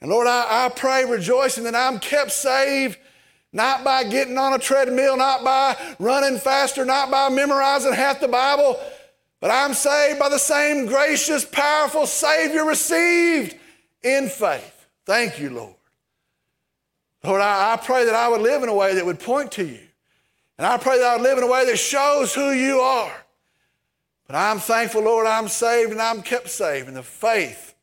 And 0.00 0.10
Lord, 0.10 0.26
I, 0.26 0.64
I 0.64 0.68
pray 0.70 1.04
rejoicing 1.04 1.64
that 1.64 1.74
I'm 1.74 1.98
kept 1.98 2.32
saved, 2.32 2.98
not 3.52 3.84
by 3.84 4.04
getting 4.04 4.38
on 4.38 4.54
a 4.54 4.58
treadmill, 4.58 5.18
not 5.18 5.44
by 5.44 5.76
running 5.98 6.38
faster, 6.38 6.86
not 6.86 7.10
by 7.10 7.28
memorizing 7.28 7.92
half 7.92 8.20
the 8.20 8.28
Bible, 8.28 8.80
but 9.38 9.50
I'm 9.50 9.74
saved 9.74 10.18
by 10.18 10.30
the 10.30 10.38
same 10.38 10.86
gracious, 10.86 11.44
powerful 11.44 12.06
Savior 12.06 12.64
received 12.64 13.54
in 14.02 14.30
faith. 14.30 14.86
Thank 15.04 15.38
you, 15.38 15.50
Lord. 15.50 15.74
Lord, 17.22 17.42
I, 17.42 17.74
I 17.74 17.76
pray 17.76 18.06
that 18.06 18.14
I 18.14 18.28
would 18.28 18.40
live 18.40 18.62
in 18.62 18.70
a 18.70 18.74
way 18.74 18.94
that 18.94 19.04
would 19.04 19.20
point 19.20 19.52
to 19.52 19.64
you. 19.66 19.80
And 20.56 20.66
I 20.66 20.78
pray 20.78 20.98
that 20.98 21.04
I 21.06 21.16
would 21.16 21.22
live 21.22 21.36
in 21.36 21.44
a 21.44 21.50
way 21.50 21.66
that 21.66 21.76
shows 21.76 22.34
who 22.34 22.52
you 22.52 22.80
are. 22.80 23.25
But 24.26 24.36
I'm 24.36 24.58
thankful, 24.58 25.02
Lord, 25.02 25.26
I'm 25.26 25.48
saved 25.48 25.92
and 25.92 26.02
I'm 26.02 26.22
kept 26.22 26.48
saved 26.48 26.88
in 26.88 26.94
the 26.94 27.02
faith, 27.02 27.74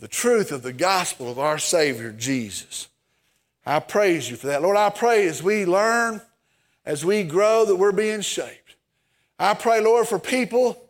the 0.00 0.08
truth 0.08 0.50
of 0.50 0.62
the 0.62 0.72
gospel 0.72 1.30
of 1.30 1.38
our 1.38 1.58
Savior, 1.58 2.10
Jesus. 2.12 2.88
I 3.64 3.78
praise 3.78 4.28
you 4.28 4.36
for 4.36 4.48
that. 4.48 4.62
Lord, 4.62 4.76
I 4.76 4.90
pray 4.90 5.28
as 5.28 5.42
we 5.42 5.64
learn, 5.64 6.20
as 6.84 7.04
we 7.04 7.22
grow, 7.22 7.64
that 7.64 7.76
we're 7.76 7.92
being 7.92 8.20
shaped. 8.20 8.74
I 9.38 9.54
pray, 9.54 9.80
Lord, 9.80 10.08
for 10.08 10.18
people, 10.18 10.82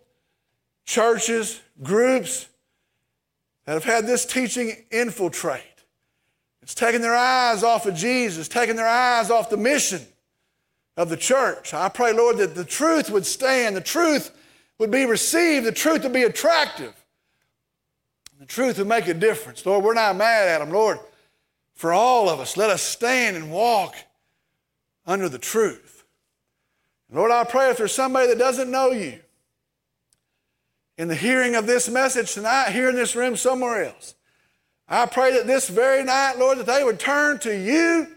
churches, 0.87 1.61
groups 1.83 2.49
that 3.67 3.75
have 3.75 3.85
had 3.85 4.07
this 4.07 4.25
teaching 4.25 4.73
infiltrate. 4.91 5.63
It's 6.63 6.75
taking 6.75 7.03
their 7.03 7.15
eyes 7.15 7.63
off 7.63 7.85
of 7.85 7.95
Jesus, 7.95 8.49
taking 8.49 8.77
their 8.77 8.89
eyes 8.89 9.31
off 9.31 9.51
the 9.51 9.57
mission 9.59 10.01
of 10.97 11.09
the 11.09 11.17
church. 11.17 11.75
I 11.75 11.89
pray, 11.89 12.13
Lord, 12.13 12.39
that 12.39 12.55
the 12.55 12.65
truth 12.65 13.11
would 13.11 13.27
stand, 13.27 13.77
the 13.77 13.81
truth 13.81 14.31
would 14.79 14.91
be 14.91 15.05
received, 15.05 15.67
the 15.67 15.73
truth 15.73 16.03
would 16.03 16.13
be 16.13 16.25
attractive, 16.25 16.95
the 18.39 18.47
truth 18.47 18.79
would 18.79 18.89
make 18.89 19.09
a 19.09 19.15
difference. 19.15 19.65
Lord, 19.65 19.85
we're 19.85 19.95
not 19.95 20.17
mad 20.17 20.49
at 20.49 20.59
them. 20.59 20.71
Lord, 20.71 20.99
for 21.75 21.93
all 21.93 22.29
of 22.29 22.41
us, 22.41 22.57
let 22.57 22.71
us 22.71 22.83
stand 22.83 23.37
and 23.37 23.51
walk 23.51 23.97
under 25.07 25.29
the 25.29 25.39
truth. 25.39 26.05
Lord, 27.11 27.31
I 27.31 27.45
pray 27.45 27.71
if 27.71 27.77
there's 27.77 27.93
somebody 27.93 28.29
that 28.29 28.39
doesn't 28.39 28.71
know 28.71 28.91
you, 28.91 29.19
in 30.99 31.09
the 31.09 31.15
hearing 31.15 31.55
of 31.55 31.67
this 31.67 31.89
message 31.89 32.35
tonight, 32.35 32.71
here 32.71 32.89
in 32.89 32.95
this 32.95 33.17
room, 33.17 33.37
somewhere 33.37 33.85
else, 33.85 34.15
I 34.89 35.07
pray 35.07 35.33
that 35.33 35.47
this 35.47 35.69
very 35.69 36.05
night, 36.05 36.39
Lord, 36.39 36.59
that 36.59 36.67
they 36.67 36.85
would 36.85 37.01
turn 37.01 37.39
to 37.41 37.57
you 37.57 38.09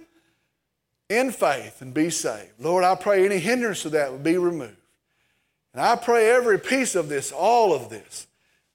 in 1.10 1.32
faith 1.32 1.82
and 1.82 1.94
be 1.94 2.10
saved. 2.10 2.54
Lord, 2.60 2.84
I 2.84 2.96
pray 2.96 3.26
any 3.26 3.40
hindrance 3.40 3.86
of 3.86 3.92
that 3.92 4.12
would 4.12 4.24
be 4.24 4.38
removed. 4.38 4.78
And 5.74 5.82
I 5.82 5.96
pray 5.96 6.30
every 6.30 6.58
piece 6.58 6.96
of 6.96 7.10
this, 7.10 7.32
all 7.32 7.74
of 7.74 7.90
this, 7.90 8.28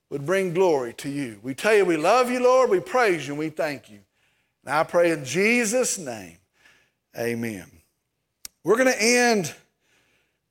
would 0.09 0.25
bring 0.25 0.53
glory 0.53 0.93
to 0.93 1.09
you. 1.09 1.39
We 1.41 1.53
tell 1.53 1.73
you 1.73 1.85
we 1.85 1.97
love 1.97 2.29
you, 2.29 2.43
Lord. 2.43 2.69
We 2.69 2.79
praise 2.79 3.25
you 3.25 3.33
and 3.33 3.39
we 3.39 3.49
thank 3.49 3.89
you. 3.89 3.99
And 4.63 4.75
I 4.75 4.83
pray 4.83 5.11
in 5.11 5.25
Jesus' 5.25 5.97
name, 5.97 6.37
amen. 7.17 7.65
We're 8.63 8.77
going 8.77 8.93
to 8.93 9.01
end 9.01 9.53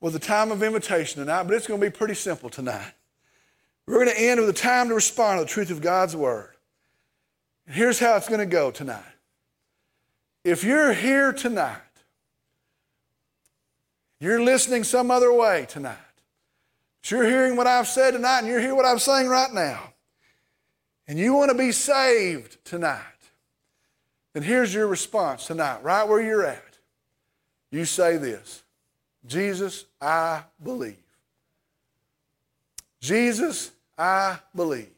with 0.01 0.15
a 0.15 0.19
time 0.19 0.51
of 0.51 0.63
invitation 0.63 1.21
tonight, 1.21 1.43
but 1.43 1.53
it's 1.53 1.67
going 1.67 1.79
to 1.79 1.85
be 1.85 1.95
pretty 1.95 2.15
simple 2.15 2.49
tonight. 2.49 2.91
We're 3.87 4.03
going 4.03 4.15
to 4.15 4.21
end 4.21 4.39
with 4.39 4.49
a 4.49 4.53
time 4.53 4.89
to 4.89 4.95
respond 4.95 5.39
to 5.39 5.45
the 5.45 5.49
truth 5.49 5.71
of 5.71 5.81
God's 5.81 6.15
word. 6.15 6.49
And 7.65 7.75
here's 7.75 7.99
how 7.99 8.15
it's 8.17 8.27
going 8.27 8.39
to 8.39 8.45
go 8.45 8.71
tonight. 8.71 9.03
If 10.43 10.63
you're 10.63 10.93
here 10.93 11.31
tonight, 11.31 11.77
you're 14.19 14.41
listening 14.41 14.83
some 14.83 15.11
other 15.11 15.31
way 15.31 15.65
tonight, 15.69 15.97
but 17.01 17.11
you're 17.11 17.25
hearing 17.25 17.55
what 17.55 17.67
I've 17.67 17.87
said 17.87 18.11
tonight 18.11 18.39
and 18.39 18.47
you're 18.47 18.59
hearing 18.59 18.75
what 18.75 18.85
I'm 18.85 18.99
saying 18.99 19.27
right 19.27 19.53
now, 19.53 19.93
and 21.07 21.19
you 21.19 21.33
want 21.33 21.51
to 21.51 21.57
be 21.57 21.71
saved 21.71 22.57
tonight, 22.63 22.99
then 24.33 24.43
here's 24.43 24.73
your 24.73 24.87
response 24.87 25.45
tonight, 25.45 25.83
right 25.83 26.07
where 26.07 26.21
you're 26.21 26.45
at. 26.45 26.77
You 27.69 27.85
say 27.85 28.17
this 28.17 28.63
Jesus, 29.25 29.85
I 30.01 30.43
believe. 30.63 30.97
Jesus, 32.99 33.71
I 33.97 34.39
believe. 34.55 34.89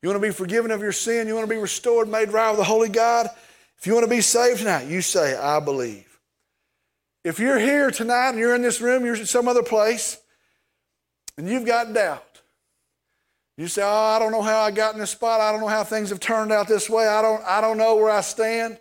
You 0.00 0.08
want 0.08 0.20
to 0.20 0.28
be 0.28 0.32
forgiven 0.32 0.70
of 0.70 0.80
your 0.80 0.92
sin? 0.92 1.28
You 1.28 1.34
want 1.34 1.48
to 1.48 1.54
be 1.54 1.60
restored, 1.60 2.08
made 2.08 2.30
right 2.30 2.50
with 2.50 2.58
the 2.58 2.64
Holy 2.64 2.88
God? 2.88 3.28
If 3.82 3.88
you 3.88 3.94
want 3.94 4.04
to 4.04 4.10
be 4.10 4.20
saved 4.20 4.60
tonight, 4.60 4.86
you 4.86 5.02
say, 5.02 5.36
I 5.36 5.58
believe. 5.58 6.06
If 7.24 7.40
you're 7.40 7.58
here 7.58 7.90
tonight 7.90 8.28
and 8.28 8.38
you're 8.38 8.54
in 8.54 8.62
this 8.62 8.80
room, 8.80 9.04
you're 9.04 9.16
in 9.16 9.26
some 9.26 9.48
other 9.48 9.64
place, 9.64 10.18
and 11.36 11.48
you've 11.48 11.66
got 11.66 11.92
doubt, 11.92 12.42
you 13.56 13.66
say, 13.66 13.82
Oh, 13.82 13.88
I 13.88 14.20
don't 14.20 14.30
know 14.30 14.40
how 14.40 14.60
I 14.60 14.70
got 14.70 14.94
in 14.94 15.00
this 15.00 15.10
spot. 15.10 15.40
I 15.40 15.50
don't 15.50 15.60
know 15.60 15.66
how 15.66 15.82
things 15.82 16.10
have 16.10 16.20
turned 16.20 16.52
out 16.52 16.68
this 16.68 16.88
way. 16.88 17.08
I 17.08 17.22
don't, 17.22 17.42
I 17.42 17.60
don't 17.60 17.76
know 17.76 17.96
where 17.96 18.12
I 18.12 18.20
stand. 18.20 18.78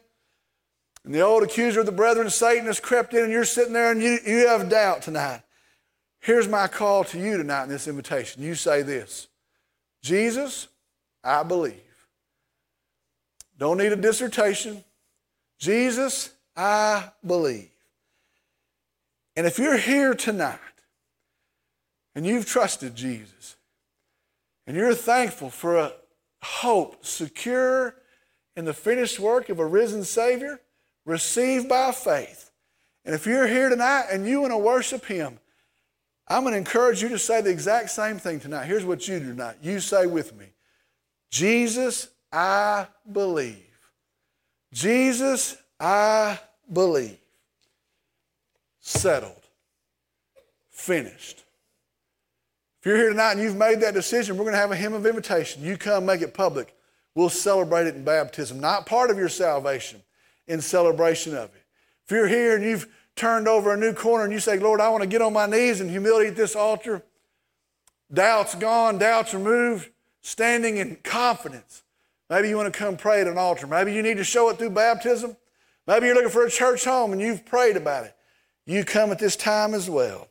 And 1.03 1.15
the 1.15 1.21
old 1.21 1.41
accuser 1.41 1.79
of 1.79 1.87
the 1.87 1.91
brethren, 1.91 2.29
Satan, 2.29 2.67
has 2.67 2.79
crept 2.79 3.15
in, 3.15 3.23
and 3.23 3.31
you're 3.31 3.43
sitting 3.43 3.73
there 3.73 3.91
and 3.91 4.03
you, 4.03 4.19
you 4.23 4.49
have 4.49 4.69
doubt 4.69 5.01
tonight. 5.01 5.41
Here's 6.19 6.47
my 6.47 6.67
call 6.67 7.05
to 7.05 7.17
you 7.17 7.37
tonight 7.37 7.63
in 7.63 7.69
this 7.69 7.87
invitation. 7.87 8.43
You 8.43 8.53
say 8.53 8.83
this 8.83 9.29
Jesus, 10.03 10.67
I 11.23 11.41
believe. 11.41 11.81
Don't 13.57 13.79
need 13.79 13.93
a 13.93 13.95
dissertation. 13.95 14.83
Jesus, 15.61 16.31
I 16.57 17.11
believe. 17.25 17.69
And 19.35 19.45
if 19.45 19.59
you're 19.59 19.77
here 19.77 20.15
tonight 20.15 20.57
and 22.15 22.25
you've 22.25 22.47
trusted 22.47 22.95
Jesus 22.95 23.55
and 24.65 24.75
you're 24.75 24.95
thankful 24.95 25.51
for 25.51 25.77
a 25.77 25.93
hope 26.41 27.05
secure 27.05 27.95
in 28.55 28.65
the 28.65 28.73
finished 28.73 29.19
work 29.19 29.49
of 29.49 29.59
a 29.59 29.65
risen 29.65 30.03
Savior, 30.03 30.59
received 31.05 31.69
by 31.69 31.91
faith. 31.91 32.49
And 33.05 33.13
if 33.13 33.27
you're 33.27 33.47
here 33.47 33.69
tonight 33.69 34.07
and 34.11 34.27
you 34.27 34.41
want 34.41 34.53
to 34.53 34.57
worship 34.57 35.05
Him, 35.05 35.39
I'm 36.27 36.41
going 36.41 36.53
to 36.53 36.57
encourage 36.57 37.03
you 37.03 37.09
to 37.09 37.19
say 37.19 37.41
the 37.41 37.51
exact 37.51 37.91
same 37.91 38.17
thing 38.17 38.39
tonight. 38.39 38.65
Here's 38.65 38.85
what 38.85 39.07
you 39.07 39.19
do 39.19 39.29
tonight. 39.29 39.57
You 39.61 39.79
say 39.79 40.07
with 40.07 40.35
me 40.35 40.47
Jesus, 41.29 42.09
I 42.31 42.87
believe. 43.11 43.70
Jesus, 44.73 45.57
I 45.79 46.39
believe. 46.71 47.17
Settled. 48.79 49.35
Finished. 50.69 51.43
If 52.79 52.87
you're 52.87 52.97
here 52.97 53.09
tonight 53.09 53.33
and 53.33 53.41
you've 53.41 53.55
made 53.55 53.81
that 53.81 53.93
decision, 53.93 54.37
we're 54.37 54.43
going 54.43 54.55
to 54.55 54.59
have 54.59 54.71
a 54.71 54.75
hymn 54.75 54.93
of 54.93 55.05
invitation. 55.05 55.63
You 55.63 55.77
come, 55.77 56.05
make 56.05 56.21
it 56.21 56.33
public. 56.33 56.75
We'll 57.13 57.29
celebrate 57.29 57.87
it 57.87 57.95
in 57.95 58.03
baptism, 58.03 58.59
not 58.59 58.85
part 58.85 59.11
of 59.11 59.17
your 59.17 59.29
salvation, 59.29 60.01
in 60.47 60.61
celebration 60.61 61.35
of 61.35 61.53
it. 61.53 61.63
If 62.05 62.11
you're 62.11 62.27
here 62.27 62.55
and 62.55 62.63
you've 62.63 62.87
turned 63.15 63.47
over 63.47 63.73
a 63.73 63.77
new 63.77 63.93
corner 63.93 64.23
and 64.23 64.33
you 64.33 64.39
say, 64.39 64.57
Lord, 64.57 64.81
I 64.81 64.89
want 64.89 65.03
to 65.03 65.07
get 65.07 65.21
on 65.21 65.33
my 65.33 65.45
knees 65.45 65.81
in 65.81 65.89
humility 65.89 66.29
at 66.29 66.35
this 66.35 66.55
altar, 66.55 67.03
doubts 68.11 68.55
gone, 68.55 68.97
doubts 68.97 69.33
removed, 69.33 69.89
standing 70.21 70.77
in 70.77 70.95
confidence. 71.03 71.83
Maybe 72.31 72.47
you 72.47 72.55
want 72.55 72.73
to 72.73 72.79
come 72.79 72.95
pray 72.95 73.19
at 73.19 73.27
an 73.27 73.37
altar. 73.37 73.67
Maybe 73.67 73.93
you 73.93 74.01
need 74.01 74.15
to 74.15 74.23
show 74.23 74.47
it 74.47 74.57
through 74.57 74.69
baptism. 74.69 75.35
Maybe 75.85 76.05
you're 76.05 76.15
looking 76.15 76.29
for 76.29 76.45
a 76.45 76.49
church 76.49 76.85
home 76.85 77.11
and 77.11 77.19
you've 77.19 77.45
prayed 77.45 77.75
about 77.75 78.05
it. 78.05 78.15
You 78.65 78.85
come 78.85 79.11
at 79.11 79.19
this 79.19 79.35
time 79.35 79.73
as 79.73 79.89
well. 79.89 80.29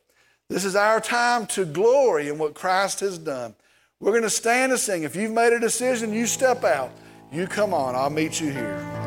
This 0.49 0.65
is 0.65 0.75
our 0.75 0.99
time 0.99 1.45
to 1.47 1.63
glory 1.63 2.27
in 2.27 2.39
what 2.39 2.55
Christ 2.55 3.01
has 3.01 3.19
done. 3.19 3.53
We're 3.99 4.13
going 4.13 4.23
to 4.23 4.31
stand 4.31 4.71
and 4.71 4.81
sing. 4.81 5.03
If 5.03 5.15
you've 5.15 5.31
made 5.31 5.53
a 5.53 5.59
decision, 5.59 6.11
you 6.11 6.25
step 6.25 6.63
out. 6.63 6.91
You 7.31 7.45
come 7.45 7.71
on. 7.71 7.93
I'll 7.93 8.09
meet 8.09 8.41
you 8.41 8.49
here. 8.49 9.00